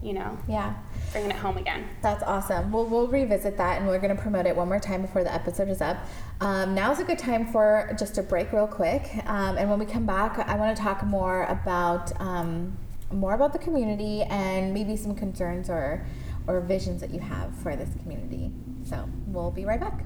You 0.02 0.14
know, 0.14 0.38
Yeah. 0.48 0.74
bringing 1.12 1.30
it 1.32 1.38
home 1.38 1.58
again. 1.58 1.86
That's 2.02 2.24
awesome. 2.24 2.72
Well, 2.72 2.86
we'll 2.86 3.08
revisit 3.08 3.58
that 3.58 3.78
and 3.78 3.88
we're 3.88 4.00
going 4.00 4.16
to 4.16 4.22
promote 4.22 4.46
it 4.46 4.56
one 4.56 4.68
more 4.68 4.80
time 4.80 5.02
before 5.02 5.24
the 5.24 5.34
episode 5.34 5.70
is 5.70 5.82
up. 5.82 5.98
Um, 6.40 6.74
now 6.74 6.92
is 6.92 7.00
a 7.00 7.04
good 7.04 7.20
time 7.20 7.46
for 7.52 7.94
just 8.00 8.18
a 8.18 8.24
break, 8.24 8.52
real 8.52 8.68
quick. 8.68 9.10
Um, 9.26 9.58
and 9.58 9.70
when 9.70 9.78
we 9.80 9.86
come 9.86 10.06
back, 10.06 10.40
I 10.40 10.56
want 10.56 10.76
to 10.76 10.82
talk 10.82 11.04
more 11.04 11.44
about 11.44 12.12
um, 12.22 12.78
more 13.12 13.34
about 13.34 13.52
the 13.52 13.60
community 13.60 14.24
and 14.24 14.74
maybe 14.74 14.96
some 14.96 15.14
concerns 15.16 15.70
or 15.70 16.06
or 16.48 16.62
visions 16.62 17.02
that 17.02 17.12
you 17.12 17.20
have 17.20 17.54
for 17.58 17.76
this 17.76 17.90
community. 18.02 18.52
So 18.86 19.08
we'll 19.28 19.52
be 19.52 19.66
right 19.66 19.80
back. 19.80 20.06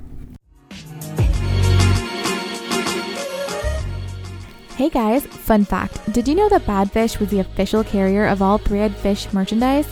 Hey 4.75 4.89
guys, 4.89 5.25
fun 5.25 5.63
fact. 5.63 6.11
Did 6.11 6.27
you 6.27 6.35
know 6.35 6.49
that 6.49 6.65
Badfish 6.65 7.17
was 7.17 7.29
the 7.29 7.39
official 7.39 7.81
carrier 7.81 8.25
of 8.25 8.41
all 8.41 8.57
Three 8.57 8.81
Eyed 8.81 8.93
Fish 8.93 9.31
merchandise? 9.31 9.87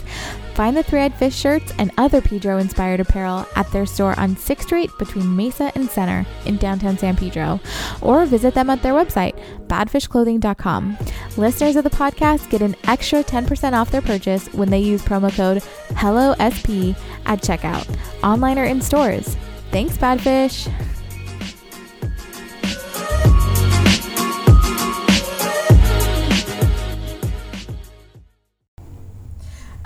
Find 0.52 0.76
the 0.76 0.82
Three 0.82 1.00
Eyed 1.00 1.14
Fish 1.14 1.34
shirts 1.34 1.72
and 1.78 1.90
other 1.96 2.20
Pedro 2.20 2.58
inspired 2.58 3.00
apparel 3.00 3.46
at 3.56 3.70
their 3.72 3.86
store 3.86 4.12
on 4.20 4.36
6th 4.36 4.64
Street 4.64 4.90
between 4.98 5.34
Mesa 5.34 5.72
and 5.74 5.88
Center 5.88 6.26
in 6.44 6.58
downtown 6.58 6.98
San 6.98 7.16
Pedro, 7.16 7.60
or 8.02 8.26
visit 8.26 8.52
them 8.52 8.68
at 8.68 8.82
their 8.82 8.92
website, 8.92 9.32
badfishclothing.com. 9.68 10.98
Listeners 11.38 11.76
of 11.76 11.84
the 11.84 11.88
podcast 11.88 12.50
get 12.50 12.60
an 12.60 12.76
extra 12.84 13.24
10% 13.24 13.72
off 13.72 13.90
their 13.90 14.02
purchase 14.02 14.52
when 14.52 14.68
they 14.68 14.80
use 14.80 15.00
promo 15.00 15.34
code 15.34 15.62
HELLOSP 15.96 16.94
at 17.24 17.40
checkout, 17.40 17.88
online 18.22 18.58
or 18.58 18.64
in 18.64 18.82
stores. 18.82 19.34
Thanks, 19.70 19.96
Badfish! 19.96 20.70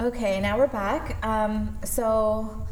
Okay, 0.08 0.40
now 0.40 0.56
we're 0.56 0.68
back. 0.68 1.22
Um, 1.22 1.76
so, 1.84 2.66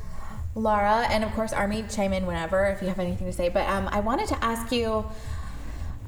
Laura, 0.54 1.06
and 1.10 1.22
of 1.22 1.30
course, 1.34 1.52
Army, 1.52 1.84
chime 1.86 2.14
in 2.14 2.24
whenever 2.24 2.64
if 2.64 2.80
you 2.80 2.88
have 2.88 2.98
anything 2.98 3.26
to 3.26 3.32
say. 3.34 3.50
But 3.50 3.68
um, 3.68 3.90
I 3.92 4.00
wanted 4.00 4.26
to 4.28 4.42
ask 4.42 4.72
you 4.72 5.04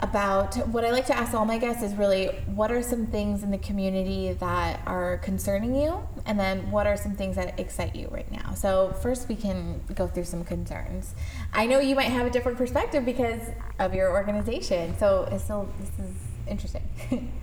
about 0.01 0.55
what 0.69 0.87
I 0.87 0.91
like 0.91 1.05
to 1.09 1.15
ask 1.15 1.35
all 1.35 1.45
my 1.45 1.59
guests 1.59 1.83
is 1.83 1.93
really 1.97 2.29
what 2.47 2.73
are 2.73 2.83
some 2.83 3.05
things 3.05 3.43
in 3.43 3.51
the 3.51 3.59
community 3.59 4.33
that 4.33 4.81
are 4.87 5.19
concerning 5.19 5.75
you, 5.75 6.01
and 6.25 6.41
then 6.41 6.71
what 6.71 6.87
are 6.87 6.97
some 6.97 7.15
things 7.15 7.37
that 7.37 7.61
excite 7.61 7.95
you 7.95 8.09
right 8.11 8.33
now. 8.33 8.55
So, 8.55 8.97
first, 9.03 9.29
we 9.29 9.35
can 9.35 9.83
go 9.95 10.07
through 10.07 10.25
some 10.25 10.45
concerns. 10.45 11.15
I 11.53 11.67
know 11.67 11.79
you 11.79 11.95
might 11.95 12.11
have 12.11 12.27
a 12.27 12.31
different 12.31 12.57
perspective 12.57 13.05
because 13.05 13.43
of 13.79 13.93
your 13.93 14.13
organization, 14.13 14.97
so 14.97 15.29
it's 15.31 15.45
still 15.45 15.69
this 15.79 15.91
is 16.07 16.15
interesting. 16.49 17.33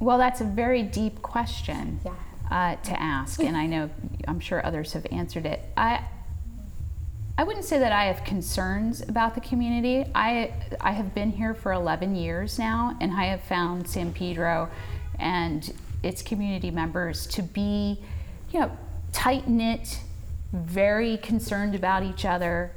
Well, 0.00 0.16
that's 0.16 0.40
a 0.40 0.44
very 0.44 0.82
deep 0.82 1.20
question 1.20 2.00
Yeah. 2.02 2.14
Uh, 2.50 2.76
to 2.76 3.00
ask, 3.00 3.40
and 3.40 3.56
I 3.56 3.66
know 3.66 3.90
I'm 4.26 4.40
sure 4.40 4.64
others 4.64 4.92
have 4.94 5.06
answered 5.10 5.46
it. 5.46 5.60
I 5.76 6.04
I 7.38 7.44
wouldn't 7.44 7.64
say 7.64 7.78
that 7.78 7.92
I 7.92 8.04
have 8.04 8.24
concerns 8.24 9.00
about 9.00 9.34
the 9.34 9.40
community. 9.40 10.04
I 10.14 10.52
I 10.80 10.92
have 10.92 11.14
been 11.14 11.30
here 11.30 11.54
for 11.54 11.72
11 11.72 12.16
years 12.16 12.58
now, 12.58 12.96
and 13.00 13.12
I 13.12 13.26
have 13.26 13.42
found 13.42 13.88
San 13.88 14.12
Pedro 14.12 14.68
and 15.18 15.72
its 16.02 16.22
community 16.22 16.70
members 16.70 17.26
to 17.28 17.42
be, 17.42 17.98
you 18.50 18.60
know, 18.60 18.76
tight 19.12 19.48
knit, 19.48 20.00
very 20.52 21.18
concerned 21.18 21.74
about 21.74 22.02
each 22.02 22.24
other. 22.24 22.72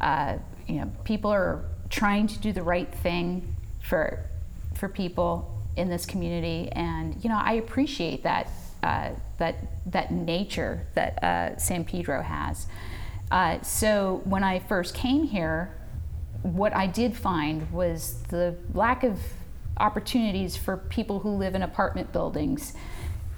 Uh, 0.00 0.38
you 0.68 0.76
know, 0.76 0.90
people 1.04 1.30
are 1.32 1.64
trying 1.90 2.26
to 2.28 2.38
do 2.38 2.52
the 2.52 2.62
right 2.62 2.92
thing 2.94 3.56
for 3.82 4.20
for 4.76 4.88
people 4.88 5.52
in 5.76 5.88
this 5.88 6.06
community, 6.06 6.68
and 6.72 7.22
you 7.24 7.28
know, 7.28 7.40
I 7.42 7.54
appreciate 7.54 8.22
that 8.22 8.50
uh, 8.82 9.10
that 9.38 9.56
that 9.86 10.10
nature 10.10 10.86
that 10.94 11.22
uh, 11.22 11.56
San 11.56 11.84
Pedro 11.84 12.22
has. 12.22 12.66
Uh, 13.30 13.60
so 13.62 14.20
when 14.24 14.44
I 14.44 14.60
first 14.60 14.94
came 14.94 15.24
here, 15.24 15.74
what 16.42 16.74
I 16.74 16.86
did 16.86 17.16
find 17.16 17.70
was 17.72 18.22
the 18.28 18.56
lack 18.72 19.02
of 19.02 19.18
opportunities 19.78 20.56
for 20.56 20.76
people 20.76 21.20
who 21.20 21.30
live 21.30 21.54
in 21.54 21.62
apartment 21.62 22.12
buildings 22.12 22.72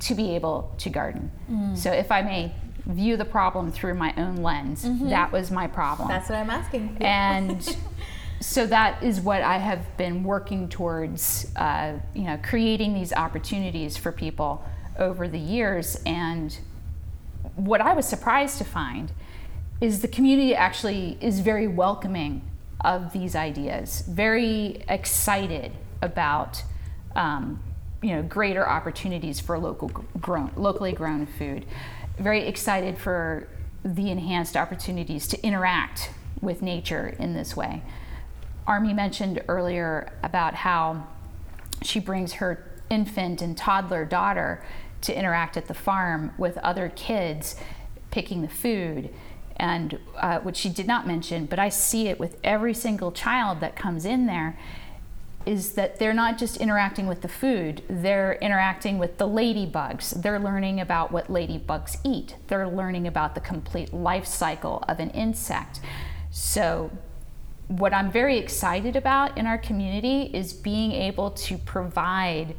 to 0.00 0.14
be 0.14 0.34
able 0.34 0.72
to 0.78 0.90
garden. 0.90 1.30
So 1.74 1.90
if 1.90 2.12
I 2.12 2.22
may 2.22 2.52
view 2.86 3.16
the 3.16 3.24
problem 3.24 3.72
through 3.72 3.94
my 3.94 4.14
own 4.16 4.36
lens, 4.36 4.84
that 5.08 5.32
was 5.32 5.50
my 5.50 5.66
problem 5.66 6.08
That's 6.08 6.28
what 6.28 6.38
I'm 6.38 6.50
asking. 6.50 6.96
and 7.00 7.76
so 8.40 8.66
that 8.66 9.02
is 9.02 9.20
what 9.20 9.42
I 9.42 9.58
have 9.58 9.96
been 9.96 10.22
working 10.22 10.68
towards, 10.68 11.50
uh, 11.56 11.94
you 12.14 12.22
know, 12.22 12.38
creating 12.42 12.94
these 12.94 13.12
opportunities 13.12 13.96
for 13.96 14.12
people 14.12 14.64
over 14.98 15.28
the 15.28 15.38
years. 15.38 16.00
And 16.04 16.58
what 17.56 17.80
I 17.80 17.92
was 17.92 18.06
surprised 18.06 18.58
to 18.58 18.64
find 18.64 19.12
is 19.80 20.00
the 20.00 20.08
community 20.08 20.54
actually 20.54 21.16
is 21.20 21.40
very 21.40 21.68
welcoming 21.68 22.42
of 22.84 23.12
these 23.12 23.34
ideas, 23.34 24.02
very 24.08 24.82
excited 24.88 25.72
about, 26.02 26.62
um, 27.16 27.60
you 28.02 28.14
know, 28.14 28.22
greater 28.22 28.68
opportunities 28.68 29.40
for 29.40 29.58
local 29.58 29.88
grown, 30.20 30.52
locally 30.56 30.92
grown 30.92 31.26
food, 31.26 31.64
very 32.18 32.46
excited 32.46 32.98
for 32.98 33.48
the 33.84 34.10
enhanced 34.10 34.56
opportunities 34.56 35.26
to 35.28 35.40
interact 35.44 36.10
with 36.40 36.62
nature 36.62 37.14
in 37.18 37.34
this 37.34 37.56
way. 37.56 37.82
Army 38.66 38.92
mentioned 38.92 39.42
earlier 39.48 40.12
about 40.22 40.54
how 40.54 41.06
she 41.82 41.98
brings 41.98 42.34
her 42.34 42.64
infant 42.90 43.42
and 43.42 43.56
toddler 43.56 44.04
daughter 44.04 44.62
to 45.02 45.16
interact 45.16 45.56
at 45.56 45.66
the 45.66 45.74
farm 45.74 46.32
with 46.38 46.58
other 46.58 46.90
kids 46.94 47.56
picking 48.10 48.42
the 48.42 48.48
food. 48.48 49.10
And 49.56 49.98
uh, 50.16 50.38
what 50.40 50.56
she 50.56 50.68
did 50.68 50.86
not 50.86 51.06
mention, 51.06 51.46
but 51.46 51.58
I 51.58 51.68
see 51.68 52.08
it 52.08 52.20
with 52.20 52.38
every 52.44 52.74
single 52.74 53.10
child 53.10 53.60
that 53.60 53.74
comes 53.74 54.04
in 54.04 54.26
there, 54.26 54.56
is 55.46 55.72
that 55.72 55.98
they're 55.98 56.14
not 56.14 56.36
just 56.36 56.58
interacting 56.58 57.06
with 57.06 57.22
the 57.22 57.28
food, 57.28 57.82
they're 57.88 58.34
interacting 58.34 58.98
with 58.98 59.18
the 59.18 59.26
ladybugs. 59.26 60.22
They're 60.22 60.38
learning 60.38 60.78
about 60.80 61.10
what 61.10 61.28
ladybugs 61.28 61.98
eat, 62.04 62.36
they're 62.48 62.68
learning 62.68 63.06
about 63.06 63.34
the 63.34 63.40
complete 63.40 63.92
life 63.92 64.26
cycle 64.26 64.84
of 64.86 65.00
an 65.00 65.10
insect. 65.10 65.80
So, 66.30 66.90
what 67.68 67.92
I'm 67.92 68.10
very 68.10 68.38
excited 68.38 68.96
about 68.96 69.36
in 69.36 69.46
our 69.46 69.58
community 69.58 70.30
is 70.32 70.52
being 70.52 70.92
able 70.92 71.30
to 71.32 71.58
provide 71.58 72.54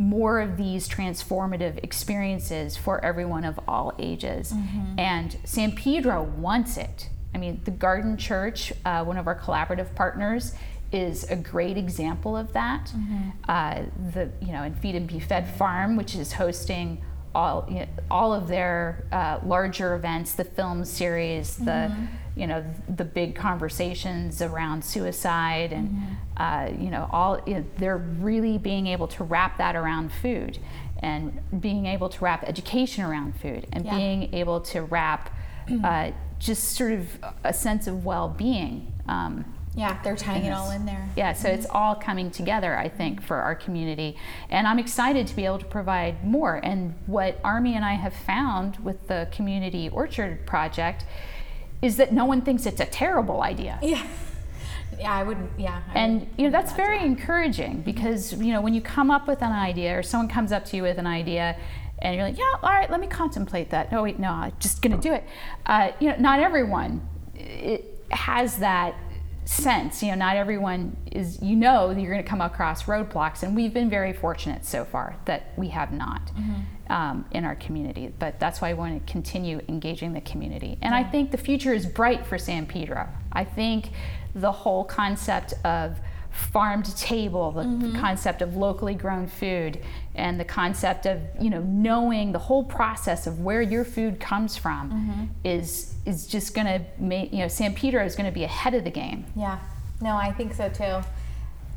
more 0.00 0.40
of 0.40 0.56
these 0.56 0.88
transformative 0.88 1.78
experiences 1.84 2.74
for 2.74 3.04
everyone 3.04 3.44
of 3.44 3.60
all 3.68 3.92
ages. 3.98 4.50
And 4.98 5.36
San 5.44 5.72
Pedro 5.72 6.22
wants 6.22 6.78
it. 6.78 7.10
I 7.34 7.38
mean, 7.38 7.60
the 7.64 7.70
Garden 7.70 8.16
Church, 8.16 8.72
uh, 8.86 9.04
one 9.04 9.18
of 9.18 9.26
our 9.26 9.38
collaborative 9.38 9.94
partners, 9.94 10.54
is 10.90 11.30
a 11.30 11.36
great 11.36 11.76
example 11.76 12.34
of 12.34 12.52
that. 12.54 12.92
Uh, 13.46 13.82
the 14.14 14.30
you 14.40 14.52
know, 14.52 14.62
and 14.62 14.76
Feed 14.78 14.94
and 14.94 15.06
Be 15.06 15.20
Fed 15.20 15.46
Farm, 15.56 15.96
which 15.96 16.14
is 16.16 16.32
hosting 16.32 17.02
all 17.34 17.66
you 17.68 17.80
know, 17.80 17.86
all 18.10 18.32
of 18.32 18.48
their 18.48 19.04
uh, 19.12 19.38
larger 19.44 19.94
events, 19.94 20.32
the 20.32 20.44
film 20.44 20.84
series, 20.84 21.56
the 21.56 21.94
you 22.36 22.46
know 22.46 22.64
the 22.88 23.04
big 23.04 23.34
conversations 23.34 24.40
around 24.42 24.84
suicide, 24.84 25.72
and 25.72 26.00
uh, 26.36 26.70
you 26.78 26.90
know 26.90 27.08
all 27.12 27.40
you 27.46 27.54
know, 27.54 27.64
they're 27.78 27.96
really 27.98 28.58
being 28.58 28.86
able 28.86 29.08
to 29.08 29.24
wrap 29.24 29.58
that 29.58 29.76
around 29.76 30.10
food, 30.12 30.58
and 30.98 31.40
being 31.60 31.86
able 31.86 32.08
to 32.08 32.24
wrap 32.24 32.42
education 32.44 33.04
around 33.04 33.34
food, 33.40 33.66
and 33.72 33.84
Yeah. 33.84 33.96
being 33.96 34.34
able 34.34 34.60
to 34.62 34.82
wrap 34.82 35.34
uh, 35.84 36.10
just 36.38 36.72
sort 36.76 36.92
of 36.92 37.06
a 37.44 37.52
sense 37.52 37.86
of 37.86 38.04
well-being. 38.04 38.92
Um, 39.06 39.44
yeah, 39.74 40.02
they're 40.02 40.16
tying 40.16 40.44
it 40.44 40.50
all 40.50 40.70
in 40.70 40.84
there. 40.84 41.08
yeah, 41.16 41.32
so 41.32 41.48
it's 41.48 41.66
all 41.70 41.94
coming 41.94 42.30
together, 42.30 42.76
I 42.76 42.88
think, 42.88 43.22
for 43.22 43.36
our 43.36 43.54
community. 43.54 44.16
And 44.48 44.66
I'm 44.66 44.78
excited 44.78 45.26
to 45.28 45.36
be 45.36 45.44
able 45.44 45.58
to 45.60 45.64
provide 45.64 46.24
more. 46.24 46.56
And 46.56 46.94
what 47.06 47.38
Army 47.44 47.76
and 47.76 47.84
I 47.84 47.94
have 47.94 48.14
found 48.14 48.78
with 48.78 49.06
the 49.06 49.28
Community 49.30 49.88
Orchard 49.88 50.44
Project 50.46 51.04
is 51.82 51.96
that 51.98 52.12
no 52.12 52.24
one 52.24 52.42
thinks 52.42 52.66
it's 52.66 52.80
a 52.80 52.86
terrible 52.86 53.42
idea. 53.42 53.78
Yeah. 53.82 54.04
Yeah, 54.98 55.12
I 55.14 55.22
would. 55.22 55.38
Yeah. 55.56 55.80
I 55.94 55.98
And 55.98 56.26
you 56.36 56.44
know 56.44 56.50
that's 56.50 56.72
very 56.74 56.98
that. 56.98 57.06
encouraging 57.06 57.80
because 57.80 58.34
you 58.34 58.52
know 58.52 58.60
when 58.60 58.74
you 58.74 58.82
come 58.82 59.10
up 59.10 59.26
with 59.26 59.40
an 59.40 59.52
idea 59.52 59.96
or 59.98 60.02
someone 60.02 60.28
comes 60.28 60.52
up 60.52 60.64
to 60.66 60.76
you 60.76 60.82
with 60.82 60.98
an 60.98 61.06
idea 61.06 61.56
and 62.00 62.16
you're 62.16 62.24
like, 62.24 62.36
yeah, 62.36 62.52
all 62.62 62.70
right, 62.70 62.90
let 62.90 63.00
me 63.00 63.06
contemplate 63.06 63.70
that. 63.70 63.92
No, 63.92 64.02
wait, 64.02 64.18
no, 64.18 64.30
I'm 64.30 64.52
just 64.58 64.82
going 64.82 64.94
to 64.94 65.00
do 65.00 65.14
it. 65.14 65.24
Uh, 65.64 65.92
you 66.00 66.08
know, 66.10 66.16
not 66.18 66.40
everyone 66.40 67.06
it 67.34 68.04
has 68.10 68.58
that 68.58 68.94
sense. 69.50 70.02
You 70.02 70.10
know, 70.10 70.16
not 70.16 70.36
everyone 70.36 70.96
is. 71.10 71.40
You 71.42 71.56
know, 71.56 71.92
that 71.92 72.00
you're 72.00 72.12
going 72.12 72.22
to 72.22 72.28
come 72.28 72.40
across 72.40 72.84
roadblocks, 72.84 73.42
and 73.42 73.56
we've 73.56 73.74
been 73.74 73.90
very 73.90 74.12
fortunate 74.12 74.64
so 74.64 74.84
far 74.84 75.16
that 75.24 75.52
we 75.56 75.68
have 75.68 75.92
not. 75.92 76.30
Um, 76.88 77.24
in 77.30 77.44
our 77.44 77.54
community, 77.54 78.12
but 78.18 78.40
that's 78.40 78.60
why 78.60 78.70
I 78.70 78.72
want 78.72 79.06
to 79.06 79.12
continue 79.12 79.60
engaging 79.68 80.12
the 80.12 80.20
community. 80.22 80.76
And 80.82 80.92
I 80.92 81.04
think 81.04 81.30
the 81.30 81.38
future 81.38 81.72
is 81.72 81.86
bright 81.86 82.26
for 82.26 82.36
San 82.36 82.66
Pedro. 82.66 83.06
I 83.30 83.44
think 83.44 83.90
the 84.34 84.50
whole 84.50 84.82
concept 84.82 85.54
of 85.64 86.00
farm 86.40 86.82
to 86.82 86.94
table, 86.96 87.52
the 87.52 87.62
mm-hmm. 87.62 88.00
concept 88.00 88.42
of 88.42 88.56
locally 88.56 88.94
grown 88.94 89.26
food, 89.26 89.80
and 90.14 90.40
the 90.40 90.44
concept 90.44 91.06
of 91.06 91.20
you 91.40 91.50
know 91.50 91.62
knowing 91.62 92.32
the 92.32 92.38
whole 92.38 92.64
process 92.64 93.26
of 93.26 93.40
where 93.40 93.62
your 93.62 93.84
food 93.84 94.18
comes 94.18 94.56
from 94.56 94.90
mm-hmm. 94.90 95.24
is 95.44 95.94
is 96.06 96.26
just 96.26 96.54
going 96.54 96.66
to 96.66 96.80
make 96.98 97.32
you 97.32 97.38
know 97.38 97.48
San 97.48 97.74
Pedro 97.74 98.04
is 98.04 98.16
going 98.16 98.26
to 98.28 98.34
be 98.34 98.44
ahead 98.44 98.74
of 98.74 98.84
the 98.84 98.90
game. 98.90 99.24
Yeah. 99.36 99.58
No, 100.00 100.16
I 100.16 100.32
think 100.32 100.54
so 100.54 100.68
too. 100.70 101.02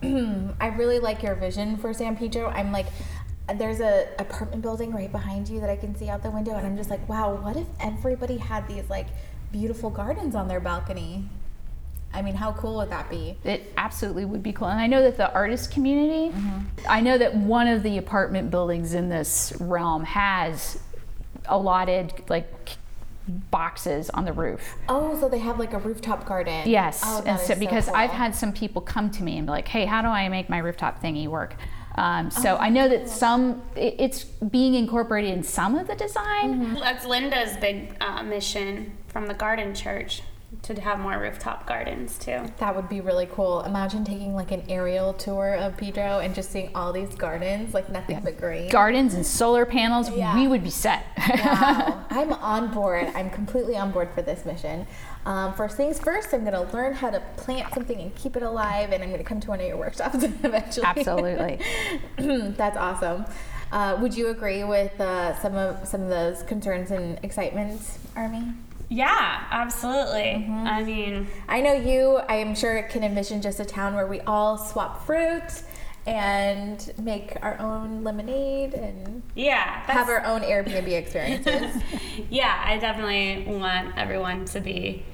I 0.60 0.68
really 0.68 1.00
like 1.00 1.22
your 1.24 1.36
vision 1.36 1.78
for 1.78 1.94
San 1.94 2.16
Pedro. 2.16 2.48
I'm 2.48 2.72
like, 2.72 2.88
there's 3.56 3.82
a 3.82 4.08
apartment 4.20 4.62
building 4.62 4.94
right 4.94 5.12
behind 5.12 5.50
you 5.50 5.60
that 5.60 5.70
I 5.70 5.76
can 5.76 5.96
see 5.96 6.10
out 6.10 6.24
the 6.24 6.32
window, 6.32 6.56
and 6.56 6.66
I'm 6.66 6.78
just 6.78 6.90
like, 6.90 7.08
wow, 7.10 7.36
what 7.36 7.58
if 7.58 7.68
everybody 7.80 8.38
had 8.38 8.68
these 8.68 8.90
like 8.90 9.08
beautiful 9.52 9.90
gardens 9.90 10.36
on 10.36 10.48
their 10.48 10.60
balcony? 10.60 11.30
I 12.14 12.22
mean, 12.22 12.36
how 12.36 12.52
cool 12.54 12.76
would 12.78 12.90
that 12.92 13.10
be? 13.10 13.38
It 13.44 13.74
absolutely 13.78 14.26
would 14.26 14.44
be 14.44 14.54
cool. 14.54 14.68
And 14.68 14.80
I 14.80 14.88
know 14.88 15.02
that 15.02 15.18
the 15.18 15.34
artist 15.34 15.72
community, 15.72 16.34
I 16.88 17.02
know 17.02 17.18
that 17.18 17.36
one 17.36 17.68
of 17.68 17.82
the 17.84 17.98
apartment 17.98 18.52
buildings 18.52 18.94
in 18.94 19.10
this 19.10 19.54
realm 19.60 20.04
has 20.04 20.80
allotted 21.48 22.14
like 22.30 22.48
boxes 23.52 24.10
on 24.10 24.26
the 24.26 24.34
roof. 24.34 24.76
Oh, 24.90 25.20
so 25.20 25.30
they 25.30 25.40
have 25.40 25.58
like 25.60 25.74
a 25.74 25.80
rooftop 25.80 26.26
garden. 26.26 26.70
Yes, 26.70 27.02
Oh, 27.04 27.22
that 27.22 27.28
and 27.28 27.40
is 27.40 27.48
so 27.48 27.56
because 27.56 27.88
I've 27.90 28.10
had 28.12 28.36
some 28.36 28.52
people 28.54 28.82
come 28.82 29.10
to 29.12 29.24
me 29.24 29.38
and 29.38 29.48
be 29.48 29.52
like, 29.52 29.68
"Hey, 29.68 29.86
how 29.86 30.02
do 30.02 30.08
I 30.10 30.28
make 30.30 30.50
my 30.50 30.58
rooftop 30.60 31.02
thingy 31.02 31.28
work?" 31.28 31.56
Um, 31.96 32.28
Oh, 32.36 32.42
so 32.42 32.58
I 32.58 32.70
know 32.70 32.90
that 32.90 33.08
some 33.08 33.62
it, 33.76 33.96
it's 34.00 34.24
being 34.24 34.74
incorporated 34.74 35.32
in 35.32 35.44
some 35.44 35.76
of 35.76 35.88
the 35.88 35.96
design. 35.96 36.56
Mm-hmm. 36.56 36.76
That's 36.80 37.06
Linda's 37.06 37.56
big 37.58 37.96
uh, 38.02 38.24
mission 38.24 38.98
from 39.08 39.28
the 39.28 39.34
Garden 39.34 39.74
Church 39.74 40.22
to 40.64 40.80
have 40.80 40.98
more 41.00 41.20
rooftop 41.20 41.68
gardens 41.68 42.18
too. 42.18 42.40
That 42.60 42.74
would 42.76 42.88
be 42.88 43.02
really 43.02 43.28
cool. 43.32 43.62
Imagine 43.64 44.06
taking 44.06 44.34
like 44.34 44.52
an 44.52 44.64
aerial 44.70 45.14
tour 45.14 45.56
of 45.56 45.76
Pedro 45.76 46.20
and 46.20 46.34
just 46.34 46.52
seeing 46.52 46.72
all 46.74 46.94
these 46.94 47.14
gardens, 47.16 47.74
like 47.74 47.90
nothing 47.90 48.22
but 48.24 48.38
green. 48.40 48.70
Gardens 48.70 49.14
and 49.14 49.26
solar 49.26 49.66
panels, 49.66 50.10
Yeah. 50.10 50.34
we 50.36 50.48
would 50.48 50.64
be 50.64 50.70
set. 50.70 51.06
wow, 51.18 52.06
I'm 52.10 52.32
on 52.34 52.74
board. 52.74 53.10
I'm 53.14 53.30
completely 53.30 53.76
on 53.76 53.92
board 53.92 54.10
for 54.16 54.22
this 54.22 54.46
mission. 54.46 54.88
Um, 55.26 55.54
first 55.54 55.76
things 55.78 56.00
first, 56.00 56.34
I'm 56.34 56.46
going 56.46 56.54
to 56.54 56.74
learn 56.74 56.94
how 56.94 57.10
to 57.10 57.20
plant 57.38 57.74
something 57.74 58.00
and 58.00 58.14
keep 58.16 58.36
it 58.38 58.44
alive, 58.44 58.92
and 58.92 59.04
I'm 59.04 59.10
going 59.10 59.22
to 59.22 59.26
come 59.28 59.40
to 59.42 59.50
one 59.50 59.60
of 59.60 59.66
your 59.68 59.78
workshops 59.78 60.16
eventually. 60.24 60.86
Absolutely. 60.86 61.60
That's 62.58 62.78
awesome. 62.78 63.26
Uh, 63.72 63.98
would 64.02 64.16
you 64.16 64.28
agree 64.30 64.64
with 64.64 64.98
uh, 65.02 65.36
some 65.42 65.56
of 65.56 65.86
some 65.88 66.02
of 66.04 66.10
those 66.10 66.44
concerns 66.44 66.92
and 66.92 67.20
excitements, 67.24 67.98
Army? 68.16 68.54
Yeah, 68.90 69.44
absolutely. 69.52 70.46
Mm-hmm. 70.46 70.68
I 70.68 70.84
mean, 70.84 71.28
I 71.48 71.62
know 71.62 71.74
you. 71.74 72.18
I 72.30 72.36
am 72.36 72.56
sure 72.56 72.82
can 72.84 73.04
envision 73.04 73.42
just 73.42 73.60
a 73.60 73.66
town 73.66 73.96
where 73.96 74.08
we 74.08 74.20
all 74.22 74.58
swap 74.58 75.06
fruit 75.06 75.64
and 76.06 76.94
make 77.02 77.38
our 77.42 77.58
own 77.60 78.04
lemonade 78.04 78.74
and 78.74 79.24
yeah, 79.36 79.82
have 79.90 80.10
our 80.10 80.24
own 80.26 80.42
Airbnb 80.42 80.88
experiences. 80.92 81.82
yeah. 82.30 82.62
I 82.66 82.78
definitely 82.78 83.46
want 83.58 83.98
everyone 83.98 84.46
to 84.46 84.60
be. 84.60 85.06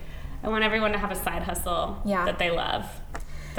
I 0.43 0.47
want 0.49 0.63
everyone 0.63 0.93
to 0.93 0.97
have 0.97 1.11
a 1.11 1.15
side 1.15 1.43
hustle 1.43 2.01
Yeah. 2.05 2.26
that 2.26 2.39
they 2.39 2.49
love, 2.49 2.86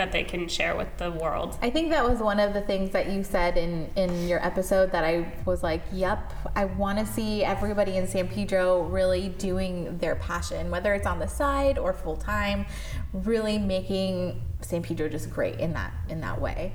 that 0.00 0.12
they 0.12 0.24
can 0.24 0.48
share 0.48 0.74
with 0.74 0.88
the 0.96 1.10
world. 1.10 1.58
I 1.60 1.68
think 1.68 1.90
that 1.90 2.08
was 2.08 2.20
one 2.20 2.40
of 2.40 2.54
the 2.54 2.62
things 2.62 2.88
that 2.92 3.10
you 3.10 3.22
said 3.22 3.58
in 3.58 3.90
in 3.96 4.26
your 4.26 4.42
episode 4.44 4.92
that 4.92 5.04
I 5.04 5.30
was 5.44 5.62
like, 5.62 5.82
"Yep, 5.92 6.32
I 6.56 6.64
want 6.64 6.98
to 6.98 7.04
see 7.04 7.44
everybody 7.44 7.98
in 7.98 8.06
San 8.06 8.26
Pedro 8.26 8.82
really 8.84 9.28
doing 9.28 9.98
their 9.98 10.16
passion, 10.16 10.70
whether 10.70 10.94
it's 10.94 11.06
on 11.06 11.18
the 11.18 11.26
side 11.26 11.76
or 11.76 11.92
full 11.92 12.16
time, 12.16 12.64
really 13.12 13.58
making 13.58 14.40
San 14.62 14.82
Pedro 14.82 15.06
just 15.10 15.28
great 15.28 15.60
in 15.60 15.74
that 15.74 15.92
in 16.08 16.22
that 16.22 16.40
way." 16.40 16.72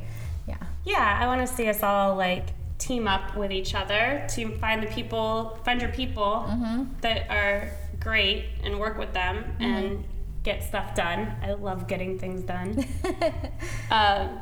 Yeah. 0.47 0.57
Yeah, 0.83 1.19
I 1.19 1.25
want 1.25 1.41
to 1.41 1.51
see 1.51 1.67
us 1.67 1.81
all 1.81 2.15
like 2.15 2.49
team 2.77 3.07
up 3.07 3.35
with 3.35 3.51
each 3.51 3.73
other 3.73 4.27
to 4.35 4.55
find 4.57 4.83
the 4.83 4.87
people, 4.87 5.57
find 5.65 5.81
your 5.81 5.91
people 5.91 6.45
mm-hmm. 6.47 6.83
that 7.01 7.27
are 7.31 7.71
great 7.99 8.45
and 8.63 8.79
work 8.79 8.99
with 8.99 9.13
them 9.13 9.43
and 9.59 9.85
mm-hmm. 9.85 10.14
Get 10.45 10.63
stuff 10.63 10.95
done. 10.95 11.35
I 11.41 11.53
love 11.53 11.87
getting 11.87 12.17
things 12.17 12.43
done. 12.43 12.85
um, 13.91 14.39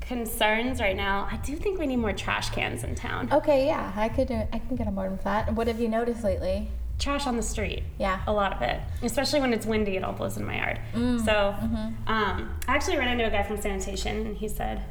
concerns 0.00 0.80
right 0.80 0.96
now, 0.96 1.28
I 1.30 1.36
do 1.36 1.54
think 1.56 1.78
we 1.78 1.86
need 1.86 1.96
more 1.96 2.12
trash 2.12 2.50
cans 2.50 2.82
in 2.82 2.94
town. 2.94 3.28
Okay, 3.30 3.66
yeah, 3.66 3.92
I 3.94 4.08
could 4.08 4.28
do, 4.28 4.34
I 4.52 4.58
can 4.58 4.76
get 4.76 4.86
on 4.86 4.94
board 4.94 5.12
with 5.12 5.22
that. 5.24 5.54
What 5.54 5.66
have 5.68 5.78
you 5.78 5.88
noticed 5.88 6.24
lately? 6.24 6.68
Trash 6.98 7.26
on 7.26 7.36
the 7.36 7.42
street. 7.42 7.82
Yeah. 7.98 8.20
A 8.26 8.32
lot 8.32 8.52
of 8.54 8.62
it. 8.62 8.80
Especially 9.02 9.40
when 9.40 9.52
it's 9.52 9.66
windy, 9.66 9.96
it 9.96 10.04
all 10.04 10.12
blows 10.12 10.36
in 10.36 10.44
my 10.46 10.56
yard. 10.56 10.80
So 11.24 11.54
um, 12.06 12.56
I 12.66 12.74
actually 12.74 12.96
ran 12.96 13.08
into 13.08 13.26
a 13.26 13.30
guy 13.30 13.42
from 13.42 13.60
sanitation 13.60 14.26
and 14.26 14.36
he 14.36 14.48
said, 14.48 14.84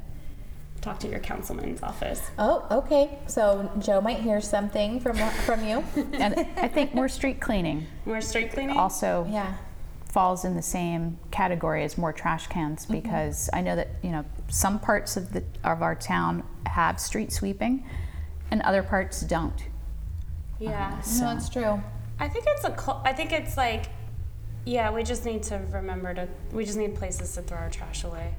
talk 0.81 0.99
to 0.99 1.07
your 1.07 1.21
councilman's 1.21 1.81
office. 1.81 2.21
Oh, 2.37 2.67
okay. 2.69 3.17
So 3.27 3.71
Joe 3.79 4.01
might 4.01 4.19
hear 4.19 4.41
something 4.41 4.99
from 4.99 5.15
from 5.45 5.65
you. 5.65 5.83
and 6.13 6.45
I 6.57 6.67
think 6.67 6.93
more 6.93 7.07
street 7.07 7.39
cleaning 7.39 7.87
More 8.05 8.19
street 8.19 8.51
cleaning? 8.51 8.77
also 8.77 9.25
Yeah. 9.31 9.55
Falls 10.13 10.45
in 10.45 10.55
the 10.55 10.61
same 10.61 11.17
category 11.31 11.83
as 11.83 11.97
more 11.97 12.13
trash 12.13 12.45
cans 12.47 12.83
Mm-hmm. 12.83 12.93
because 12.93 13.49
I 13.51 13.61
know 13.61 13.75
that 13.75 13.89
you 14.03 14.11
know 14.11 14.23
some 14.47 14.79
parts 14.79 15.17
of 15.17 15.33
the 15.33 15.43
of 15.63 15.81
our 15.81 15.95
town 15.95 16.43
have 16.67 16.99
street 16.99 17.31
sweeping, 17.33 17.83
and 18.51 18.61
other 18.61 18.83
parts 18.83 19.21
don't. 19.21 19.59
yeah. 20.59 21.01
No, 21.19 21.35
it's 21.35 21.49
true. 21.49 21.81
I 22.19 22.29
think 22.29 22.45
it's 22.47 22.63
a. 22.63 22.71
cul- 22.71 23.01
I 23.03 23.11
think 23.13 23.31
it's 23.31 23.57
like, 23.57 23.85
yeah. 24.65 24.91
We 24.91 25.03
just 25.03 25.25
need 25.25 25.41
to 25.43 25.59
remember 25.71 26.13
to. 26.13 26.27
We 26.51 26.63
just 26.65 26.77
need 26.77 26.95
places 26.95 27.33
to 27.35 27.41
throw 27.41 27.57
our 27.57 27.69
trash 27.71 28.03
away. 28.03 28.33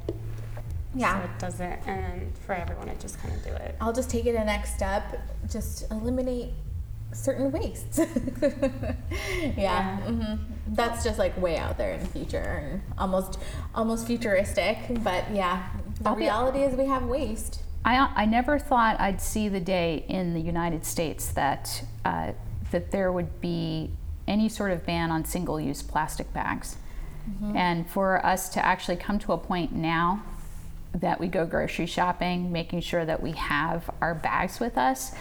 Yeah. 0.94 1.18
So 1.18 1.24
it 1.24 1.38
doesn't, 1.40 1.88
and 1.88 2.38
for 2.38 2.52
everyone 2.54 2.86
to 2.86 2.94
just 2.96 3.18
kind 3.20 3.34
of 3.34 3.42
do 3.42 3.50
it. 3.50 3.74
I'll 3.80 3.92
just 3.92 4.08
take 4.10 4.26
it 4.26 4.36
a 4.36 4.44
next 4.44 4.74
step. 4.76 5.02
Just 5.50 5.90
eliminate 5.90 6.52
certain 7.14 7.50
wastes. 7.52 7.98
yeah. 9.56 9.96
hmm 9.98 10.34
That's 10.68 11.04
just 11.04 11.18
like 11.18 11.40
way 11.40 11.56
out 11.56 11.78
there 11.78 11.92
in 11.92 12.00
the 12.00 12.06
future 12.06 12.38
and 12.70 12.82
almost 12.98 13.38
almost 13.74 14.06
futuristic. 14.06 14.78
But 15.02 15.30
yeah, 15.32 15.68
the 16.00 16.10
I'll 16.10 16.14
be- 16.16 16.22
reality 16.22 16.62
is 16.62 16.76
we 16.76 16.86
have 16.86 17.04
waste. 17.04 17.62
I, 17.86 18.10
I 18.16 18.24
never 18.24 18.58
thought 18.58 18.98
I'd 18.98 19.20
see 19.20 19.48
the 19.48 19.60
day 19.60 20.04
in 20.08 20.32
the 20.32 20.40
United 20.40 20.84
States 20.86 21.28
that 21.32 21.84
uh, 22.04 22.32
that 22.70 22.90
there 22.90 23.12
would 23.12 23.40
be 23.40 23.90
any 24.26 24.48
sort 24.48 24.70
of 24.72 24.86
ban 24.86 25.10
on 25.10 25.24
single-use 25.24 25.82
plastic 25.82 26.32
bags, 26.32 26.76
and 27.54 27.88
for 27.88 28.24
us 28.24 28.48
to 28.50 28.64
actually 28.64 28.96
come 28.96 29.18
to 29.18 29.32
a 29.32 29.38
point 29.38 29.72
now 29.72 30.22
that 30.94 31.20
we 31.20 31.26
go 31.28 31.44
grocery 31.44 31.84
shopping, 31.86 32.50
making 32.52 32.80
sure 32.80 33.04
that 33.04 33.22
we 33.22 33.32
have 33.32 33.90
our 34.00 34.14
bags 34.14 34.60
with 34.60 34.78
us, 34.78 35.12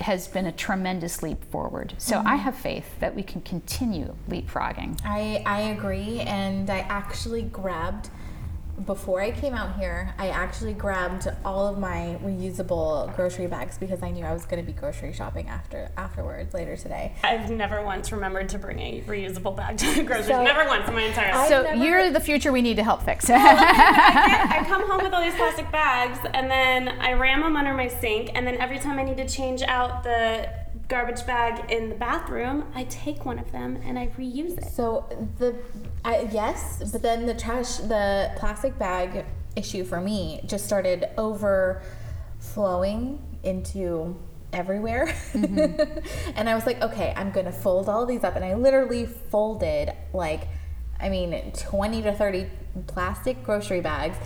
has 0.00 0.28
been 0.28 0.46
a 0.46 0.52
tremendous 0.52 1.22
leap 1.22 1.44
forward. 1.50 1.94
So 1.98 2.18
I 2.18 2.22
mm-hmm. 2.22 2.36
have 2.38 2.56
faith 2.56 2.98
that 3.00 3.14
we 3.14 3.22
can 3.22 3.40
continue 3.42 4.14
leapfrogging. 4.28 5.00
I 5.04 5.42
I 5.46 5.60
agree, 5.60 6.20
and 6.20 6.68
I 6.70 6.80
actually 6.80 7.42
grabbed 7.42 8.10
before 8.84 9.20
I 9.20 9.30
came 9.30 9.54
out 9.54 9.76
here. 9.78 10.14
I 10.18 10.28
actually 10.28 10.72
grabbed 10.72 11.26
all 11.44 11.66
of 11.66 11.78
my 11.78 12.18
reusable 12.22 13.14
grocery 13.16 13.46
bags 13.46 13.78
because 13.78 14.02
I 14.02 14.10
knew 14.10 14.24
I 14.24 14.32
was 14.32 14.44
going 14.44 14.62
to 14.64 14.66
be 14.66 14.72
grocery 14.78 15.12
shopping 15.12 15.48
after 15.48 15.90
afterwards 15.96 16.54
later 16.54 16.76
today. 16.76 17.14
I've 17.22 17.50
never 17.50 17.82
once 17.84 18.12
remembered 18.12 18.48
to 18.50 18.58
bring 18.58 18.78
a 18.78 19.00
reusable 19.02 19.56
bag 19.56 19.78
to 19.78 19.94
the 19.94 20.02
grocery. 20.04 20.24
So- 20.32 20.42
never 20.44 20.64
once 20.66 20.88
in 20.88 20.94
my 20.94 21.02
entire 21.02 21.34
life. 21.34 21.48
So 21.48 21.62
never- 21.62 21.84
you're 21.84 22.10
the 22.10 22.20
future 22.20 22.52
we 22.52 22.62
need 22.62 22.76
to 22.76 22.84
help 22.84 23.02
fix. 23.02 23.28
I 23.30 24.64
come 24.66 24.88
home 24.88 25.02
with 25.02 25.12
all 25.12 25.22
these 25.22 25.34
plastic 25.34 25.70
bags 25.72 26.18
and 26.34 26.50
then 26.50 26.88
I 26.88 27.12
ram 27.14 27.40
them 27.40 27.56
under 27.56 27.74
my 27.74 27.88
sink 27.88 28.30
and 28.34 28.46
then 28.46 28.56
every 28.56 28.78
time 28.78 28.98
I 28.98 29.02
need 29.02 29.16
to 29.18 29.28
change 29.28 29.62
out 29.62 30.02
the 30.02 30.48
garbage 30.88 31.24
bag 31.26 31.70
in 31.70 31.90
the 31.90 31.94
bathroom, 31.94 32.64
I 32.74 32.84
take 32.84 33.24
one 33.26 33.38
of 33.38 33.52
them 33.52 33.78
and 33.84 33.98
I 33.98 34.08
reuse 34.18 34.56
it. 34.58 34.64
So 34.64 35.06
the 35.38 35.54
I, 36.04 36.28
yes, 36.32 36.82
but 36.90 37.02
then 37.02 37.26
the 37.26 37.34
trash, 37.34 37.76
the 37.76 38.32
plastic 38.36 38.78
bag 38.78 39.26
issue 39.54 39.84
for 39.84 40.00
me 40.00 40.40
just 40.46 40.64
started 40.64 41.10
overflowing 41.18 41.82
into 43.42 44.16
everywhere. 44.52 45.06
Mm-hmm. 45.32 46.32
and 46.36 46.48
I 46.48 46.54
was 46.54 46.64
like, 46.64 46.80
okay, 46.82 47.12
I'm 47.16 47.30
gonna 47.32 47.52
fold 47.52 47.88
all 47.88 48.06
these 48.06 48.24
up, 48.24 48.36
and 48.36 48.44
I 48.44 48.54
literally 48.54 49.06
folded 49.06 49.92
like. 50.12 50.48
I 51.00 51.08
mean, 51.08 51.52
20 51.52 52.02
to 52.02 52.12
30 52.12 52.46
plastic 52.86 53.42
grocery 53.42 53.80
bags, 53.80 54.16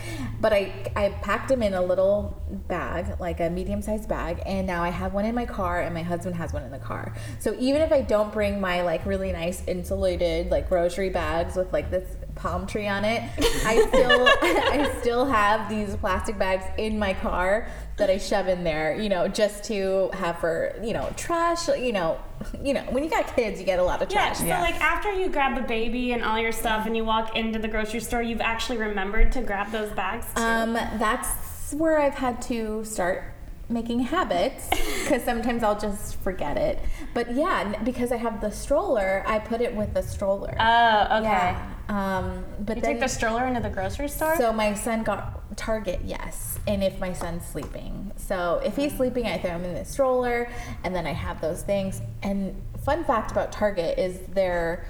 but 0.40 0.52
I, 0.52 0.90
I 0.96 1.10
packed 1.22 1.48
them 1.48 1.62
in 1.62 1.74
a 1.74 1.82
little 1.82 2.42
bag, 2.68 3.20
like 3.20 3.40
a 3.40 3.50
medium 3.50 3.82
sized 3.82 4.08
bag, 4.08 4.42
and 4.46 4.66
now 4.66 4.82
I 4.82 4.90
have 4.90 5.14
one 5.14 5.24
in 5.24 5.34
my 5.34 5.46
car, 5.46 5.80
and 5.80 5.94
my 5.94 6.02
husband 6.02 6.36
has 6.36 6.52
one 6.52 6.62
in 6.62 6.70
the 6.70 6.78
car. 6.78 7.14
So 7.38 7.56
even 7.58 7.82
if 7.82 7.92
I 7.92 8.02
don't 8.02 8.32
bring 8.32 8.60
my 8.60 8.82
like 8.82 9.04
really 9.06 9.32
nice 9.32 9.62
insulated 9.66 10.50
like 10.50 10.68
grocery 10.68 11.10
bags 11.10 11.56
with 11.56 11.72
like 11.72 11.90
this 11.90 12.16
palm 12.34 12.66
tree 12.66 12.88
on 12.88 13.04
it, 13.04 13.22
I 13.64 13.86
still 13.88 14.26
I 14.42 14.94
still 15.00 15.24
have 15.26 15.68
these 15.68 15.96
plastic 15.96 16.38
bags 16.38 16.64
in 16.78 16.98
my 16.98 17.14
car 17.14 17.68
that 17.96 18.10
I 18.10 18.18
shove 18.18 18.48
in 18.48 18.64
there, 18.64 18.96
you 18.96 19.08
know, 19.08 19.28
just 19.28 19.64
to 19.64 20.10
have 20.14 20.38
for 20.38 20.74
you 20.82 20.92
know 20.92 21.12
trash, 21.16 21.68
you 21.68 21.92
know, 21.92 22.18
you 22.62 22.74
know 22.74 22.82
when 22.90 23.04
you 23.04 23.10
got 23.10 23.34
kids, 23.34 23.60
you 23.60 23.66
get 23.66 23.78
a 23.78 23.84
lot 23.84 24.02
of 24.02 24.08
trash. 24.08 24.40
Yeah, 24.40 24.46
trash. 24.46 24.58
so 24.58 24.72
like 24.72 24.80
after 24.80 25.12
you 25.12 25.28
grab 25.28 25.54
the 25.54 25.66
baby 25.66 26.12
and 26.12 26.24
all 26.24 26.38
your 26.38 26.52
stuff 26.52 26.86
and 26.86 26.96
you 26.96 27.04
walk 27.04 27.36
into 27.36 27.58
the 27.58 27.68
grocery 27.68 28.00
store, 28.00 28.22
you've 28.22 28.40
actually 28.40 28.78
remembered 28.78 29.32
to 29.32 29.42
grab 29.42 29.70
those 29.70 29.92
bags 29.92 30.26
too. 30.34 30.42
Um, 30.42 30.74
that's 30.74 31.72
where 31.72 32.00
I've 32.00 32.14
had 32.14 32.42
to 32.42 32.84
start 32.84 33.24
making 33.68 34.00
habits 34.00 34.68
because 35.02 35.22
sometimes 35.22 35.62
I'll 35.62 35.78
just 35.78 36.20
forget 36.22 36.56
it. 36.56 36.78
But 37.14 37.34
yeah, 37.34 37.82
because 37.82 38.12
I 38.12 38.16
have 38.16 38.40
the 38.40 38.50
stroller, 38.50 39.24
I 39.26 39.38
put 39.38 39.60
it 39.60 39.74
with 39.74 39.94
the 39.94 40.02
stroller. 40.02 40.54
oh, 40.58 41.18
okay. 41.18 41.22
Yeah. 41.22 41.71
Um, 41.88 42.44
but 42.60 42.76
You 42.76 42.82
then 42.82 42.92
take 42.92 43.00
the 43.00 43.08
stroller 43.08 43.46
into 43.46 43.60
the 43.60 43.70
grocery 43.70 44.08
store? 44.08 44.36
so 44.36 44.52
my 44.52 44.74
son 44.74 45.02
got 45.02 45.56
Target, 45.56 46.00
yes, 46.04 46.58
and 46.66 46.82
if 46.82 46.98
my 46.98 47.12
son's 47.12 47.44
sleeping. 47.44 48.12
So 48.16 48.60
if 48.64 48.76
he's 48.76 48.96
sleeping, 48.96 49.26
I 49.26 49.36
throw 49.38 49.50
him 49.50 49.64
in 49.64 49.74
the 49.74 49.84
stroller, 49.84 50.48
and 50.84 50.94
then 50.94 51.06
I 51.06 51.12
have 51.12 51.40
those 51.40 51.62
things. 51.62 52.00
And 52.22 52.54
fun 52.84 53.04
fact 53.04 53.32
about 53.32 53.52
Target 53.52 53.98
is 53.98 54.18
their 54.28 54.86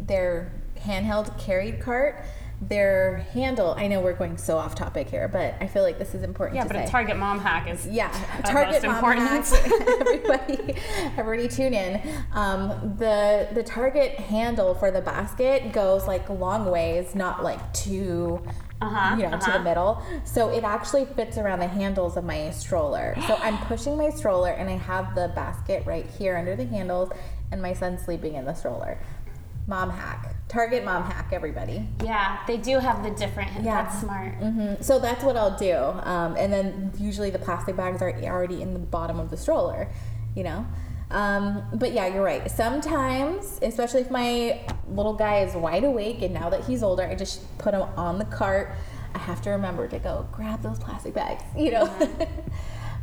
their 0.00 0.52
handheld 0.78 1.38
carried 1.38 1.80
cart. 1.80 2.24
Their 2.68 3.26
handle. 3.32 3.74
I 3.76 3.88
know 3.88 4.00
we're 4.00 4.12
going 4.12 4.38
so 4.38 4.56
off 4.56 4.76
topic 4.76 5.08
here, 5.08 5.26
but 5.26 5.54
I 5.60 5.66
feel 5.66 5.82
like 5.82 5.98
this 5.98 6.14
is 6.14 6.22
important. 6.22 6.56
Yeah, 6.56 6.62
to 6.62 6.68
but 6.68 6.76
say. 6.76 6.84
a 6.84 6.88
Target 6.88 7.16
mom 7.16 7.40
hack 7.40 7.68
is 7.68 7.86
Yeah, 7.86 8.08
Target 8.44 8.84
most 8.84 8.86
mom 8.86 8.94
importance. 8.94 9.50
hacks. 9.50 9.72
everybody, 10.00 10.74
everybody 11.16 11.48
tune 11.48 11.74
in. 11.74 12.00
Um, 12.32 12.94
the 12.98 13.48
the 13.52 13.64
Target 13.64 14.12
handle 14.20 14.74
for 14.74 14.90
the 14.92 15.00
basket 15.00 15.72
goes 15.72 16.06
like 16.06 16.28
long 16.30 16.70
ways, 16.70 17.14
not 17.16 17.42
like 17.42 17.72
too, 17.72 18.40
Uh-huh, 18.80 19.16
you 19.16 19.22
know, 19.24 19.30
to 19.30 19.36
uh-huh. 19.36 19.58
the 19.58 19.64
middle. 19.64 20.02
So 20.24 20.50
it 20.50 20.62
actually 20.62 21.06
fits 21.06 21.38
around 21.38 21.58
the 21.58 21.66
handles 21.68 22.16
of 22.16 22.22
my 22.24 22.50
stroller. 22.50 23.16
So 23.26 23.34
I'm 23.42 23.58
pushing 23.66 23.96
my 23.96 24.10
stroller, 24.10 24.50
and 24.50 24.70
I 24.70 24.76
have 24.76 25.16
the 25.16 25.32
basket 25.34 25.84
right 25.84 26.06
here 26.06 26.36
under 26.36 26.54
the 26.54 26.64
handles, 26.66 27.10
and 27.50 27.60
my 27.60 27.72
son's 27.74 28.02
sleeping 28.02 28.34
in 28.34 28.44
the 28.44 28.54
stroller. 28.54 28.98
Mom 29.66 29.90
hack, 29.90 30.34
Target 30.48 30.84
mom 30.84 31.04
hack, 31.04 31.28
everybody. 31.32 31.88
Yeah, 32.04 32.38
they 32.46 32.58
do 32.58 32.78
have 32.78 33.02
the 33.02 33.10
different. 33.10 33.50
Yeah. 33.64 33.84
That's 33.84 34.00
smart. 34.00 34.34
hmm 34.34 34.74
So 34.82 34.98
that's 34.98 35.24
what 35.24 35.36
I'll 35.36 35.56
do. 35.56 35.74
Um, 35.74 36.36
and 36.36 36.52
then 36.52 36.92
usually 36.98 37.30
the 37.30 37.38
plastic 37.38 37.74
bags 37.76 38.02
are 38.02 38.12
already 38.24 38.60
in 38.60 38.74
the 38.74 38.78
bottom 38.78 39.18
of 39.18 39.30
the 39.30 39.36
stroller, 39.36 39.88
you 40.34 40.42
know? 40.42 40.66
Um, 41.10 41.62
but 41.74 41.92
yeah, 41.92 42.06
you're 42.06 42.22
right. 42.24 42.50
Sometimes, 42.50 43.58
especially 43.62 44.00
if 44.02 44.10
my 44.10 44.60
little 44.88 45.14
guy 45.14 45.40
is 45.40 45.54
wide 45.54 45.84
awake 45.84 46.20
and 46.22 46.34
now 46.34 46.50
that 46.50 46.64
he's 46.64 46.82
older, 46.82 47.04
I 47.04 47.14
just 47.14 47.56
put 47.58 47.72
him 47.72 47.82
on 47.96 48.18
the 48.18 48.24
cart. 48.26 48.74
I 49.14 49.18
have 49.18 49.40
to 49.42 49.50
remember 49.50 49.88
to 49.88 49.98
go 49.98 50.26
grab 50.32 50.62
those 50.62 50.78
plastic 50.78 51.14
bags, 51.14 51.44
you 51.56 51.70
know? 51.70 51.86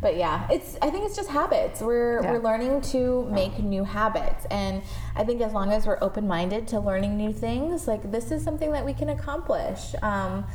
but 0.01 0.15
yeah, 0.17 0.47
it's 0.49 0.77
I 0.81 0.89
think 0.89 1.05
it's 1.05 1.15
just 1.15 1.29
habits. 1.29 1.81
We're 1.81 2.21
Yeah. 2.23 2.31
we're 2.33 2.39
learning 2.41 2.81
to 2.93 3.27
make 3.31 3.59
new 3.59 3.83
habits. 3.83 4.45
And 4.49 4.81
I 5.15 5.23
think 5.23 5.41
as 5.41 5.53
long 5.53 5.71
as 5.71 5.85
we're 5.85 5.97
open-minded 6.01 6.67
to 6.69 6.79
learning 6.79 7.17
new 7.17 7.33
things, 7.33 7.87
like 7.87 8.11
this 8.11 8.31
is 8.31 8.43
something 8.43 8.71
that 8.71 8.85
we 8.85 8.93
can 8.93 9.09
accomplish. 9.09 9.93
Um, 10.01 10.45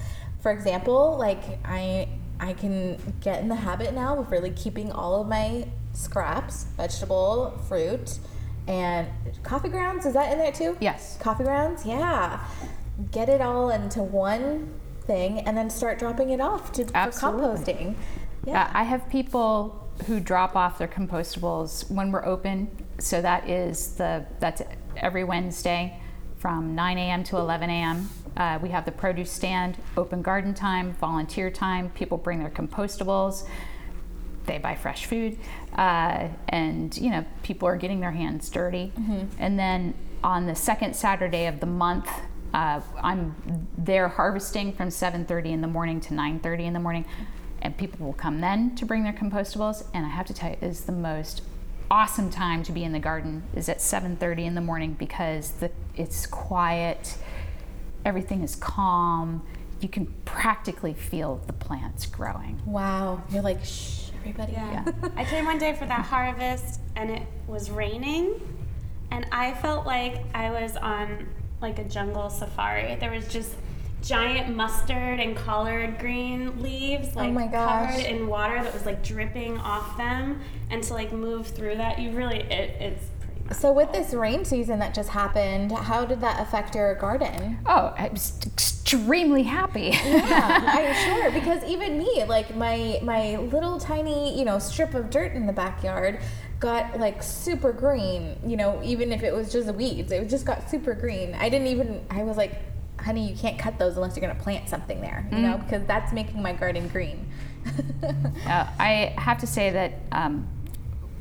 for 0.41 0.51
example, 0.51 1.17
like 1.19 1.43
I 1.65 2.09
I 2.41 2.53
can 2.55 2.99
get 3.21 3.41
in 3.41 3.49
the 3.49 3.55
habit 3.55 3.95
now 3.95 4.19
of 4.19 4.31
really 4.31 4.51
keeping 4.51 4.91
all 4.93 5.21
of 5.21 5.29
my 5.29 5.69
scraps, 5.93 6.65
vegetable, 6.77 7.53
fruit, 7.69 8.19
and 8.67 9.07
coffee 9.43 9.69
grounds. 9.69 10.05
Is 10.07 10.15
that 10.15 10.33
in 10.33 10.39
there 10.39 10.53
too? 10.53 10.77
Yes. 10.81 11.17
Coffee 11.21 11.45
grounds, 11.45 11.85
yeah. 11.87 12.41
Get 13.13 13.29
it 13.29 13.41
all 13.41 13.71
into 13.71 14.03
one 14.03 14.75
thing 15.07 15.41
and 15.41 15.57
then 15.57 15.69
start 15.71 15.99
dropping 15.99 16.31
it 16.31 16.41
off 16.41 16.73
to 16.73 16.85
for 16.87 16.93
composting. 16.93 17.95
Yeah, 18.47 18.71
I 18.73 18.83
have 18.85 19.09
people 19.09 19.89
who 20.07 20.21
drop 20.21 20.57
off 20.57 20.79
their 20.79 20.89
compostables 20.89 21.91
when 21.91 22.13
we're 22.13 22.25
open. 22.25 22.69
So 22.99 23.23
that 23.23 23.49
is 23.49 23.95
the 23.95 24.27
that's 24.39 24.63
every 24.97 25.25
Wednesday 25.25 26.01
from 26.39 26.75
9 26.75 26.99
a.m. 26.99 27.25
to 27.25 27.37
11 27.39 27.71
a.m. 27.71 28.11
Uh, 28.37 28.59
we 28.61 28.69
have 28.69 28.85
the 28.85 28.93
produce 28.93 29.31
stand, 29.31 29.77
open 29.97 30.21
garden 30.21 30.53
time, 30.53 30.93
volunteer 30.95 31.51
time. 31.51 31.91
People 31.91 32.19
bring 32.19 32.39
their 32.41 32.51
compostables. 32.51 33.47
They 34.47 34.59
buy 34.59 34.75
fresh 34.75 35.07
food, 35.07 35.39
uh, 35.75 36.29
and 36.49 36.95
you 36.99 37.09
know 37.11 37.25
people 37.43 37.67
are 37.67 37.77
getting 37.77 38.01
their 38.01 38.11
hands 38.13 38.51
dirty. 38.51 38.93
And 39.39 39.59
then 39.59 39.95
on 40.23 40.47
the 40.47 40.55
second 40.55 40.95
Saturday 40.95 41.47
of 41.47 41.61
the 41.61 41.67
month, 41.67 42.11
uh, 42.53 42.81
I'm 43.03 43.67
there 43.79 44.09
harvesting 44.09 44.75
from 44.75 44.91
7:30 44.91 45.53
in 45.53 45.61
the 45.63 45.67
morning 45.67 45.99
to 46.03 46.15
9:30 46.15 46.67
in 46.67 46.73
the 46.75 46.81
morning, 46.81 47.07
and 47.65 47.77
people 47.77 48.07
will 48.07 48.13
come 48.13 48.41
then 48.41 48.77
to 48.77 48.85
bring 48.85 49.03
their 49.03 49.13
compostables. 49.13 49.85
And 49.95 50.05
I 50.07 50.11
have 50.11 50.27
to 50.27 50.35
tell 50.35 50.51
you, 50.51 50.59
it 50.61 50.67
is 50.67 50.83
the 50.83 50.93
most 50.93 51.43
awesome 51.91 52.31
time 52.31 52.63
to 52.63 52.73
be 52.73 52.85
in 52.85 52.93
the 52.93 52.99
garden 52.99 53.43
is 53.55 53.69
at 53.69 53.79
7:30 53.79 54.45
in 54.45 54.55
the 54.55 54.61
morning 54.61 54.95
because 54.99 55.53
the, 55.53 55.71
it's 55.97 56.27
quiet, 56.27 57.17
everything 58.05 58.43
is 58.43 58.55
calm. 58.55 59.43
You 59.81 59.89
can 59.89 60.07
practically 60.25 60.95
feel 60.95 61.41
the 61.47 61.53
plants 61.53 62.07
growing. 62.07 62.61
Wow. 62.65 63.23
You're 63.31 63.43
like, 63.43 63.65
shh, 63.65 64.11
everybody. 64.21 64.53
Yeah. 64.53 64.85
I 65.17 65.25
came 65.25 65.47
one 65.47 65.59
day 65.59 65.75
for 65.75 65.87
that 65.87 66.05
harvest 66.07 66.81
and 66.97 67.11
it 67.11 67.23
was 67.47 67.71
raining 67.71 68.41
and 69.11 69.27
I 69.31 69.55
felt 69.55 69.87
like 69.87 70.25
I 70.35 70.51
was 70.51 70.77
on 70.77 71.29
like 71.61 71.79
a 71.79 71.85
jungle 71.85 72.31
safari. 72.31 72.97
There 72.97 73.11
was 73.11 73.29
just 73.29 73.55
giant 74.05 74.55
mustard 74.55 75.19
and 75.19 75.35
collard 75.35 75.99
green 75.99 76.63
leaves 76.63 77.09
oh 77.17 77.21
like 77.21 77.31
Oh 77.31 77.33
my 77.33 77.49
covered 77.49 78.05
in 78.05 78.27
water 78.27 78.63
that 78.63 78.73
was 78.73 78.85
like 78.85 79.03
dripping 79.03 79.57
off 79.59 79.97
them 79.97 80.41
and 80.71 80.83
to 80.85 80.93
like 80.93 81.13
move 81.13 81.47
through 81.47 81.77
that 81.77 81.99
you 81.99 82.11
really 82.11 82.41
it, 82.41 82.81
it's 82.81 83.05
pretty 83.21 83.55
So 83.55 83.73
with 83.73 83.93
this 83.93 84.13
rain 84.13 84.45
season 84.45 84.79
that 84.81 84.95
just 84.95 85.09
happened, 85.11 85.73
how 85.73 86.05
did 86.05 86.21
that 86.21 86.41
affect 86.41 86.75
your 86.75 86.95
garden? 86.97 87.59
Oh, 87.67 87.95
I 87.97 88.09
was 88.09 88.39
extremely 88.47 89.43
happy. 89.43 89.91
yeah, 90.05 90.61
I'm 90.67 90.95
sure 91.05 91.31
because 91.31 91.65
even 91.65 91.99
me, 91.99 92.25
like 92.25 92.55
my 92.57 92.99
my 93.03 93.37
little 93.37 93.79
tiny, 93.79 94.39
you 94.39 94.45
know, 94.45 94.59
strip 94.59 94.95
of 94.95 95.11
dirt 95.11 95.33
in 95.33 95.47
the 95.47 95.53
backyard 95.53 96.21
got 96.61 96.99
like 96.99 97.23
super 97.23 97.73
green, 97.73 98.37
you 98.47 98.57
know, 98.57 98.81
even 98.83 99.13
if 99.13 99.23
it 99.23 99.35
was 99.35 99.53
just 99.53 99.75
weeds, 99.75 100.13
it 100.13 100.29
just 100.29 100.47
got 100.47 100.71
super 100.71 100.95
green. 100.95 101.35
I 101.35 101.49
didn't 101.49 101.69
even 101.69 102.05
I 102.11 102.23
was 102.23 102.37
like, 102.37 102.61
"Honey, 103.05 103.29
you 103.29 103.37
can't 103.37 103.59
cut 103.59 103.79
those 103.79 103.97
unless 103.97 104.17
you're 104.17 104.25
going 104.25 104.37
to 104.37 104.43
plant 104.43 104.69
something 104.69 105.01
there," 105.01 105.27
you 105.31 105.39
know, 105.39 105.59
because 105.59 105.87
that's 105.87 106.13
making 106.13 106.43
my 106.43 106.53
garden 106.53 106.89
green. 106.89 107.27
Uh, 108.47 108.67
I 108.79 109.15
have 109.17 109.39
to 109.39 109.47
say 109.47 109.71
that 109.71 109.95
um, 110.13 110.47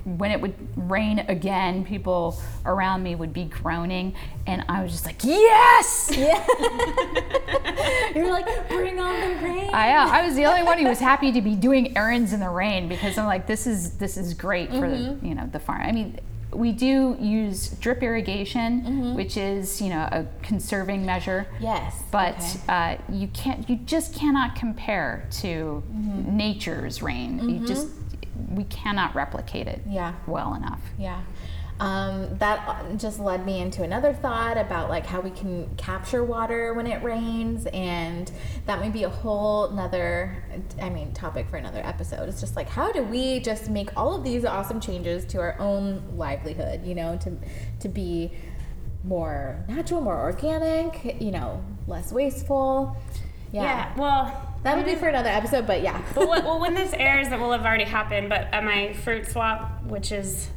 when 0.03 0.31
it 0.31 0.41
would 0.41 0.53
rain 0.75 1.19
again, 1.19 1.85
people 1.85 2.37
around 2.65 3.01
me 3.01 3.15
would 3.15 3.31
be 3.31 3.45
groaning, 3.45 4.13
and 4.45 4.65
I 4.67 4.83
was 4.83 4.91
just 4.91 5.05
like, 5.05 5.23
"Yes!" 5.23 6.11
yeah. 6.13 6.45
you're 8.15 8.29
like, 8.29 8.67
"Bring 8.67 8.99
on 8.99 9.19
the 9.21 9.35
rain." 9.41 9.69
I, 9.73 9.93
uh, 9.95 10.07
I 10.09 10.25
was 10.25 10.35
the 10.35 10.45
only 10.45 10.63
one 10.63 10.77
who 10.79 10.87
was 10.87 10.99
happy 10.99 11.31
to 11.31 11.41
be 11.41 11.55
doing 11.55 11.95
errands 11.97 12.33
in 12.33 12.41
the 12.41 12.49
rain 12.49 12.89
because 12.89 13.17
I'm 13.17 13.25
like, 13.25 13.47
"This 13.47 13.65
is 13.65 13.97
this 13.97 14.17
is 14.17 14.33
great 14.33 14.69
for 14.71 14.89
the, 14.89 15.17
you 15.21 15.33
know 15.35 15.47
the 15.51 15.59
farm." 15.59 15.81
I 15.81 15.91
mean. 15.91 16.19
We 16.55 16.71
do 16.71 17.17
use 17.19 17.69
drip 17.69 18.03
irrigation, 18.03 19.15
which 19.15 19.37
is, 19.37 19.81
you 19.81 19.89
know, 19.89 20.07
a 20.11 20.25
conserving 20.41 21.05
measure. 21.05 21.47
yes. 21.59 22.01
but 22.11 22.35
okay. 22.37 22.97
uh, 23.09 23.13
you 23.13 23.27
can't 23.29 23.67
you 23.69 23.77
just 23.77 24.13
cannot 24.15 24.55
compare 24.55 25.27
to 25.41 25.83
Mm-hmm. 25.93 26.37
nature's 26.37 27.01
rain 27.01 27.49
you 27.49 27.65
just 27.67 27.87
we 28.49 28.63
cannot 28.65 29.15
replicate 29.15 29.67
it 29.67 29.81
Yeah. 29.87 30.13
well 30.27 30.53
enough 30.55 30.81
Yeah. 30.97 31.21
Um, 31.83 32.37
that 32.37 32.97
just 32.97 33.19
led 33.19 33.45
me 33.45 33.59
into 33.59 33.83
another 33.83 34.13
thought 34.13 34.57
about 34.57 34.87
like 34.89 35.05
how 35.05 35.19
we 35.19 35.31
can 35.31 35.69
capture 35.75 36.23
water 36.23 36.73
when 36.73 36.87
it 36.87 37.03
rains 37.03 37.65
and 37.73 38.31
that 38.67 38.79
may 38.79 38.89
be 38.89 39.03
a 39.03 39.09
whole 39.09 39.65
another 39.65 40.41
i 40.81 40.87
mean 40.89 41.11
topic 41.11 41.45
for 41.49 41.57
another 41.57 41.81
episode. 41.83 42.29
It's 42.29 42.39
just 42.39 42.55
like 42.55 42.69
how 42.69 42.93
do 42.93 43.03
we 43.03 43.41
just 43.41 43.69
make 43.69 43.89
all 43.97 44.15
of 44.15 44.23
these 44.23 44.45
awesome 44.45 44.79
changes 44.79 45.25
to 45.25 45.39
our 45.39 45.59
own 45.59 46.01
livelihood 46.15 46.85
you 46.85 46.95
know 46.95 47.17
to 47.17 47.35
to 47.81 47.89
be 47.89 48.31
more 49.03 49.65
natural 49.67 49.99
more 49.99 50.17
organic 50.21 51.21
you 51.21 51.31
know 51.31 51.61
less 51.85 52.13
wasteful? 52.13 52.95
Yeah, 53.51 53.63
yeah 53.63 53.97
well 53.97 54.57
that'll 54.63 54.85
be 54.85 54.95
for 54.95 55.09
another 55.09 55.27
episode 55.27 55.67
but 55.67 55.81
yeah. 55.83 56.01
Well, 56.15 56.29
when- 56.29 56.45
well, 56.45 56.59
when 56.61 56.75
this 56.75 56.93
airs, 56.93 57.27
it 57.27 57.37
will 57.37 57.51
have 57.51 57.65
already 57.65 57.83
happened. 57.83 58.29
But 58.29 58.47
at 58.53 58.63
my 58.63 58.93
fruit 58.93 59.27
swap, 59.27 59.83
which 59.83 60.13
is 60.13 60.49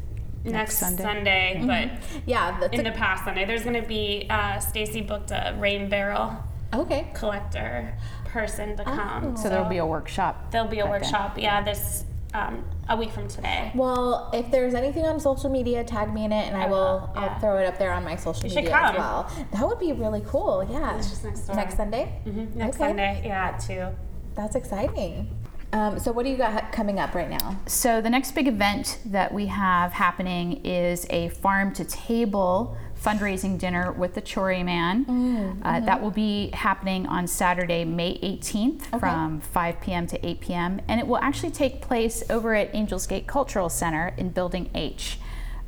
next, 0.53 0.79
Sunday. 0.79 1.03
Sunday, 1.03 1.63
but 1.67 2.21
yeah 2.27 2.59
that's 2.61 2.75
in 2.75 2.81
a- 2.87 2.91
the 2.91 2.97
past 2.97 3.25
Sunday, 3.25 3.45
there's 3.45 3.63
going 3.65 3.81
to 3.81 3.87
be 3.89 4.27
uh, 4.31 4.59
Stacy 4.59 5.01
booked 5.03 5.31
a 5.31 5.57
rain 5.59 5.89
barrel 5.89 6.37
okay 6.75 7.09
collector 7.15 7.95
person 8.25 8.77
to 8.77 8.85
come. 8.85 9.35
Oh. 9.37 9.41
so 9.41 9.49
there'll 9.49 9.69
be 9.69 9.79
a 9.79 9.87
workshop 9.87 10.51
there'll 10.51 10.69
be 10.69 10.81
a 10.81 10.85
back 10.85 10.93
then. 10.93 11.01
workshop. 11.03 11.39
Yeah, 11.39 11.63
this 11.63 12.05
um, 12.35 12.65
a 12.89 12.97
week 12.97 13.11
from 13.13 13.29
today. 13.29 13.73
Well, 13.75 14.29
if 14.35 14.51
there's 14.51 14.75
anything 14.75 15.07
on 15.07 15.19
social 15.21 15.49
media, 15.49 15.83
tag 15.85 16.13
me 16.13 16.25
in 16.27 16.33
it, 16.33 16.47
and 16.49 16.57
I, 16.57 16.65
I 16.65 16.67
will. 16.67 16.77
will, 16.77 17.11
I'll 17.15 17.39
throw 17.39 17.57
it 17.57 17.65
up 17.67 17.79
there 17.79 17.93
on 17.93 18.05
my 18.05 18.17
social 18.17 18.43
You 18.45 18.51
should 18.51 18.57
media 18.65 18.75
as 18.77 18.95
well. 18.97 19.31
That 19.53 19.67
would 19.67 19.79
be 19.79 19.93
really 19.95 20.23
cool. 20.27 20.67
Yeah. 20.71 20.99
It's 20.99 21.09
just 21.09 21.25
next 21.25 21.41
door. 21.47 21.57
Next 21.57 21.77
Sunday. 21.77 22.13
Mhm, 22.27 22.55
Next 22.55 22.77
Okay. 22.77 22.89
Sunday, 22.89 23.23
yeah, 23.25 23.47
at 23.47 23.61
two. 23.61 23.87
That's 24.35 24.55
exciting. 24.55 25.31
Um, 25.77 25.99
so, 25.99 26.11
what 26.11 26.25
do 26.25 26.31
you 26.31 26.39
got 26.39 26.73
coming 26.73 26.99
up 26.99 27.15
right 27.15 27.29
now? 27.29 27.61
so 27.67 28.01
the 28.01 28.09
next 28.09 28.35
big 28.35 28.49
event 28.49 28.99
that 29.05 29.33
we 29.33 29.47
have 29.47 29.93
happening 29.93 30.65
is 30.65 31.07
a 31.11 31.29
farm 31.29 31.73
to 31.75 31.85
table 31.85 32.77
fundraising 32.99 33.59
dinner 33.59 33.93
with 33.93 34.15
the 34.15 34.23
Chori 34.23 34.65
Man. 34.65 35.05
Mm, 35.05 35.61
Uh, 35.63 35.81
that 35.81 36.01
will 36.01 36.11
be 36.11 36.51
happening 36.55 37.07
on 37.07 37.27
Saturday, 37.27 37.85
May 37.85 38.19
18th 38.23 38.99
from 38.99 39.41
5 39.41 39.81
p.m. 39.83 40.07
to 40.07 40.27
8 40.27 40.41
p.m. 40.41 40.81
And 40.89 40.99
it 40.99 41.07
will 41.07 41.19
actually 41.19 41.51
take 41.53 41.83
place 41.83 42.23
over 42.31 42.55
at 42.55 42.75
Angels 42.75 43.07
Gate 43.07 43.27
Cultural 43.27 43.69
Center 43.69 44.15
in 44.17 44.31
Building 44.31 44.71
H. 44.75 45.19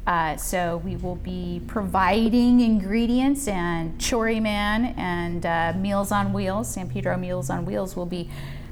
Uh, 0.06 0.36
so 0.38 0.78
we 0.78 0.96
will 0.96 1.16
be 1.16 1.60
providing 1.66 2.60
ingredients 2.60 3.46
and 3.46 3.98
Chori 3.98 4.40
Man 4.40 4.94
and 4.96 5.44
uh, 5.44 5.74
Meals 5.76 6.10
on 6.10 6.32
Wheels, 6.32 6.66
San 6.72 6.88
Pedro 6.88 7.18
Meals 7.18 7.50
on 7.50 7.66
Wheels 7.66 7.94
will 7.94 8.06
be 8.06 8.30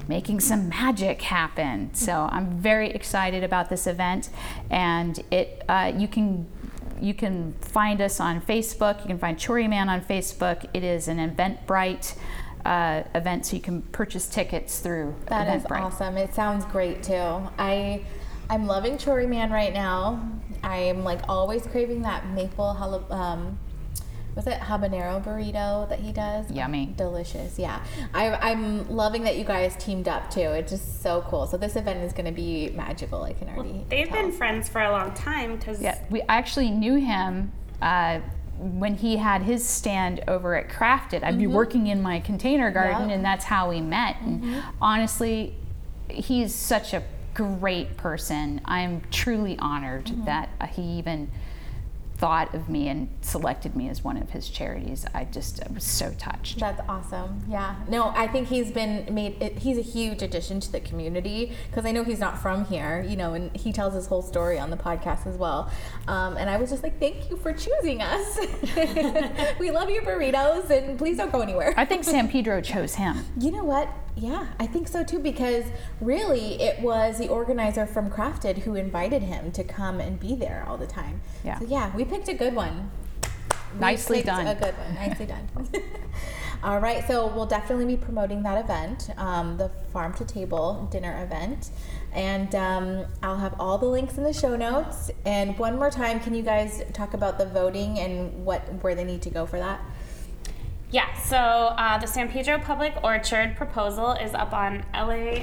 making 0.09 0.41
some 0.41 0.69
magic 0.69 1.23
happen. 1.23 1.93
So 1.95 2.29
I'm 2.31 2.59
very 2.59 2.91
excited 2.91 3.43
about 3.45 3.69
this 3.71 3.87
event, 3.87 4.31
and 4.71 5.23
it 5.31 5.63
uh, 5.69 5.93
you 5.97 6.09
can 6.09 6.47
you 7.01 7.15
can 7.15 7.55
find 7.61 8.01
us 8.01 8.21
on 8.21 8.41
Facebook. 8.41 9.01
You 9.01 9.07
can 9.07 9.19
find 9.19 9.37
Chori 9.37 9.69
Man 9.69 9.89
on 9.89 10.01
Facebook. 10.01 10.69
It 10.73 10.83
is 10.83 11.09
an 11.09 11.19
Eventbrite 11.19 12.17
uh, 12.65 13.03
event, 13.15 13.47
so 13.47 13.57
you 13.57 13.63
can 13.63 13.83
purchase 13.83 14.27
tickets 14.29 14.81
through 14.81 15.15
That 15.27 15.55
is 15.57 15.63
Eventbrite. 15.65 15.81
awesome. 15.83 16.17
It 16.17 16.35
sounds 16.35 16.65
great 16.67 17.03
too. 17.03 17.15
I 17.59 18.05
I'm 18.49 18.67
loving 18.67 18.97
Chori 18.97 19.29
Man 19.29 19.51
right 19.51 19.73
now. 19.75 20.31
I'm 20.63 21.05
like 21.05 21.21
always 21.29 21.67
craving 21.67 22.03
that 22.03 22.29
maple 22.31 22.65
um 23.11 23.59
was 24.37 24.47
it 24.47 24.61
habanero 24.61 25.21
burrito 25.25 25.89
that 25.89 25.99
he 25.99 26.13
does? 26.13 26.49
Yummy. 26.53 26.93
Delicious. 26.97 27.59
Yeah. 27.59 27.83
I 28.15 28.35
I'm 28.35 28.89
loving 28.89 29.25
that 29.25 29.37
you 29.39 29.45
guys 29.45 29.75
teamed 29.77 30.07
up 30.09 30.31
too. 30.31 30.41
It's 30.43 30.71
just 30.71 31.03
so 31.03 31.25
cool. 31.29 31.47
So 31.47 31.57
this 31.57 31.75
event 31.75 32.01
is 32.05 32.13
going 32.13 32.27
to 32.27 32.33
be 32.33 32.71
magical. 32.77 33.23
I 33.25 33.33
can 33.33 33.49
already 33.49 33.85
They've 33.89 34.07
tell. 34.09 34.23
been 34.23 34.31
friends 34.33 34.69
for 34.69 34.83
a 34.83 34.91
long 34.93 35.13
time 35.15 35.57
because 35.57 35.81
Yeah, 35.83 35.99
we 36.11 36.21
actually 36.29 36.71
knew 36.71 36.97
him 36.97 37.51
uh, 37.81 38.21
when 38.59 38.95
he 38.97 39.17
had 39.17 39.43
his 39.43 39.67
stand 39.67 40.23
over 40.29 40.55
at 40.55 40.69
Crafted. 40.69 41.23
I'd 41.25 41.39
be 41.39 41.47
working 41.47 41.87
in 41.89 42.01
my 42.03 42.21
container 42.21 42.71
garden, 42.71 43.09
Yep. 43.09 43.17
and 43.17 43.25
that's 43.25 43.45
how 43.47 43.69
we 43.71 43.81
met. 43.81 44.17
And 44.21 44.63
honestly, 44.83 45.55
he's 46.11 46.55
such 46.55 46.93
a 46.95 47.03
great 47.35 47.97
person. 47.97 48.61
I'm 48.65 49.03
truly 49.11 49.59
honored 49.59 50.11
that 50.25 50.49
uh, 50.61 50.67
he 50.67 50.83
even 50.83 51.31
thought 52.17 52.55
of 52.55 52.69
me 52.69 52.89
and 52.89 53.09
selected 53.21 53.77
me 53.77 53.89
as 53.89 54.03
one 54.03 54.17
of 54.17 54.31
his 54.31 54.49
charities. 54.49 55.05
I 55.15 55.25
just 55.25 55.63
I 55.63 55.73
was 55.73 55.85
so 55.85 56.13
touched. 56.19 56.59
That's 56.59 56.81
awesome. 56.89 57.43
Yeah. 57.49 57.77
No, 57.89 58.13
I 58.17 58.27
think 58.27 58.49
he's 58.49 58.71
been 58.71 59.13
made. 59.15 59.41
It, 59.41 59.59
he's 59.59 59.79
a 59.79 59.83
huge 59.83 60.23
addition 60.23 60.61
to 60.61 60.73
the 60.73 60.81
community 60.81 61.53
because 61.71 61.85
I 61.85 61.93
know 61.93 62.05
he's 62.05 62.19
not 62.19 62.39
from 62.39 62.65
here, 62.65 63.05
you 63.07 63.17
know, 63.17 63.35
and 63.35 63.55
he 63.57 63.73
tells 63.73 63.95
his 63.95 64.07
whole 64.07 64.23
story 64.23 64.59
on 64.59 64.71
the 64.71 64.77
podcast 64.77 65.27
as 65.27 65.37
well. 65.37 65.71
Um, 66.09 66.37
and 66.37 66.49
I 66.49 66.57
was 66.57 66.71
just 66.71 66.83
like, 66.83 66.99
thank 66.99 67.31
you 67.31 67.37
for 67.37 67.53
choosing 67.53 68.03
us. 68.03 68.39
we 69.61 69.71
love 69.71 69.91
your 69.91 70.03
burritos, 70.03 70.71
and 70.71 70.99
please 70.99 71.17
don't 71.19 71.33
go 71.33 71.41
anywhere. 71.41 71.75
I 71.77 71.85
think 71.85 72.05
San 72.05 72.29
Pedro 72.29 72.61
chose 72.61 72.95
him. 72.95 73.25
You 73.39 73.51
know 73.51 73.65
what? 73.65 73.89
Yeah, 74.17 74.47
I 74.59 74.67
think 74.67 74.89
so 74.89 75.05
too 75.05 75.19
because 75.19 75.65
really 76.01 76.61
it 76.61 76.81
was 76.81 77.19
the 77.19 77.29
organizer 77.29 77.87
from 77.87 78.11
Crafted 78.11 78.59
who 78.59 78.75
invited 78.75 79.23
him 79.23 79.53
to 79.53 79.63
come 79.63 80.01
and 80.01 80.19
be 80.19 80.35
there 80.35 80.65
all 80.67 80.79
the 80.79 80.87
time. 80.87 81.21
Yeah. 81.45 81.59
So 81.59 81.67
yeah, 81.67 81.95
we 81.95 82.05
picked 82.05 82.29
a 82.29 82.35
good 82.35 82.55
one. 82.55 82.91
Nicely 83.79 84.23
done. 84.23 84.47
A 84.47 84.55
good 84.55 84.75
one. 84.79 84.95
Nicely 84.95 85.27
done. 85.27 85.49
all 86.63 86.81
right, 86.81 87.07
so 87.07 87.27
we'll 87.27 87.47
definitely 87.47 87.85
be 87.85 87.97
promoting 87.97 88.43
that 88.45 88.65
event, 88.65 89.11
um, 89.19 89.59
the 89.59 89.69
farm 89.93 90.15
to 90.15 90.25
table 90.25 90.89
dinner 90.91 91.23
event. 91.23 91.71
And 92.15 92.55
um, 92.55 93.05
I'll 93.23 93.37
have 93.37 93.55
all 93.61 93.77
the 93.77 93.87
links 93.87 94.17
in 94.17 94.25
the 94.25 94.33
show 94.33 94.57
notes. 94.57 95.11
And 95.27 95.59
one 95.59 95.77
more 95.77 95.91
time, 95.91 96.21
can 96.21 96.35
you 96.35 96.43
guys 96.43 96.83
talk 96.95 97.13
about 97.13 97.37
the 97.37 97.47
voting 97.47 97.99
and 97.99 98.47
what 98.47 98.63
where 98.83 98.95
they 98.95 99.05
need 99.05 99.21
to 99.23 99.31
go 99.31 99.45
for 99.45 99.59
that? 99.59 99.81
Yeah, 100.97 101.13
so 101.19 101.37
uh, 101.37 101.99
the 101.99 102.07
San 102.07 102.31
Pedro 102.31 102.59
Public 102.59 102.95
Orchard 103.05 103.55
proposal 103.55 104.13
is 104.13 104.33
up 104.33 104.55
on 104.55 104.83
LA. 104.95 105.43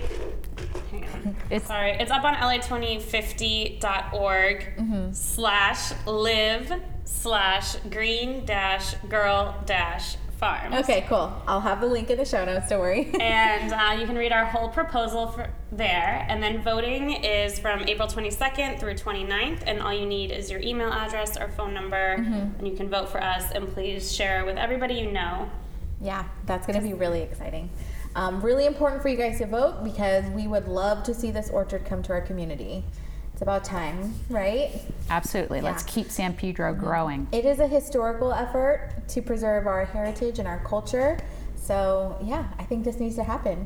Hang 0.89 1.05
on. 1.13 1.35
It's- 1.51 1.67
Sorry, 1.67 1.91
it's 1.91 2.09
up 2.09 2.23
on 2.23 2.33
la2050.org 2.33 5.13
slash 5.13 5.93
live 6.07 6.73
slash 7.03 7.75
green 7.91 8.45
dash 8.45 8.95
girl 9.07 9.55
dash 9.67 10.15
farms. 10.43 10.75
Okay, 10.75 11.05
cool. 11.07 11.33
I'll 11.47 11.61
have 11.61 11.79
the 11.79 11.87
link 11.87 12.09
in 12.09 12.17
the 12.17 12.25
show 12.25 12.43
notes. 12.43 12.67
Don't 12.67 12.81
worry. 12.81 13.09
and 13.21 13.71
uh, 13.71 13.97
you 13.97 14.05
can 14.05 14.17
read 14.17 14.33
our 14.33 14.43
whole 14.43 14.67
proposal 14.67 15.27
for 15.27 15.49
there. 15.71 16.25
And 16.27 16.43
then 16.43 16.61
voting 16.61 17.11
is 17.23 17.57
from 17.59 17.83
April 17.87 18.09
22nd 18.09 18.77
through 18.77 18.95
29th, 18.95 19.63
and 19.65 19.81
all 19.81 19.93
you 19.93 20.05
need 20.05 20.31
is 20.31 20.51
your 20.51 20.59
email 20.59 20.91
address 20.91 21.37
or 21.37 21.47
phone 21.47 21.73
number, 21.73 22.15
and 22.17 22.67
you 22.67 22.75
can 22.75 22.89
vote 22.89 23.07
for 23.07 23.23
us. 23.23 23.51
And 23.51 23.69
please 23.69 24.13
share 24.13 24.43
with 24.45 24.57
everybody 24.57 24.95
you 24.95 25.11
know. 25.11 25.49
Yeah, 26.01 26.25
that's 26.45 26.67
going 26.67 26.77
to 26.77 26.85
be 26.85 26.93
really 26.93 27.21
exciting. 27.21 27.69
Um, 28.15 28.41
really 28.41 28.65
important 28.65 29.01
for 29.01 29.07
you 29.07 29.15
guys 29.15 29.37
to 29.37 29.45
vote 29.47 29.83
because 29.83 30.25
we 30.31 30.47
would 30.47 30.67
love 30.67 31.03
to 31.03 31.13
see 31.13 31.31
this 31.31 31.49
orchard 31.49 31.85
come 31.85 32.03
to 32.03 32.11
our 32.11 32.21
community. 32.21 32.83
It's 33.33 33.41
about 33.41 33.63
time, 33.63 34.13
right? 34.29 34.71
Absolutely. 35.09 35.59
Let's 35.61 35.83
keep 35.83 36.09
San 36.11 36.35
Pedro 36.35 36.73
growing. 36.73 37.27
It 37.31 37.45
is 37.45 37.59
a 37.59 37.67
historical 37.67 38.31
effort 38.31 38.91
to 39.07 39.21
preserve 39.21 39.65
our 39.65 39.85
heritage 39.85 40.37
and 40.37 40.47
our 40.47 40.63
culture. 40.63 41.19
So, 41.55 42.17
yeah, 42.23 42.45
I 42.59 42.63
think 42.63 42.83
this 42.83 42.99
needs 42.99 43.15
to 43.15 43.23
happen. 43.23 43.65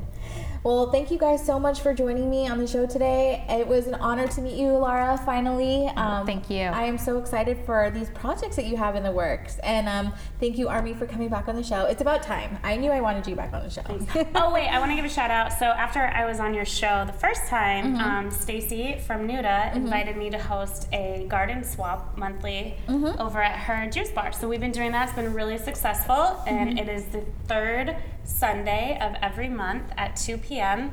Well, 0.68 0.90
thank 0.92 1.10
you 1.10 1.16
guys 1.16 1.42
so 1.46 1.58
much 1.58 1.80
for 1.80 1.94
joining 1.94 2.28
me 2.28 2.46
on 2.46 2.58
the 2.58 2.66
show 2.66 2.84
today. 2.84 3.42
It 3.48 3.66
was 3.66 3.86
an 3.86 3.94
honor 3.94 4.28
to 4.28 4.42
meet 4.42 4.52
you, 4.58 4.72
Lara, 4.72 5.16
finally. 5.24 5.86
Um, 5.96 6.26
thank 6.26 6.50
you. 6.50 6.60
I 6.64 6.82
am 6.82 6.98
so 6.98 7.16
excited 7.16 7.56
for 7.64 7.88
these 7.88 8.10
projects 8.10 8.56
that 8.56 8.66
you 8.66 8.76
have 8.76 8.94
in 8.94 9.02
the 9.02 9.10
works. 9.10 9.58
And 9.60 9.88
um, 9.88 10.12
thank 10.38 10.58
you, 10.58 10.68
Army, 10.68 10.92
for 10.92 11.06
coming 11.06 11.30
back 11.30 11.48
on 11.48 11.56
the 11.56 11.62
show. 11.62 11.86
It's 11.86 12.02
about 12.02 12.22
time. 12.22 12.58
I 12.62 12.76
knew 12.76 12.90
I 12.90 13.00
wanted 13.00 13.26
you 13.26 13.34
back 13.34 13.54
on 13.54 13.62
the 13.62 13.70
show. 13.70 13.80
oh 14.34 14.52
wait, 14.52 14.68
I 14.68 14.78
want 14.78 14.90
to 14.90 14.94
give 14.96 15.06
a 15.06 15.08
shout 15.08 15.30
out. 15.30 15.54
So 15.54 15.64
after 15.64 16.00
I 16.00 16.26
was 16.26 16.38
on 16.38 16.52
your 16.52 16.66
show 16.66 17.04
the 17.06 17.14
first 17.14 17.46
time, 17.46 17.94
Mm-hmm. 17.94 18.00
um, 18.26 18.30
Stacy 18.30 18.98
from 19.06 19.26
Nuda 19.26 19.74
invited 19.74 20.18
me 20.18 20.28
to 20.28 20.38
host 20.38 20.86
a 20.92 21.24
garden 21.30 21.64
swap 21.64 22.18
monthly 22.18 22.74
Mm-hmm. 22.88 23.18
over 23.18 23.40
at 23.42 23.58
her 23.60 23.88
juice 23.88 24.10
bar. 24.10 24.32
So 24.32 24.46
we've 24.46 24.60
been 24.60 24.72
doing 24.72 24.92
that. 24.92 25.08
It's 25.08 25.16
been 25.16 25.32
really 25.32 25.56
successful, 25.56 26.42
and 26.46 26.68
Mm-hmm. 26.68 26.78
it 26.78 26.88
is 26.90 27.06
the 27.06 27.22
third 27.46 27.96
Sunday 28.28 28.98
of 29.00 29.14
every 29.22 29.48
month 29.48 29.84
at 29.96 30.14
2 30.16 30.38
p.m. 30.38 30.90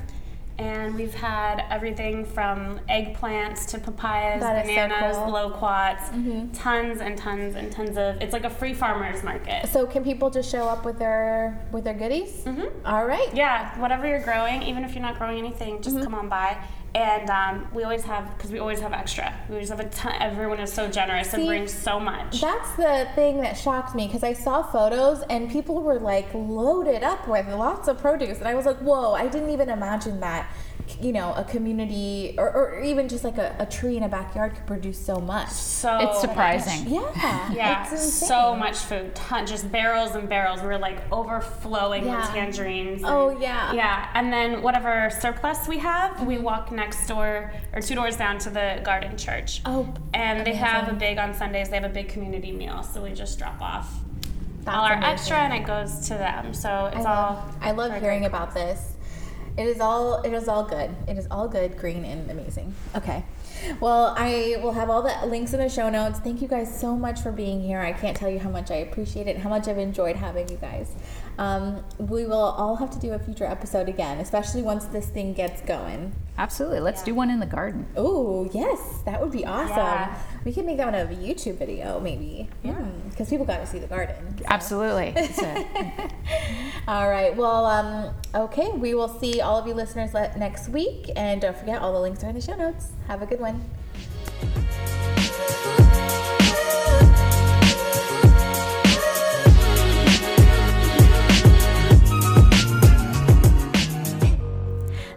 And 0.58 0.96
we've 0.96 1.14
had 1.14 1.66
everything 1.70 2.24
from 2.24 2.80
eggplants 2.90 3.68
to 3.72 3.78
papayas, 3.78 4.40
That 4.40 4.66
is 4.66 4.70
so 4.70 4.76
bananas, 4.88 5.18
cool. 5.18 5.26
Mm-hmm. 5.26 5.54
loquats, 5.54 6.58
tons 6.58 7.02
and 7.02 7.18
tons 7.18 7.56
and 7.56 7.70
tons 7.70 7.98
of. 7.98 8.22
It's 8.22 8.32
like 8.32 8.46
a 8.46 8.50
free 8.50 8.74
farmers 8.74 9.22
market. 9.22 9.68
So 9.68 9.86
can 9.86 10.02
people 10.02 10.30
just 10.30 10.50
show 10.50 10.66
up 10.70 10.86
with 10.86 10.98
their 10.98 11.60
with 11.74 11.84
their 11.84 11.94
goodies? 11.94 12.32
Mm-hmm. 12.46 12.86
All 12.86 13.06
right. 13.06 13.28
Yeah, 13.36 13.78
whatever 13.82 14.08
you're 14.08 14.24
growing, 14.24 14.64
even 14.64 14.86
if 14.86 14.94
you're 14.94 15.02
not 15.02 15.18
growing 15.18 15.38
anything, 15.40 15.82
just 15.82 15.98
Mm-hmm. 15.98 16.06
come 16.06 16.16
on 16.16 16.30
by. 16.30 16.58
And 16.96 17.30
um, 17.30 17.68
we 17.74 17.84
always 17.84 18.06
have, 18.06 18.36
because 18.38 18.54
we 18.54 18.60
always 18.60 18.80
have 18.80 18.94
extra. 18.94 19.38
We 19.50 19.56
always 19.56 19.68
have 19.68 19.82
a 19.82 19.90
ton. 19.90 20.16
Everyone 20.22 20.62
is 20.62 20.72
so 20.72 20.90
generous 20.90 21.34
and 21.34 21.46
brings 21.46 21.74
so 21.74 22.00
much. 22.00 22.40
That's 22.40 22.72
the 22.78 23.10
thing 23.16 23.42
that 23.42 23.58
shocked 23.58 23.96
me 23.96 24.08
because 24.08 24.24
I 24.24 24.32
saw 24.32 24.64
photos 24.64 25.22
and 25.30 25.52
people 25.52 25.84
were 25.84 26.00
like 26.00 26.34
loaded 26.34 27.04
up 27.04 27.28
with 27.28 27.50
lots 27.50 27.90
of 27.90 28.00
produce, 28.00 28.40
and 28.40 28.48
I 28.48 28.56
was 28.56 28.66
like, 28.66 28.78
"Whoa!" 28.78 29.12
I 29.12 29.28
didn't 29.28 29.50
even 29.50 29.70
imagine 29.70 30.22
that. 30.22 30.50
You 31.02 31.12
know, 31.12 31.34
a 31.34 31.44
community 31.44 32.36
or, 32.38 32.50
or 32.52 32.80
even 32.82 33.10
just 33.10 33.24
like 33.24 33.38
a, 33.38 33.56
a 33.60 33.66
tree 33.66 33.98
in 33.98 34.04
a 34.04 34.08
backyard 34.10 34.56
could 34.56 34.66
produce 34.68 35.04
so 35.04 35.20
much. 35.20 35.50
so 35.50 35.98
It's 36.00 36.22
surprising. 36.22 36.88
Yeah, 36.88 37.52
Yeah, 37.54 37.92
it's 37.92 38.14
so 38.14 38.56
much 38.56 38.78
food, 38.78 39.14
ton, 39.16 39.46
just 39.46 39.72
barrels 39.72 40.16
and 40.16 40.30
barrels. 40.30 40.62
We're 40.62 40.78
like 40.78 41.00
overflowing 41.12 42.06
Yeah. 42.06 42.22
with 42.22 42.30
tangerines. 42.30 43.02
and- 43.04 43.12
Oh, 43.12 43.38
yeah. 43.40 43.74
yeah. 43.74 44.10
And 44.14 44.32
then 44.32 44.62
whatever 44.62 45.10
surplus 45.20 45.68
we 45.68 45.80
have, 45.80 46.26
we 46.26 46.36
mm-hmm. 46.36 46.44
walk 46.44 46.72
next 46.72 47.08
door 47.08 47.52
or 47.74 47.82
two 47.82 47.96
doors 47.96 48.16
down 48.16 48.38
to 48.40 48.50
the 48.50 48.80
garden 48.84 49.18
church. 49.18 49.62
Oh, 49.66 49.92
and 50.14 50.46
they 50.46 50.54
have 50.54 50.88
a 50.88 50.94
big 50.94 51.18
on 51.18 51.34
Sundays. 51.34 51.70
They 51.70 51.76
have 51.78 51.90
a 51.90 51.94
big 51.94 52.10
community 52.10 52.52
meal, 52.52 52.84
so 52.84 53.02
we 53.04 53.12
just 53.12 53.38
drop 53.40 53.60
off 53.62 53.92
That's 54.64 54.78
all 54.78 54.84
our 54.86 54.94
amazing. 54.94 55.14
extra, 55.14 55.38
and 55.38 55.54
it 55.54 55.66
goes 55.68 56.08
to 56.08 56.14
them. 56.14 56.54
So 56.54 56.70
I 56.70 56.88
it's 56.90 57.04
love, 57.04 57.38
all. 57.38 57.56
I 57.62 57.72
love 57.72 58.00
hearing 58.02 58.26
about 58.26 58.54
this. 58.54 58.95
It 59.58 59.68
is 59.68 59.80
all 59.80 60.22
it 60.22 60.34
is 60.34 60.48
all 60.48 60.64
good. 60.64 60.94
It 61.08 61.18
is 61.18 61.28
all 61.32 61.48
good, 61.48 61.78
green 61.78 62.04
and 62.04 62.30
amazing. 62.30 62.74
Okay. 62.96 63.24
Well, 63.80 64.16
I 64.18 64.58
will 64.62 64.74
have 64.74 64.90
all 64.90 65.02
the 65.02 65.26
links 65.28 65.54
in 65.54 65.60
the 65.60 65.70
show 65.70 65.90
notes. 65.90 66.20
Thank 66.20 66.42
you 66.42 66.48
guys 66.48 66.80
so 66.80 66.96
much 66.96 67.22
for 67.22 67.32
being 67.32 67.62
here. 67.62 67.80
I 67.80 67.94
can't 67.94 68.16
tell 68.16 68.30
you 68.30 68.40
how 68.40 68.50
much 68.50 68.72
I 68.72 68.76
appreciate 68.76 69.28
it 69.28 69.38
how 69.38 69.50
much 69.50 69.68
I've 69.68 69.78
enjoyed 69.78 70.16
having 70.16 70.50
you 70.50 70.58
guys. 70.58 70.94
Um, 71.38 71.84
we 71.98 72.26
will 72.26 72.36
all 72.36 72.76
have 72.78 72.90
to 72.92 73.00
do 73.00 73.14
a 73.14 73.20
future 73.20 73.46
episode 73.46 73.90
again, 73.90 74.20
especially 74.20 74.62
once 74.62 74.86
this 74.86 75.08
thing 75.08 75.34
gets 75.34 75.62
going. 75.62 76.14
Absolutely. 76.38 76.80
Let's 76.80 77.04
do 77.04 77.14
one 77.14 77.30
in 77.30 77.40
the 77.40 77.46
garden. 77.46 77.88
Oh, 77.96 78.50
yes, 78.54 78.80
that 79.06 79.22
would 79.22 79.32
be 79.32 79.46
awesome. 79.46 79.78
Yeah. 79.78 80.20
We 80.44 80.52
could 80.54 80.66
make 80.66 80.78
that 80.78 80.86
one 80.86 80.96
a 80.96 81.06
YouTube 81.06 81.58
video, 81.58 82.00
maybe. 82.00 82.50
Because 83.10 83.30
people 83.30 83.46
got 83.46 83.58
to 83.58 83.68
see 83.68 83.80
the 83.80 83.88
garden. 83.88 84.16
so. 84.38 84.44
Absolutely. 84.48 85.14
All 86.88 87.10
right. 87.10 87.36
Well, 87.36 87.66
um, 87.66 88.14
okay. 88.34 88.70
We 88.72 88.94
will 88.96 89.08
see 89.08 89.40
all 89.42 89.58
of 89.58 89.66
you 89.66 89.74
listeners 89.74 90.14
next 90.14 90.70
week. 90.70 91.10
And 91.16 91.42
don't 91.42 91.58
forget, 91.58 91.82
all 91.82 91.94
the 91.94 92.00
links 92.00 92.24
are 92.24 92.30
in 92.30 92.36
the 92.36 92.42
show 92.42 92.56
notes. 92.56 92.92
Have 93.08 93.22
a 93.22 93.26
good 93.26 93.40
one 93.40 93.45
one. 93.46 93.85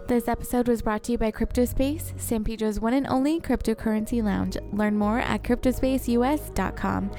This 0.09 0.27
episode 0.27 0.67
was 0.67 0.81
brought 0.81 1.03
to 1.03 1.11
you 1.11 1.19
by 1.19 1.31
CryptoSpace, 1.31 2.19
San 2.19 2.43
Pedro's 2.43 2.79
one 2.79 2.95
and 2.95 3.05
only 3.05 3.39
cryptocurrency 3.39 4.23
lounge. 4.23 4.57
Learn 4.71 4.97
more 4.97 5.19
at 5.19 5.43
cryptospaceus.com. 5.43 7.11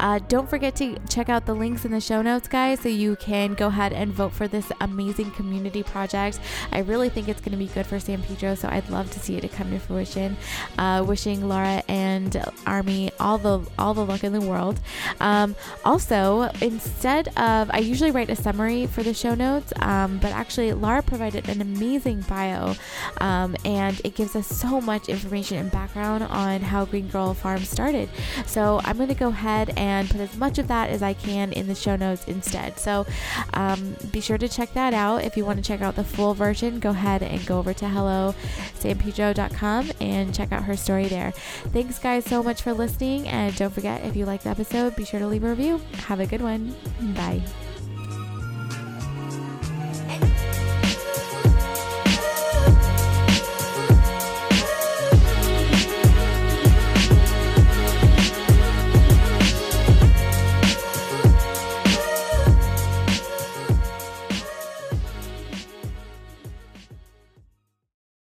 uh, 0.00 0.18
don't 0.26 0.50
forget 0.50 0.74
to 0.74 0.98
check 1.08 1.28
out 1.28 1.46
the 1.46 1.54
links 1.54 1.84
in 1.84 1.92
the 1.92 2.00
show 2.00 2.22
notes, 2.22 2.48
guys, 2.48 2.80
so 2.80 2.88
you 2.88 3.14
can 3.14 3.54
go 3.54 3.68
ahead 3.68 3.92
and 3.92 4.12
vote 4.12 4.32
for 4.32 4.48
this 4.48 4.72
amazing 4.80 5.30
community 5.30 5.84
project. 5.84 6.40
I 6.72 6.80
really 6.80 7.08
think 7.08 7.28
it's 7.28 7.40
going 7.40 7.52
to 7.52 7.56
be 7.56 7.68
good 7.68 7.86
for 7.86 8.00
San 8.00 8.20
Pedro, 8.24 8.56
so 8.56 8.68
I'd 8.68 8.90
love 8.90 9.12
to 9.12 9.20
see 9.20 9.36
it 9.36 9.52
come 9.52 9.70
to 9.70 9.78
fruition. 9.78 10.36
Uh, 10.76 11.04
wishing 11.06 11.48
Laura 11.48 11.84
and 11.86 12.44
Army 12.66 13.12
all 13.20 13.38
the 13.38 13.64
all 13.78 13.94
the 13.94 14.04
luck 14.04 14.24
in 14.24 14.32
the 14.32 14.40
world. 14.40 14.80
Um, 15.20 15.54
also, 15.84 16.50
instead 16.60 17.28
of 17.38 17.70
I 17.70 17.78
usually 17.78 18.10
write 18.10 18.28
a 18.28 18.34
summary 18.34 18.88
for 18.88 19.04
the 19.04 19.14
show 19.14 19.36
notes, 19.36 19.72
um, 19.78 20.18
but 20.18 20.32
actually 20.32 20.72
Laura 20.72 21.00
provided 21.00 21.48
an 21.48 21.60
amazing 21.60 22.23
bio, 22.28 22.74
um, 23.20 23.56
and 23.64 24.00
it 24.04 24.14
gives 24.14 24.36
us 24.36 24.46
so 24.46 24.80
much 24.80 25.08
information 25.08 25.58
and 25.58 25.70
background 25.70 26.24
on 26.24 26.60
how 26.60 26.84
Green 26.84 27.08
Girl 27.08 27.34
Farm 27.34 27.64
started. 27.64 28.08
So 28.46 28.80
I'm 28.84 28.96
going 28.96 29.08
to 29.08 29.14
go 29.14 29.28
ahead 29.28 29.72
and 29.76 30.08
put 30.08 30.20
as 30.20 30.36
much 30.36 30.58
of 30.58 30.68
that 30.68 30.90
as 30.90 31.02
I 31.02 31.14
can 31.14 31.52
in 31.52 31.66
the 31.66 31.74
show 31.74 31.96
notes 31.96 32.24
instead. 32.26 32.78
So 32.78 33.06
um, 33.52 33.96
be 34.10 34.20
sure 34.20 34.38
to 34.38 34.48
check 34.48 34.72
that 34.74 34.94
out. 34.94 35.24
If 35.24 35.36
you 35.36 35.44
want 35.44 35.58
to 35.58 35.64
check 35.64 35.82
out 35.82 35.96
the 35.96 36.04
full 36.04 36.34
version, 36.34 36.80
go 36.80 36.90
ahead 36.90 37.22
and 37.22 37.44
go 37.46 37.58
over 37.58 37.74
to 37.74 37.84
hellosanpedro.com 37.84 39.90
and 40.00 40.34
check 40.34 40.52
out 40.52 40.64
her 40.64 40.76
story 40.76 41.06
there. 41.06 41.32
Thanks, 41.72 41.98
guys, 41.98 42.24
so 42.24 42.42
much 42.42 42.62
for 42.62 42.72
listening. 42.72 43.28
And 43.28 43.54
don't 43.56 43.72
forget, 43.72 44.04
if 44.04 44.16
you 44.16 44.26
like 44.26 44.42
the 44.42 44.50
episode, 44.50 44.96
be 44.96 45.04
sure 45.04 45.20
to 45.20 45.26
leave 45.26 45.44
a 45.44 45.48
review. 45.48 45.80
Have 46.06 46.20
a 46.20 46.26
good 46.26 46.42
one. 46.42 46.74
Bye. 47.14 47.42